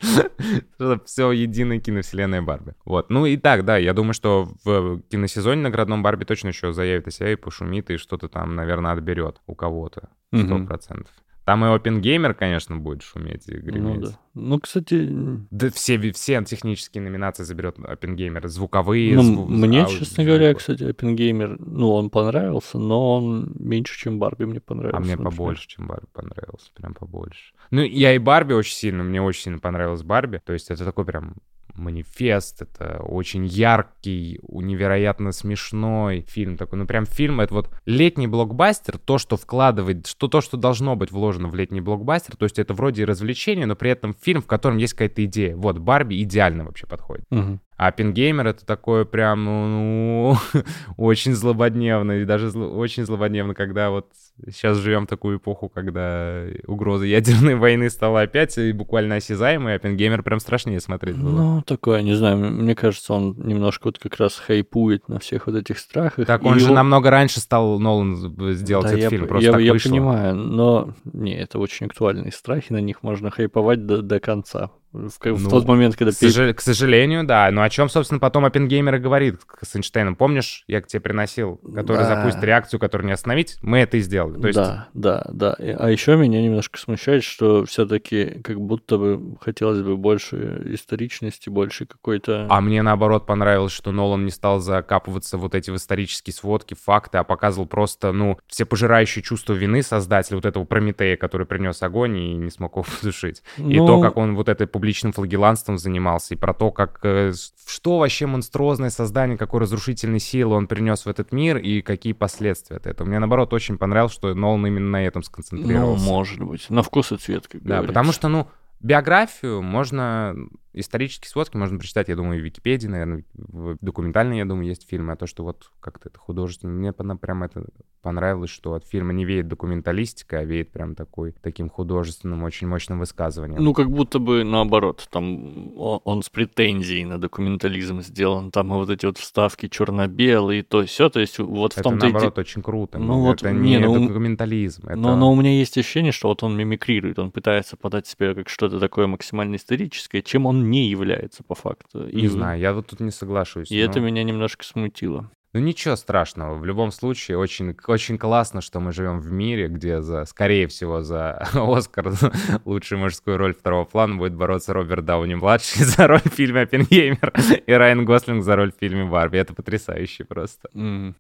Все 1.06 1.32
единая 1.32 1.80
киновселенная 1.80 2.42
Барби. 2.42 2.74
Вот. 2.86 3.10
Ну 3.10 3.26
и 3.26 3.38
так, 3.38 3.66
да, 3.66 3.78
я 3.78 3.94
думаю, 3.94 4.14
что 4.14 4.50
в 4.64 5.02
киносезоне 5.10 5.62
наградном 5.62 6.04
Барби 6.04 6.26
точно 6.26 6.50
еще 6.50 6.74
заявит 6.74 7.08
о 7.08 7.12
себе 7.12 7.34
и 7.34 7.36
пошумит, 7.36 7.90
и 7.90 7.98
что-то 7.98 8.28
там, 8.28 8.56
наверное, 8.56 8.92
отберет 8.92 9.42
у 9.48 9.56
кого-то. 9.56 10.10
Сто 10.34 10.60
процентов. 10.66 11.14
Там 11.46 11.66
и 11.66 11.68
OpenGamer, 11.68 12.34
конечно, 12.34 12.78
будет 12.78 13.02
шуметь 13.02 13.48
и 13.48 13.54
греметь. 13.54 14.00
Ну, 14.00 14.02
да. 14.02 14.20
ну 14.36 14.60
кстати... 14.60 15.08
Да 15.50 15.70
все, 15.72 16.00
все 16.12 16.44
технические 16.44 17.04
номинации 17.04 17.44
заберет 17.44 17.80
OpenGamer. 17.80 18.48
Звуковые, 18.48 19.16
ну, 19.16 19.24
зву... 19.24 19.48
Мне, 19.48 19.84
ауди, 19.84 19.98
честно 19.98 20.24
говоря, 20.24 20.54
кстати, 20.54 20.84
OpenGamer, 20.84 21.56
ну, 21.60 21.94
он 21.94 22.10
понравился, 22.12 22.78
но 22.78 23.18
он 23.18 23.54
меньше, 23.58 23.98
чем 23.98 24.20
Барби 24.20 24.46
мне 24.46 24.60
понравился. 24.60 24.98
А 24.98 25.00
мне 25.00 25.12
например. 25.12 25.32
побольше, 25.32 25.68
чем 25.68 25.88
Барби 25.88 26.08
понравился. 26.14 26.72
Прям 26.76 26.94
побольше. 26.94 27.54
Ну, 27.72 27.82
я 27.82 28.14
и 28.14 28.20
Барби 28.20 28.54
очень 28.54 28.76
сильно, 28.76 29.04
мне 29.04 29.22
очень 29.22 29.42
сильно 29.42 29.60
понравилась 29.60 30.04
Барби. 30.04 30.42
То 30.46 30.54
есть 30.54 30.70
это 30.70 30.86
такой 30.86 31.06
прям 31.06 31.36
манифест, 31.76 32.62
это 32.62 33.02
очень 33.02 33.46
яркий, 33.46 34.40
невероятно 34.48 35.32
смешной 35.32 36.26
фильм 36.28 36.58
такой, 36.58 36.80
ну 36.80 36.86
прям 36.86 37.06
фильм, 37.06 37.42
это 37.42 37.54
вот 37.54 37.70
летний 37.86 38.28
блокбастер, 38.28 38.98
то, 38.98 39.18
что 39.18 39.38
вкладывает, 39.38 40.08
что 40.08 40.28
то, 40.28 40.42
что 40.42 40.58
должно 40.58 40.96
быть 40.96 41.12
вложено 41.12 41.48
в 41.48 41.56
летний 41.56 41.82
блокбастер, 41.82 42.36
то 42.36 42.46
есть 42.46 42.60
это 42.60 42.74
вроде 42.74 43.04
и 43.04 43.06
развлечение, 43.06 43.66
но 43.66 43.76
при 43.76 43.92
этом 43.92 44.14
фильм, 44.14 44.42
в 44.42 44.48
котором 44.48 44.78
есть 44.78 44.94
какая-то 44.94 45.24
идея. 45.26 45.56
Вот, 45.56 45.78
Барби 45.80 46.22
идеально 46.22 46.66
вообще 46.66 46.88
подходит. 46.88 47.26
Угу. 47.32 47.60
А 47.82 47.92
Пингеймер 47.92 48.46
это 48.46 48.64
такое 48.64 49.06
прям, 49.06 49.44
ну, 49.44 50.38
очень 50.98 51.34
злободневно, 51.34 52.12
и 52.12 52.26
даже 52.26 52.52
зло, 52.52 52.68
очень 52.78 53.08
злободневно, 53.08 53.56
когда 53.56 53.90
вот 53.90 54.06
сейчас 54.46 54.78
живем 54.78 55.08
в 55.08 55.10
такую 55.10 55.40
эпоху, 55.40 55.68
когда 55.68 56.44
угроза 56.68 57.06
ядерной 57.06 57.56
войны 57.58 57.90
стала 57.90 58.22
опять 58.22 58.56
буквально 58.76 59.16
осязаемой, 59.16 59.74
а 59.74 59.80
Пингеймер 59.80 60.22
прям 60.22 60.40
страшнее 60.40 60.80
смотреть 60.80 61.18
было. 61.18 61.32
Ну, 61.32 61.62
такое, 61.64 62.04
не 62.04 62.14
знаю, 62.14 62.38
мне 62.38 62.76
кажется, 62.76 63.16
он 63.16 63.36
немножко 63.40 63.88
вот 63.88 63.98
как 63.98 64.16
раз 64.18 64.36
хайпует 64.36 65.10
на 65.10 65.18
всех 65.18 65.48
вот 65.48 65.56
этих 65.56 65.80
страхах. 65.80 66.28
Так 66.28 66.44
он 66.44 66.60
же 66.60 66.66
его... 66.66 66.76
намного 66.76 67.10
раньше 67.10 67.40
стал 67.40 67.80
Нолан 67.80 68.16
сделать 68.54 68.86
да, 68.86 68.92
этот 68.92 69.02
я, 69.02 69.10
фильм, 69.10 69.28
просто 69.28 69.48
я, 69.48 69.52
так 69.54 69.62
я 69.62 69.74
вышло. 69.74 69.90
понимаю, 69.90 70.36
но 70.36 70.94
не, 71.06 71.34
это 71.36 71.58
очень 71.58 71.88
актуальные 71.88 72.32
страхи, 72.32 72.72
на 72.72 72.80
них 72.80 73.02
можно 73.02 73.32
хайповать 73.32 73.88
до, 73.88 74.04
до 74.04 74.20
конца. 74.20 74.70
В, 74.94 75.10
в 75.10 75.44
ну, 75.44 75.50
тот 75.50 75.68
момент, 75.68 75.96
когда... 75.96 76.12
К, 76.12 76.16
сожал... 76.16 76.54
к 76.54 76.62
сожалению, 76.62 77.24
да. 77.24 77.50
Но 77.52 77.62
о 77.62 77.70
чем, 77.70 77.90
собственно, 77.90 78.20
потом 78.20 78.46
Оппенгеймер 78.46 78.96
и 78.96 79.00
говорит 79.00 79.40
с 79.62 79.76
Эйнштейном. 79.76 80.16
Помнишь, 80.16 80.64
я 80.68 80.82
к 80.82 80.88
тебе 80.88 81.00
приносил, 81.00 81.58
который 81.74 82.00
да. 82.00 82.16
запустит 82.16 82.44
реакцию, 82.44 82.80
которую 82.80 83.08
не 83.08 83.14
остановить? 83.14 83.58
Мы 83.62 83.80
это 83.80 83.98
и 83.98 84.02
сделали. 84.02 84.40
То 84.42 84.48
есть... 84.48 84.60
Да, 84.60 84.90
да, 84.94 85.26
да. 85.32 85.56
А 85.58 85.90
еще 85.90 86.18
меня 86.18 86.42
немножко 86.42 86.78
смущает, 86.78 87.24
что 87.24 87.66
все-таки 87.66 88.42
как 88.44 88.60
будто 88.60 88.98
бы 88.98 89.38
хотелось 89.40 89.82
бы 89.82 89.96
больше 89.96 90.62
историчности, 90.66 91.50
больше 91.50 91.86
какой-то... 91.86 92.48
А 92.50 92.60
мне, 92.60 92.82
наоборот, 92.82 93.26
понравилось, 93.26 93.72
что 93.72 93.92
Нолан 93.92 94.26
не 94.26 94.32
стал 94.32 94.60
закапываться 94.60 95.38
вот 95.38 95.56
эти 95.56 95.72
в 95.72 95.76
исторические 95.78 96.34
сводки, 96.34 96.74
факты, 96.74 97.18
а 97.18 97.24
показывал 97.24 97.68
просто, 97.68 98.12
ну, 98.12 98.38
все 98.48 98.66
пожирающие 98.66 99.24
чувство 99.24 99.54
вины 99.54 99.84
создателя 99.84 100.36
вот 100.36 100.46
этого 100.46 100.66
Прометея, 100.66 101.16
который 101.16 101.48
принес 101.48 101.82
огонь 101.82 102.18
и 102.18 102.34
не 102.34 102.50
смог 102.50 102.74
его 102.74 102.84
потушить. 103.02 103.42
Ну... 103.58 103.70
И 103.70 103.78
то, 103.78 104.02
как 104.02 104.18
он 104.18 104.36
вот 104.36 104.50
этой 104.50 104.68
публичным 104.82 105.14
флагеланством 105.14 105.78
занимался, 105.78 106.34
и 106.34 106.38
про 106.38 106.56
то, 106.56 106.72
как 106.72 107.00
э, 107.04 107.34
что 107.68 108.00
вообще 108.00 108.26
монструозное 108.26 108.90
создание, 108.90 109.38
какой 109.38 109.60
разрушительной 109.60 110.20
силы 110.20 110.56
он 110.56 110.66
принес 110.66 111.06
в 111.06 111.08
этот 111.08 111.32
мир, 111.32 111.58
и 111.58 111.82
какие 111.84 112.14
последствия 112.14 112.78
от 112.78 112.88
этого. 112.88 113.08
Мне, 113.08 113.20
наоборот, 113.20 113.54
очень 113.54 113.78
понравилось, 113.78 114.12
что 114.14 114.34
Нолан 114.34 114.66
именно 114.66 114.90
на 114.90 115.06
этом 115.06 115.22
сконцентрировался. 115.22 116.04
Ну, 116.04 116.10
может 116.12 116.40
быть. 116.42 116.68
На 116.72 116.82
вкус 116.82 117.12
и 117.12 117.18
цвет, 117.18 117.48
как 117.48 117.62
Да, 117.62 117.76
говорится. 117.76 117.88
потому 117.94 118.12
что, 118.12 118.28
ну, 118.28 118.48
биографию 118.80 119.62
можно 119.62 120.36
исторические 120.74 121.30
сводки 121.30 121.58
можно 121.58 121.78
прочитать, 121.78 122.08
я 122.08 122.16
думаю, 122.16 122.42
в 122.42 122.46
Википедии, 122.46 122.88
наверное, 122.88 123.24
в 123.34 123.78
документальной, 123.82 124.38
я 124.38 124.46
думаю, 124.46 124.68
есть 124.68 124.88
фильмы, 124.88 125.14
а 125.14 125.16
то, 125.16 125.28
что 125.28 125.44
вот 125.44 125.72
как-то 125.80 126.10
это 126.10 126.20
художественно, 126.20 126.72
мне 126.72 126.94
прям 126.94 127.44
это 127.44 127.66
понравилось, 128.02 128.50
что 128.50 128.74
от 128.74 128.86
фильма 128.86 129.14
не 129.14 129.26
веет 129.26 129.48
документалистика, 129.48 130.40
а 130.40 130.44
веет 130.44 130.72
прям 130.72 130.96
такой, 130.96 131.34
таким 131.42 131.70
художественным, 131.70 132.44
очень 132.44 132.68
мощным 132.68 133.00
высказыванием. 133.00 133.64
Ну, 133.64 133.74
как 133.74 133.92
будто 133.92 134.20
бы 134.20 134.44
наоборот, 134.44 135.08
там 135.12 135.78
он 135.78 136.24
с 136.24 136.30
претензией 136.30 137.06
на 137.06 137.20
документализм 137.20 138.02
сделан, 138.02 138.52
там 138.52 138.70
вот 138.70 138.90
эти 138.90 139.06
вот 139.06 139.18
вставки 139.18 139.68
черно-белые, 139.68 140.64
то 140.64 140.84
все, 140.86 141.10
то 141.10 141.20
есть 141.20 141.38
вот 141.40 141.74
в 141.74 141.82
том 141.82 141.96
Это, 141.96 142.06
наоборот, 142.06 142.38
и... 142.38 142.42
очень 142.42 142.62
круто. 142.62 142.98
Ну, 142.98 143.22
вот, 143.22 143.42
это 143.44 143.52
не, 143.52 143.72
не 143.72 143.80
ну, 143.80 144.08
документализм. 144.08 144.88
Это... 144.88 144.96
Но, 144.96 145.16
но 145.16 145.32
у 145.32 145.36
меня 145.36 145.52
есть 145.52 145.78
ощущение, 145.78 146.12
что 146.12 146.30
вот 146.30 146.44
он 146.44 146.58
мимикрирует, 146.58 147.20
он 147.20 147.32
пытается 147.32 147.78
подать 147.78 148.08
себя 148.08 148.34
как 148.34 148.50
что-то 148.50 148.80
такое 148.80 149.08
максимально 149.08 149.56
историческое, 149.58 150.22
чем 150.22 150.46
он 150.46 150.61
не 150.70 150.90
является 150.90 151.44
по 151.44 151.56
факту. 151.56 152.08
Не 152.08 152.24
и... 152.24 152.28
знаю, 152.28 152.60
я 152.60 152.74
вот 152.74 152.88
тут 152.88 153.00
не 153.00 153.12
соглашусь. 153.12 153.72
И 153.72 153.78
но... 153.78 153.90
это 153.90 154.00
меня 154.00 154.24
немножко 154.24 154.64
смутило. 154.64 155.30
Ну 155.54 155.60
ничего 155.60 155.98
страшного. 155.98 156.56
В 156.56 156.64
любом 156.64 156.92
случае, 156.92 157.38
очень, 157.38 157.76
очень 157.86 158.18
классно, 158.18 158.62
что 158.62 158.80
мы 158.80 158.94
живем 158.94 159.20
в 159.20 159.32
мире, 159.32 159.68
где 159.68 160.02
за, 160.02 160.24
скорее 160.24 160.68
всего, 160.68 161.02
за 161.02 161.34
Оскар 161.54 162.14
лучшую 162.66 163.00
мужскую 163.00 163.38
роль 163.38 163.54
второго 163.54 163.84
плана 163.84 164.16
будет 164.16 164.34
бороться 164.34 164.72
Роберт 164.72 165.04
Дауни-младший 165.04 165.84
за 165.84 166.08
роль 166.08 166.22
в 166.22 166.34
фильме 166.34 166.62
«Оппенгеймер» 166.62 167.34
и 167.66 167.72
Райан 167.74 168.06
Гослинг 168.06 168.44
за 168.44 168.56
роль 168.56 168.72
в 168.72 168.80
фильме 168.80 169.04
«Барби». 169.04 169.40
Это 169.40 169.54
потрясающе 169.54 170.24
просто. 170.24 170.70
Mm. 170.74 171.16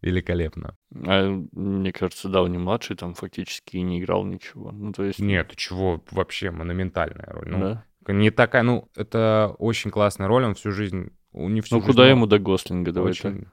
Великолепно. 0.00 0.76
А, 0.94 1.28
мне 1.52 1.92
кажется, 1.92 2.28
Дауни-младший 2.28 2.96
там 2.96 3.14
фактически 3.14 3.76
и 3.76 3.82
не 3.82 4.00
играл 4.00 4.24
ничего. 4.24 4.70
Ну, 4.70 4.92
то 4.92 5.04
есть... 5.04 5.18
Нет, 5.18 5.52
чего, 5.56 6.02
вообще 6.10 6.50
монументальная 6.50 7.28
роль. 7.28 7.48
Ну, 7.48 7.58
да? 7.58 7.84
Не 8.12 8.30
такая, 8.30 8.62
ну, 8.62 8.88
это 8.94 9.54
очень 9.58 9.90
классная 9.90 10.28
роль, 10.28 10.44
он 10.44 10.54
всю 10.54 10.70
жизнь... 10.70 11.10
Не 11.32 11.60
всю 11.60 11.76
ну, 11.76 11.80
жизнь, 11.80 11.92
куда 11.92 12.08
ему 12.08 12.26
до 12.26 12.38
Гослинга, 12.38 12.92
давай 12.92 13.10
очень... 13.10 13.46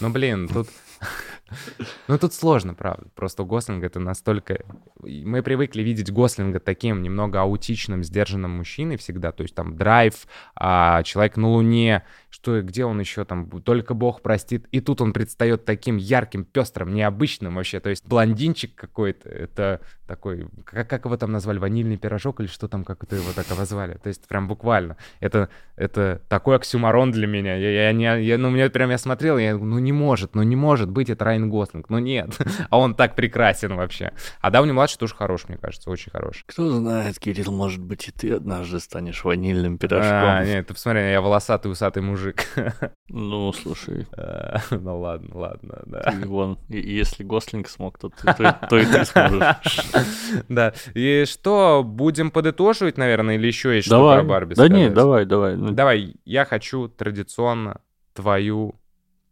Ну, 0.00 0.10
блин, 0.10 0.48
тут... 0.48 0.68
Ну, 2.08 2.18
тут 2.18 2.34
сложно, 2.34 2.74
правда. 2.74 3.06
Просто 3.14 3.44
Гослинг 3.44 3.84
это 3.84 4.00
настолько... 4.00 4.64
Мы 5.02 5.42
привыкли 5.42 5.82
видеть 5.82 6.12
Гослинга 6.12 6.60
таким 6.60 7.02
немного 7.02 7.40
аутичным, 7.40 8.02
сдержанным 8.04 8.52
мужчиной 8.52 8.96
всегда. 8.96 9.32
То 9.32 9.42
есть 9.42 9.54
там 9.54 9.76
драйв, 9.76 10.26
а, 10.54 11.02
человек 11.02 11.36
на 11.36 11.48
Луне, 11.48 12.04
что 12.30 12.60
где 12.62 12.84
он 12.84 13.00
еще 13.00 13.24
там, 13.24 13.48
только 13.62 13.94
Бог 13.94 14.22
простит. 14.22 14.66
И 14.70 14.80
тут 14.80 15.00
он 15.00 15.12
предстает 15.12 15.64
таким 15.64 15.96
ярким, 15.96 16.44
пестрым, 16.44 16.94
необычным 16.94 17.56
вообще. 17.56 17.80
То 17.80 17.90
есть 17.90 18.06
блондинчик 18.06 18.74
какой-то, 18.74 19.28
это 19.28 19.80
такой, 20.06 20.48
как, 20.64 20.88
как 20.88 21.04
его 21.04 21.16
там 21.16 21.32
назвали, 21.32 21.58
ванильный 21.58 21.96
пирожок 21.96 22.40
или 22.40 22.46
что 22.46 22.68
там, 22.68 22.84
как 22.84 23.04
это 23.04 23.16
его 23.16 23.32
так 23.34 23.50
обозвали. 23.50 23.94
То 23.94 24.08
есть 24.08 24.26
прям 24.26 24.48
буквально. 24.48 24.96
Это, 25.20 25.48
это 25.76 26.20
такой 26.28 26.56
оксюмарон 26.56 27.12
для 27.12 27.26
меня. 27.26 27.56
Я, 27.56 27.88
я, 27.88 27.92
не, 27.92 28.24
я, 28.24 28.38
ну, 28.38 28.50
мне 28.50 28.68
прям 28.70 28.90
я 28.90 28.98
смотрел, 28.98 29.38
я, 29.38 29.56
ну 29.56 29.78
не 29.78 29.92
может, 29.92 30.34
ну 30.34 30.42
не 30.42 30.56
может 30.56 30.90
быть 30.90 31.10
это 31.10 31.24
Райан 31.38 31.50
Гослинг. 31.50 31.88
Ну 31.88 31.98
нет, 31.98 32.36
а 32.70 32.78
он 32.78 32.94
так 32.94 33.14
прекрасен 33.14 33.76
вообще. 33.76 34.12
А 34.40 34.50
Дауни-младший 34.50 34.98
тоже 34.98 35.14
хорош, 35.14 35.48
мне 35.48 35.56
кажется, 35.56 35.90
очень 35.90 36.10
хорош. 36.10 36.44
Кто 36.46 36.70
знает, 36.70 37.18
Кирилл, 37.18 37.52
может 37.52 37.80
быть, 37.80 38.08
и 38.08 38.12
ты 38.12 38.32
однажды 38.32 38.80
станешь 38.80 39.24
ванильным 39.24 39.78
пирожком. 39.78 40.12
А, 40.12 40.44
нет, 40.44 40.66
ты 40.66 40.74
посмотри, 40.74 41.10
я 41.10 41.20
волосатый, 41.20 41.70
усатый 41.70 42.02
мужик. 42.02 42.46
Ну, 43.10 43.52
слушай. 43.54 44.06
А, 44.16 44.58
ну 44.70 45.00
ладно, 45.00 45.30
ладно, 45.38 45.82
да. 45.86 46.02
Ты 46.02 46.28
вон, 46.28 46.58
если 46.68 47.24
Гослинг 47.24 47.66
смог, 47.68 47.98
то, 47.98 48.10
ты, 48.10 48.34
то, 48.34 48.58
то 48.68 48.78
и 48.78 48.84
ты 48.84 49.04
сможешь. 49.06 49.80
Да. 50.48 50.74
И 50.94 51.24
что, 51.26 51.82
будем 51.84 52.30
подытоживать, 52.30 52.98
наверное, 52.98 53.36
или 53.36 53.46
еще 53.46 53.74
есть 53.74 53.86
что 53.86 54.12
про 54.12 54.22
Барби 54.22 54.54
Да 54.54 54.68
нет, 54.68 54.92
давай, 54.92 55.24
давай. 55.24 55.56
Ну, 55.56 55.70
Давай, 55.70 56.16
я 56.24 56.44
хочу 56.44 56.88
традиционно 56.88 57.80
твою 58.12 58.74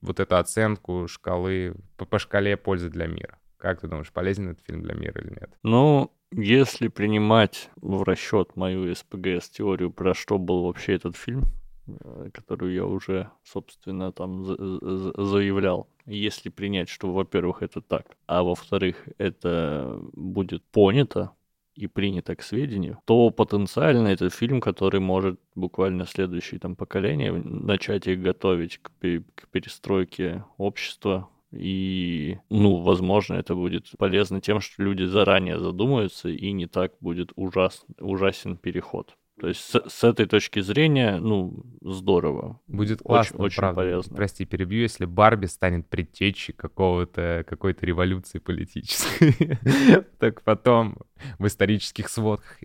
вот 0.01 0.21
эту 0.21 0.37
оценку 0.37 1.07
шкалы 1.09 1.75
по, 1.97 2.05
по 2.05 2.19
шкале 2.19 2.57
пользы 2.57 2.91
для 2.91 3.07
мира. 3.07 3.39
Как 3.57 3.81
ты 3.81 3.89
думаешь, 3.89 4.13
полезен 4.13 4.51
этот 4.51 4.65
фильм 4.67 4.83
для 4.83 4.95
мира 4.95 5.21
или 5.21 5.31
нет? 5.31 5.51
Ну, 5.63 6.13
если 6.31 6.89
принимать 6.89 7.71
в 7.77 8.03
расчет 8.03 8.57
мою 8.57 8.95
СПГС-теорию, 8.95 9.91
про 9.91 10.15
что 10.15 10.39
был 10.39 10.65
вообще 10.65 10.95
этот 10.95 11.17
фильм, 11.17 11.45
э, 11.89 12.31
которую 12.33 12.75
я 12.75 12.85
уже, 12.85 13.31
собственно, 13.45 14.13
там 14.13 14.45
за- 14.45 14.57
за- 14.57 15.25
заявлял. 15.25 15.89
Если 16.05 16.51
принять, 16.51 16.89
что, 16.89 17.13
во-первых, 17.13 17.63
это 17.63 17.81
так, 17.81 18.07
а 18.27 18.43
во-вторых, 18.43 19.09
это 19.19 19.99
будет 20.13 20.63
понято 20.65 21.31
и 21.77 21.87
принято 21.87 22.35
к 22.35 22.43
сведению, 22.43 22.99
то 23.05 23.31
потенциально 23.31 24.09
это 24.09 24.31
фильм, 24.31 24.61
который 24.61 25.01
может 25.01 25.39
буквально 25.55 26.07
следующие 26.07 26.59
там 26.59 26.75
поколения 26.75 27.33
начать 27.33 28.07
их 28.07 28.21
готовить 28.21 28.79
к, 28.79 28.91
к 28.91 29.49
перестройке 29.51 30.45
общества, 30.57 31.29
и, 31.53 32.39
ну, 32.51 32.77
возможно, 32.77 33.35
это 33.35 33.55
будет 33.55 33.91
полезно 33.99 34.41
тем, 34.41 34.61
что 34.61 34.83
люди 34.83 35.05
заранее 35.05 35.59
задумаются, 35.59 36.29
и 36.29 36.53
не 36.53 36.67
так 36.67 36.93
будет 37.01 37.31
ужас, 37.37 37.85
ужасен 38.01 38.57
переход. 38.57 39.17
То 39.41 39.49
есть 39.49 39.61
с, 39.61 39.83
с 39.87 40.03
этой 40.05 40.25
точки 40.27 40.61
зрения, 40.61 41.19
ну, 41.19 41.63
здорово. 41.83 42.59
Будет 42.67 43.01
Очень- 43.03 43.07
классно, 43.07 43.45
очень 43.45 43.57
правда. 43.59 43.81
полезно. 43.83 44.17
Прости, 44.17 44.47
перебью, 44.47 44.81
если 44.81 45.05
Барби 45.05 45.45
станет 45.47 45.87
предтечей 45.89 46.55
какого-то, 46.55 47.45
какой-то 47.47 47.85
революции 47.85 48.39
политической. 48.39 49.59
Так 50.19 50.43
потом 50.43 50.97
в 51.39 51.47
исторических 51.47 52.09
сводках 52.09 52.59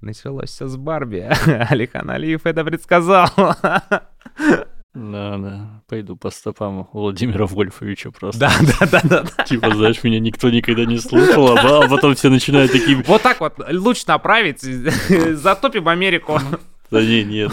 началось 0.00 0.48
все 0.50 0.66
с 0.66 0.76
Барби. 0.76 1.28
Алихан 1.70 2.08
Алиев 2.10 2.46
это 2.46 2.64
предсказал. 2.64 3.28
Да, 4.94 5.38
да. 5.38 5.82
Пойду 5.88 6.16
по 6.16 6.30
стопам 6.30 6.88
Владимира 6.92 7.46
Вольфовича 7.46 8.12
просто. 8.12 8.38
Да, 8.40 8.52
да, 8.80 9.00
да, 9.02 9.22
да. 9.36 9.44
Типа, 9.44 9.74
знаешь, 9.74 10.02
меня 10.04 10.20
никто 10.20 10.50
никогда 10.50 10.84
не 10.84 10.98
слушал, 10.98 11.56
а 11.56 11.84
а 11.84 11.88
потом 11.88 12.14
все 12.14 12.30
начинают 12.30 12.70
такие... 12.70 13.02
Вот 13.06 13.22
так 13.22 13.40
вот 13.40 13.54
луч 13.72 14.06
направить, 14.06 14.62
затопим 14.62 15.88
Америку. 15.88 16.40
Да 16.94 17.04
не, 17.04 17.24
нет. 17.24 17.52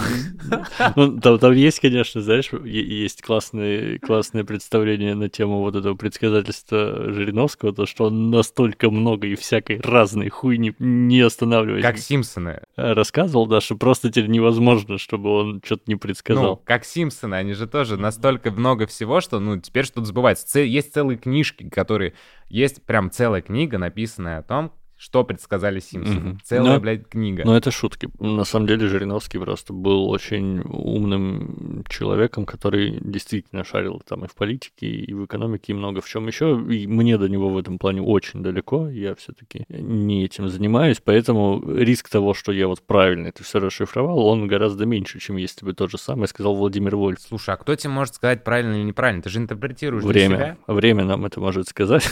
Ну, 0.96 1.20
там, 1.20 1.40
там 1.40 1.52
есть, 1.54 1.80
конечно, 1.80 2.22
знаешь, 2.22 2.50
есть 2.64 3.22
классные, 3.22 4.00
классное 4.00 4.44
представление 4.44 5.16
на 5.16 5.30
тему 5.30 5.60
вот 5.60 5.76
этого 5.76 5.96
предсказательства 5.96 7.12
Жириновского, 7.12 7.74
то, 7.74 7.86
что 7.86 8.06
он 8.06 8.30
настолько 8.30 8.90
много 8.90 9.28
и 9.28 9.36
всякой 9.36 9.80
разной 9.82 10.30
хуйни 10.30 10.74
не 10.80 11.22
останавливаясь 11.22 11.84
Как 11.84 11.98
Симпсоны. 11.98 12.62
рассказывал, 12.76 13.46
да, 13.48 13.62
что 13.62 13.76
просто 13.76 14.10
теперь 14.10 14.28
невозможно, 14.30 14.98
чтобы 14.98 15.30
он 15.30 15.62
что-то 15.64 15.84
не 15.88 15.96
Ну, 15.96 16.00
предсказал. 16.00 16.58
как 16.58 16.86
Симпсоны, 16.86 17.36
они 17.36 17.54
же 17.54 17.68
тоже 17.68 17.98
настолько 17.98 18.52
много 18.52 18.88
всего, 18.88 19.22
что, 19.22 19.40
ну, 19.40 19.58
теперь 19.60 19.86
что-то 19.86 20.06
сбывается. 20.06 20.60
Есть 20.60 20.94
целые 20.94 21.18
книжки, 21.18 21.70
которые... 21.70 22.14
Есть 22.50 22.84
прям 22.86 23.10
целая 23.12 23.42
книга, 23.42 23.78
написанная 23.78 24.40
о 24.40 24.44
том, 24.44 24.74
что 25.02 25.24
предсказали 25.24 25.80
Симпсоны. 25.80 26.20
Мгм. 26.20 26.40
Целая, 26.44 26.74
Но- 26.76 26.80
блядь, 26.80 27.10
книга. 27.10 27.42
Но 27.44 27.58
это 27.58 27.72
шутки. 27.72 28.08
На 28.20 28.44
самом 28.44 28.68
деле 28.68 28.88
Жириновский 28.88 29.40
просто 29.40 29.74
был 29.74 30.08
очень 30.08 30.62
умным 30.62 31.84
человеком, 31.90 32.46
который 32.46 33.00
действительно 33.02 33.64
шарил 33.64 34.00
там 34.08 34.26
и 34.26 34.28
в 34.28 34.36
политике, 34.36 34.86
и 34.86 35.12
в 35.16 35.26
экономике, 35.26 35.72
и 35.72 35.76
много 35.76 36.02
в 36.02 36.08
чем 36.08 36.28
еще. 36.28 36.64
И 36.70 36.86
мне 36.86 37.18
до 37.18 37.28
него 37.28 37.50
в 37.50 37.58
этом 37.58 37.80
плане 37.80 38.04
очень 38.04 38.44
далеко. 38.44 38.90
Я 38.90 39.16
все-таки 39.16 39.66
не 39.70 40.24
этим 40.24 40.50
занимаюсь, 40.50 41.02
поэтому 41.04 41.64
риск 41.68 42.08
того, 42.08 42.36
что 42.36 42.52
я 42.52 42.68
вот 42.68 42.86
правильно 42.86 43.30
это 43.30 43.44
все 43.44 43.60
расшифровал, 43.60 44.20
он 44.28 44.46
гораздо 44.46 44.86
меньше, 44.86 45.20
чем 45.20 45.38
если 45.38 45.66
бы 45.66 45.74
то 45.74 45.88
же 45.88 45.98
самое 45.98 46.28
сказал 46.28 46.56
Владимир 46.56 46.96
Вольф. 46.96 47.22
Слушай, 47.22 47.56
а 47.56 47.58
кто 47.58 47.76
тебе 47.76 47.90
может 47.90 48.14
сказать 48.14 48.44
правильно 48.44 48.76
или 48.76 48.84
неправильно? 48.84 49.24
Ты 49.24 49.30
же 49.30 49.40
интерпретируешь 49.40 50.04
Время. 50.04 50.60
Время 50.68 51.06
нам 51.06 51.26
это 51.26 51.40
может 51.40 51.68
сказать. 51.68 52.08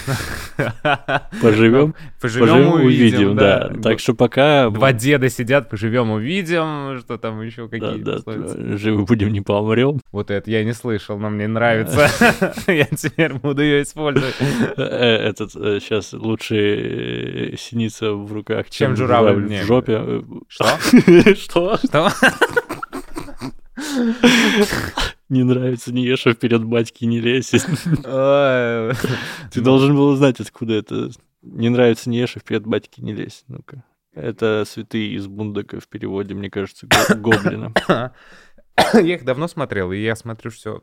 Поживем, 1.39 1.93
Поживем, 2.19 2.78
увидим, 2.85 3.35
да. 3.35 3.71
Так 3.81 3.99
что 3.99 4.13
пока... 4.13 4.69
Два 4.69 4.93
деда 4.93 5.29
сидят, 5.29 5.69
поживем, 5.69 6.11
увидим, 6.11 6.99
что 6.99 7.17
там 7.17 7.41
еще 7.41 7.67
Да, 7.67 7.79
какие 7.79 8.03
да, 8.03 8.13
пословицы. 8.13 8.77
живы 8.77 9.05
будем, 9.05 9.31
не 9.31 9.41
помрем. 9.41 9.99
Вот 10.11 10.31
это 10.31 10.49
я 10.49 10.63
не 10.63 10.73
слышал, 10.73 11.17
но 11.17 11.29
мне 11.29 11.47
нравится. 11.47 12.09
Я 12.67 12.85
теперь 12.85 13.33
буду 13.33 13.61
ее 13.61 13.83
использовать. 13.83 14.35
Э, 14.77 15.29
Этот 15.29 15.51
сейчас 15.51 16.13
лучше 16.13 16.55
э, 16.55 17.55
синица 17.57 18.13
в 18.13 18.31
руках, 18.33 18.69
Чем 18.69 18.89
чем 18.89 18.95
журавль 18.97 19.45
в 19.47 19.65
жопе. 19.65 20.23
Что? 20.47 20.67
Что? 21.35 21.77
Что? 21.77 22.09
Не 25.29 25.43
нравится, 25.43 25.93
не 25.93 26.03
ешь, 26.03 26.25
а 26.27 26.33
вперед 26.33 26.63
батьки 26.63 27.05
не 27.05 27.19
лезь. 27.19 27.51
Ты 29.51 29.61
должен 29.61 29.95
был 29.95 30.09
узнать, 30.09 30.39
откуда 30.39 30.73
это. 30.73 31.09
Не 31.41 31.69
нравится, 31.69 32.09
не 32.09 32.19
ешь, 32.19 32.35
а 32.35 32.39
вперед 32.39 32.65
батьки 32.65 33.01
не 33.01 33.13
лезь. 33.13 33.43
Ну-ка. 33.47 33.83
Это 34.13 34.63
святые 34.67 35.13
из 35.15 35.27
Бундака 35.27 35.79
в 35.79 35.87
переводе, 35.87 36.33
мне 36.33 36.49
кажется, 36.49 36.87
го- 36.87 37.15
гоблина. 37.21 37.73
Я 38.93 39.15
их 39.15 39.23
давно 39.23 39.47
смотрел, 39.47 39.91
и 39.91 39.99
я 40.01 40.15
смотрю 40.15 40.51
все 40.51 40.81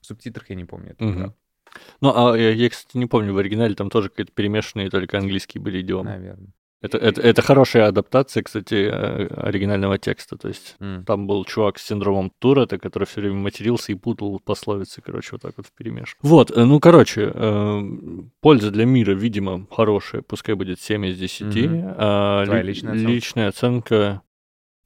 в 0.00 0.06
субтитрах, 0.06 0.50
я 0.50 0.56
не 0.56 0.64
помню. 0.64 0.94
это. 0.98 1.34
Ну, 2.00 2.12
а 2.14 2.36
я, 2.36 2.50
я, 2.50 2.70
кстати, 2.70 2.96
не 2.96 3.06
помню, 3.06 3.32
в 3.32 3.38
оригинале 3.38 3.74
там 3.74 3.88
тоже 3.88 4.08
какие-то 4.08 4.32
перемешанные 4.32 4.90
только 4.90 5.18
английские 5.18 5.62
были 5.62 5.80
идиомы. 5.80 6.10
Наверное. 6.10 6.48
Это, 6.84 6.98
это, 6.98 7.22
это 7.22 7.40
хорошая 7.42 7.86
адаптация, 7.88 8.42
кстати, 8.42 8.74
э, 8.74 9.26
оригинального 9.26 9.96
текста. 9.98 10.36
То 10.36 10.48
есть 10.48 10.76
М. 10.80 11.04
Там 11.04 11.26
был 11.26 11.44
чувак 11.44 11.78
с 11.78 11.86
синдромом 11.86 12.30
Туретта, 12.38 12.78
который 12.78 13.04
все 13.04 13.20
время 13.20 13.36
матерился 13.36 13.92
и 13.92 13.94
путал 13.94 14.38
пословицы, 14.40 15.00
короче, 15.00 15.30
вот 15.32 15.42
так 15.42 15.54
вот 15.56 15.66
в 15.66 15.72
перемешку. 15.72 16.18
Вот, 16.26 16.50
э, 16.50 16.64
ну, 16.64 16.80
короче, 16.80 17.30
э, 17.34 17.80
польза 18.40 18.70
для 18.70 18.84
мира, 18.84 19.12
видимо, 19.12 19.66
хорошая, 19.70 20.20
пускай 20.22 20.54
будет 20.54 20.78
7 20.80 21.06
из 21.06 21.18
10. 21.18 21.66
Мгм. 21.66 21.94
а 21.96 22.44
Твоя 22.44 22.62
ли- 22.62 22.68
личная 22.68 22.92
оценка? 22.92 23.10
личная 23.12 23.48
оценка, 23.48 24.22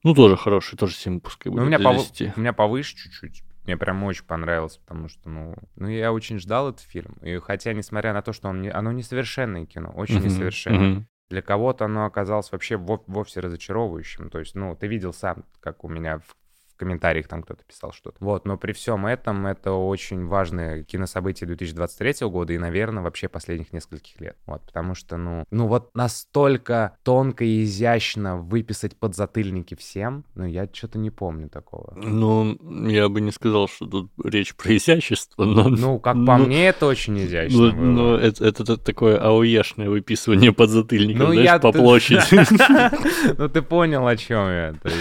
ну, 0.05 0.15
тоже 0.15 0.37
хорошая, 0.37 0.79
тоже 0.79 0.95
7 0.95 1.21
пускай 1.21 1.51
Ну, 1.51 1.57
будет 1.59 1.65
у 1.65 1.67
меня, 1.67 1.79
из 1.79 1.85
повы- 1.85 1.97
10. 2.13 2.33
у 2.37 2.41
меня 2.41 2.53
повыше 2.53 2.95
чуть-чуть. 2.97 3.43
Мне 3.65 3.77
прям 3.77 4.03
очень 4.05 4.25
понравилось, 4.25 4.79
потому 4.79 5.09
что, 5.09 5.29
ну, 5.29 5.55
ну, 5.77 5.89
я 5.89 6.13
очень 6.13 6.39
ждал 6.39 6.71
этот 6.71 6.81
фильм. 6.83 7.17
И 7.23 7.39
хотя, 7.39 7.73
несмотря 7.75 8.13
на 8.15 8.23
то, 8.23 8.33
что 8.33 8.49
он 8.49 8.63
не, 8.63 8.71
оно 8.71 8.93
несовершенное 8.93 9.67
кино, 9.67 9.93
очень 9.97 10.17
Мгм, 10.17 10.25
несовершенное. 10.27 10.79
мгм. 10.91 11.07
Для 11.31 11.43
кого-то 11.43 11.85
оно 11.85 12.07
оказалось 12.07 12.51
вообще 12.53 12.77
во- 12.77 13.05
вовсе 13.07 13.41
разочаровывающим. 13.41 14.31
То 14.31 14.39
есть, 14.39 14.55
ну, 14.55 14.75
ты 14.75 14.87
видел 14.87 15.13
сам, 15.13 15.45
как 15.61 15.85
у 15.85 15.89
меня 15.89 16.19
в 16.19 16.35
комментариях 16.79 17.29
там 17.29 17.43
кто-то 17.43 17.63
писал 17.65 17.93
что-то. 17.93 18.17
Вот, 18.21 18.47
но 18.47 18.57
при 18.57 18.73
всем 18.73 19.07
этом 19.07 19.47
это 19.47 19.73
очень 19.73 20.27
важное 20.27 20.83
кинособытие 20.85 21.47
2023 21.49 22.27
года 22.29 22.53
и, 22.53 22.59
наверное, 22.59 23.03
вообще 23.03 23.29
последних 23.29 23.73
нескольких 23.73 24.21
лет. 24.21 24.37
Вот, 24.47 24.63
потому 24.63 24.95
что, 24.95 25.17
ну, 25.17 25.45
ну 25.51 25.67
вот 25.67 25.91
настолько 25.95 26.97
тонко 27.03 27.45
и 27.45 27.65
изящно 27.65 28.37
выписать 28.37 28.97
подзатыльники 28.97 29.75
всем, 29.75 30.25
ну, 30.35 30.45
я 30.47 30.69
что-то 30.73 30.99
не 30.99 31.11
помню 31.11 31.49
такого. 31.49 31.93
Ну, 31.97 32.57
я 32.89 33.09
бы 33.09 33.21
не 33.21 33.33
сказал, 33.33 33.69
что 33.69 33.87
тут 33.87 34.11
речь 34.25 34.55
про 34.55 34.77
изящество, 34.77 35.45
но... 35.45 35.69
Ну, 35.69 35.99
как 35.99 36.15
по 36.15 36.39
ну, 36.39 36.47
мне, 36.47 36.69
это 36.69 36.87
очень 36.87 37.19
изящно 37.19 37.59
Ну, 37.59 37.73
было. 37.73 37.81
ну, 37.85 38.15
это, 38.15 38.45
это 38.45 38.65
т- 38.65 38.77
такое 38.77 39.19
ауешное 39.19 39.89
выписывание 39.89 40.53
подзатыльников, 40.53 41.29
Ну, 41.29 41.33
знаешь, 41.33 41.45
я 41.45 41.59
по 41.59 41.73
площади. 41.73 42.19
Ну, 43.39 43.49
ты 43.49 43.63
понял, 43.63 44.07
о 44.07 44.17
чем 44.17 44.49
я. 44.49 44.75
То 44.83 44.89
есть, 44.89 44.99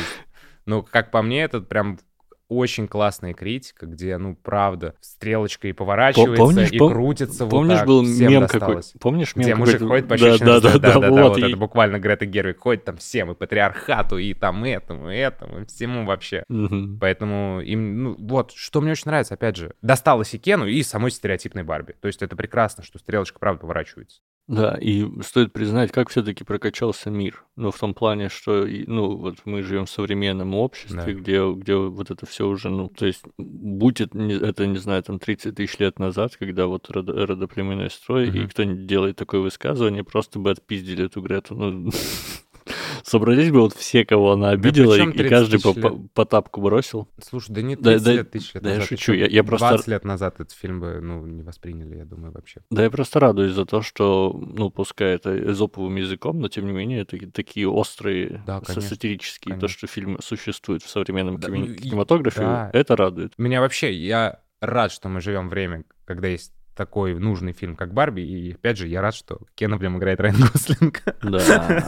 ну, 0.68 0.84
как 0.84 1.10
по 1.10 1.22
мне, 1.24 1.42
это 1.44 1.62
прям 1.62 1.98
очень 2.50 2.88
классная 2.88 3.34
критика, 3.34 3.86
где, 3.86 4.18
ну, 4.18 4.34
правда, 4.34 4.96
стрелочка 5.02 5.68
и 5.68 5.74
поворачивается, 5.74 6.38
помнишь, 6.42 6.72
и 6.72 6.78
пом- 6.78 6.92
крутится 6.94 7.44
вот 7.44 7.52
Помнишь, 7.52 7.80
так. 7.80 7.88
был 7.88 8.06
Всем 8.06 8.32
мем 8.32 8.42
досталось. 8.44 8.88
какой? 8.94 9.00
Помнишь 9.02 9.36
мем 9.36 9.44
Где 9.44 9.56
мужик 9.56 9.82
ходит 9.86 10.08
по 10.08 10.18
да, 10.18 10.32
щечинам, 10.32 10.62
да, 10.62 10.62
да, 10.62 10.80
да, 10.80 11.00
да, 11.00 11.10
вот, 11.10 11.20
вот 11.32 11.38
и- 11.40 11.42
это 11.42 11.58
буквально 11.58 12.00
Грета 12.00 12.26
Гервик 12.26 12.60
ходит 12.62 12.86
там 12.86 12.96
всем, 12.98 13.32
и 13.32 13.36
патриархату, 13.36 14.18
и 14.18 14.34
там 14.34 14.64
этому, 14.64 15.12
и 15.12 15.16
этому, 15.18 15.60
и 15.62 15.66
всему 15.66 16.06
вообще. 16.06 16.44
Мгм. 16.48 17.00
Поэтому 17.02 17.60
им, 17.60 18.04
ну, 18.04 18.16
вот, 18.18 18.54
что 18.54 18.80
мне 18.80 18.92
очень 18.92 19.08
нравится, 19.08 19.34
опять 19.34 19.58
же, 19.58 19.74
досталось 19.82 20.34
и 20.34 20.38
Кену, 20.40 20.68
и 20.68 20.82
самой 20.84 21.12
стереотипной 21.12 21.64
Барби. 21.64 21.96
То 22.00 22.08
есть 22.08 22.22
это 22.22 22.38
прекрасно, 22.38 22.82
что 22.82 22.98
стрелочка 22.98 23.40
правда 23.40 23.60
поворачивается. 23.60 24.22
Да, 24.48 24.78
и 24.80 25.06
стоит 25.24 25.52
признать, 25.52 25.92
как 25.92 26.10
все-таки 26.10 26.46
прокачался 26.46 27.10
мир. 27.10 27.44
Ну, 27.58 27.70
в 27.70 27.78
том 27.78 27.94
плане, 27.94 28.30
что, 28.30 28.66
и, 28.66 28.86
ну, 28.88 29.18
вот 29.18 29.40
мы 29.44 29.62
живем 29.62 29.86
в 29.86 29.90
современном 29.90 30.56
обществе, 30.56 31.04
Да. 31.04 31.12
где, 31.14 31.52
где 31.52 31.76
вот 31.76 32.12
это 32.12 32.26
все 32.26 32.48
уже, 32.48 32.70
ну, 32.70 32.88
то 32.88 33.06
есть, 33.06 33.24
будь 33.38 34.00
это, 34.00 34.18
не, 34.18 34.36
это, 34.36 34.66
не 34.66 34.78
знаю, 34.78 35.04
там, 35.04 35.20
30 35.20 35.56
тысяч 35.56 35.78
лет 35.80 36.00
назад, 36.00 36.38
когда 36.38 36.68
вот 36.68 36.90
родо- 36.90 37.26
родоплеменной 37.26 37.90
строй, 37.90 38.28
и 38.30 38.40
Мгм. 38.40 38.50
кто-нибудь 38.50 38.86
делает 38.86 39.18
такое 39.18 39.42
высказывание, 39.42 40.06
просто 40.06 40.40
бы 40.40 40.52
отпиздили 40.52 41.06
эту 41.06 41.22
Грету. 41.22 41.54
Ну, 41.56 41.92
собрались 43.08 43.52
бы 43.52 43.62
вот 43.62 43.74
все, 43.74 44.06
кого 44.06 44.34
она 44.34 44.50
обидела, 44.50 44.92
причём 44.94 45.12
и, 45.12 45.14
и 45.14 45.18
30 45.18 45.30
каждый 45.30 45.62
по, 45.62 45.74
тысяч 45.74 45.82
по- 45.82 46.08
по 46.14 46.26
тапку 46.26 46.62
бросил. 46.62 47.08
Слушай, 47.24 47.54
да 47.54 47.62
не 47.62 47.76
Да- 47.76 47.92
30 47.92 48.04
да- 48.06 48.14
лет, 48.14 48.32
тысяч 48.32 48.54
лет 48.54 48.64
да 48.64 48.70
я 48.70 48.76
назад. 48.76 48.90
шучу, 48.90 49.14
ещё 49.14 49.26
я- 49.26 49.32
я 49.32 49.44
просто- 49.44 49.68
20 49.70 49.88
лет 49.88 50.04
назад 50.06 50.36
этот 50.36 50.52
фильм 50.52 50.80
бы, 50.82 51.00
ну, 51.02 51.26
не 51.26 51.42
восприняли, 51.44 51.96
я 51.98 52.06
думаю, 52.06 52.34
вообще. 52.34 52.62
Да, 52.70 52.84
я 52.84 52.90
просто 52.90 53.20
радуюсь 53.20 53.54
за 53.54 53.66
то, 53.66 53.82
что, 53.82 54.38
ну, 54.56 54.70
пускай 54.70 55.16
это 55.16 55.38
эзоповым 55.52 55.96
языком, 55.96 56.40
но 56.40 56.50
тем 56.50 56.66
не 56.66 56.74
менее 56.74 57.02
это 57.02 57.18
такие 57.32 57.68
острые, 57.70 58.44
Да, 58.46 58.60
конечно, 58.60 58.82
сатирические, 58.82 59.56
то, 59.56 59.62
конечно. 59.62 59.78
что 59.78 59.88
фильм 59.88 60.18
существует 60.22 60.84
в 60.84 60.90
современном 60.90 61.38
Да, 61.40 61.48
кинематографе, 61.48 62.42
да. 62.42 62.70
это 62.74 62.96
радует. 62.96 63.34
Меня 63.38 63.62
вообще, 63.62 63.94
я 63.94 64.40
рад, 64.60 64.92
что 64.92 65.08
мы 65.08 65.22
живем 65.22 65.50
время, 65.50 65.84
когда 66.06 66.28
есть 66.28 66.52
такой 66.78 67.16
нужный 67.20 67.52
фильм, 67.52 67.76
как 67.76 67.94
Барби, 67.94 68.22
и 68.22 68.54
опять 68.54 68.78
же, 68.78 68.88
я 68.88 69.02
рад, 69.02 69.16
что 69.16 69.40
Кена 69.56 69.78
прям 69.78 69.98
играет 69.98 70.20
Райан 70.22 70.38
Гослинг. 70.40 71.04
Да. 71.28 71.40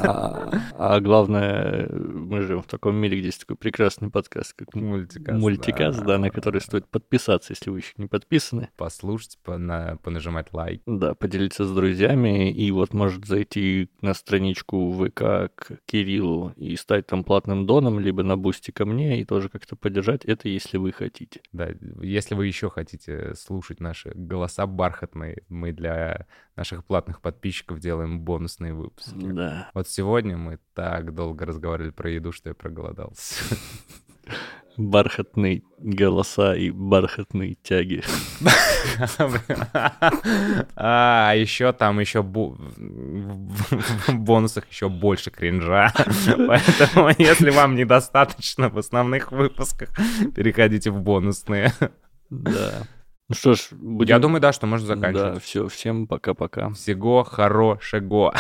А, 0.04 0.96
а 0.96 1.00
главное, 1.00 1.88
мы 1.90 2.42
живем 2.42 2.62
в 2.62 2.68
таком 2.68 2.96
мире, 2.96 3.18
где 3.20 3.28
есть 3.28 3.42
такой 3.42 3.56
прекрасный 3.56 4.10
подкаст, 4.10 4.54
как 4.54 4.74
Мультикаст. 4.74 5.40
Мультикаст, 5.40 6.04
да, 6.04 6.18
на 6.18 6.30
который 6.30 6.62
стоит 6.62 6.88
подписаться, 6.88 7.54
если 7.54 7.70
вы 7.70 7.78
еще 7.80 7.94
не 7.98 8.08
подписаны. 8.08 8.70
Послушать, 8.76 9.38
пона- 9.46 9.98
понажимать 10.04 10.52
лайк. 10.52 10.82
Да, 10.86 11.14
поделиться 11.14 11.64
с 11.66 11.72
друзьями 11.72 12.52
и 12.52 12.72
вот 12.72 12.94
может 12.94 13.26
зайти 13.26 13.90
на 14.02 14.14
страничку 14.14 14.92
ВК 14.92 15.52
к 15.56 15.80
Кириллу 15.86 16.54
и 16.58 16.76
стать 16.76 17.08
там 17.08 17.24
платным 17.24 17.66
доном, 17.66 18.00
либо 18.00 18.24
на 18.24 18.36
Boosty 18.36 18.72
ко 18.72 18.86
мне 18.86 19.22
и 19.22 19.26
тоже 19.26 19.50
как-то 19.50 19.76
поддержать. 19.76 20.26
Это 20.26 20.50
если 20.50 20.78
вы 20.78 20.92
хотите. 20.92 21.42
Да, 21.54 21.70
если 22.02 22.36
вы 22.36 22.48
еще 22.48 22.70
хотите 22.70 23.36
слушать 23.36 23.80
наши 23.80 24.12
голоса 24.16 24.66
бархатные, 24.80 25.44
мы 25.50 25.74
для 25.74 26.26
наших 26.56 26.86
платных 26.86 27.20
подписчиков 27.20 27.80
делаем 27.80 28.22
бонусные 28.22 28.74
выпуски. 28.74 29.26
Да. 29.34 29.70
Вот 29.74 29.90
сегодня 29.90 30.38
мы 30.38 30.58
так 30.74 31.14
долго 31.14 31.46
разговаривали 31.46 31.92
про 31.92 32.10
еду, 32.10 32.32
что 32.32 32.48
я 32.48 32.56
проголодался. 32.56 33.44
Бархатные 34.78 35.64
голоса 35.80 36.56
и 36.56 36.72
бархатные 36.72 37.56
тяги. 37.56 38.02
А 40.76 41.34
еще 41.36 41.74
там 41.74 42.00
еще 42.00 42.22
в 42.22 42.58
бонусах 44.14 44.70
еще 44.70 44.88
больше 44.88 45.30
кринжа. 45.30 45.92
Поэтому, 46.48 47.10
если 47.18 47.50
вам 47.50 47.76
недостаточно 47.76 48.70
в 48.70 48.78
основных 48.78 49.34
выпусках, 49.34 49.90
переходите 50.34 50.90
в 50.92 51.02
бонусные. 51.02 51.74
Да. 52.30 52.88
Ну 53.30 53.36
что 53.36 53.54
ж, 53.54 53.68
будем... 53.72 54.10
Я 54.16 54.20
думаю, 54.20 54.42
да, 54.42 54.52
что 54.52 54.66
можно 54.66 54.88
Да, 54.88 54.96
заканчивать. 54.96 55.44
все, 55.44 55.68
всем 55.68 56.08
пока-пока. 56.08 56.72
Всего 56.72 57.24
хорошего. 57.24 58.34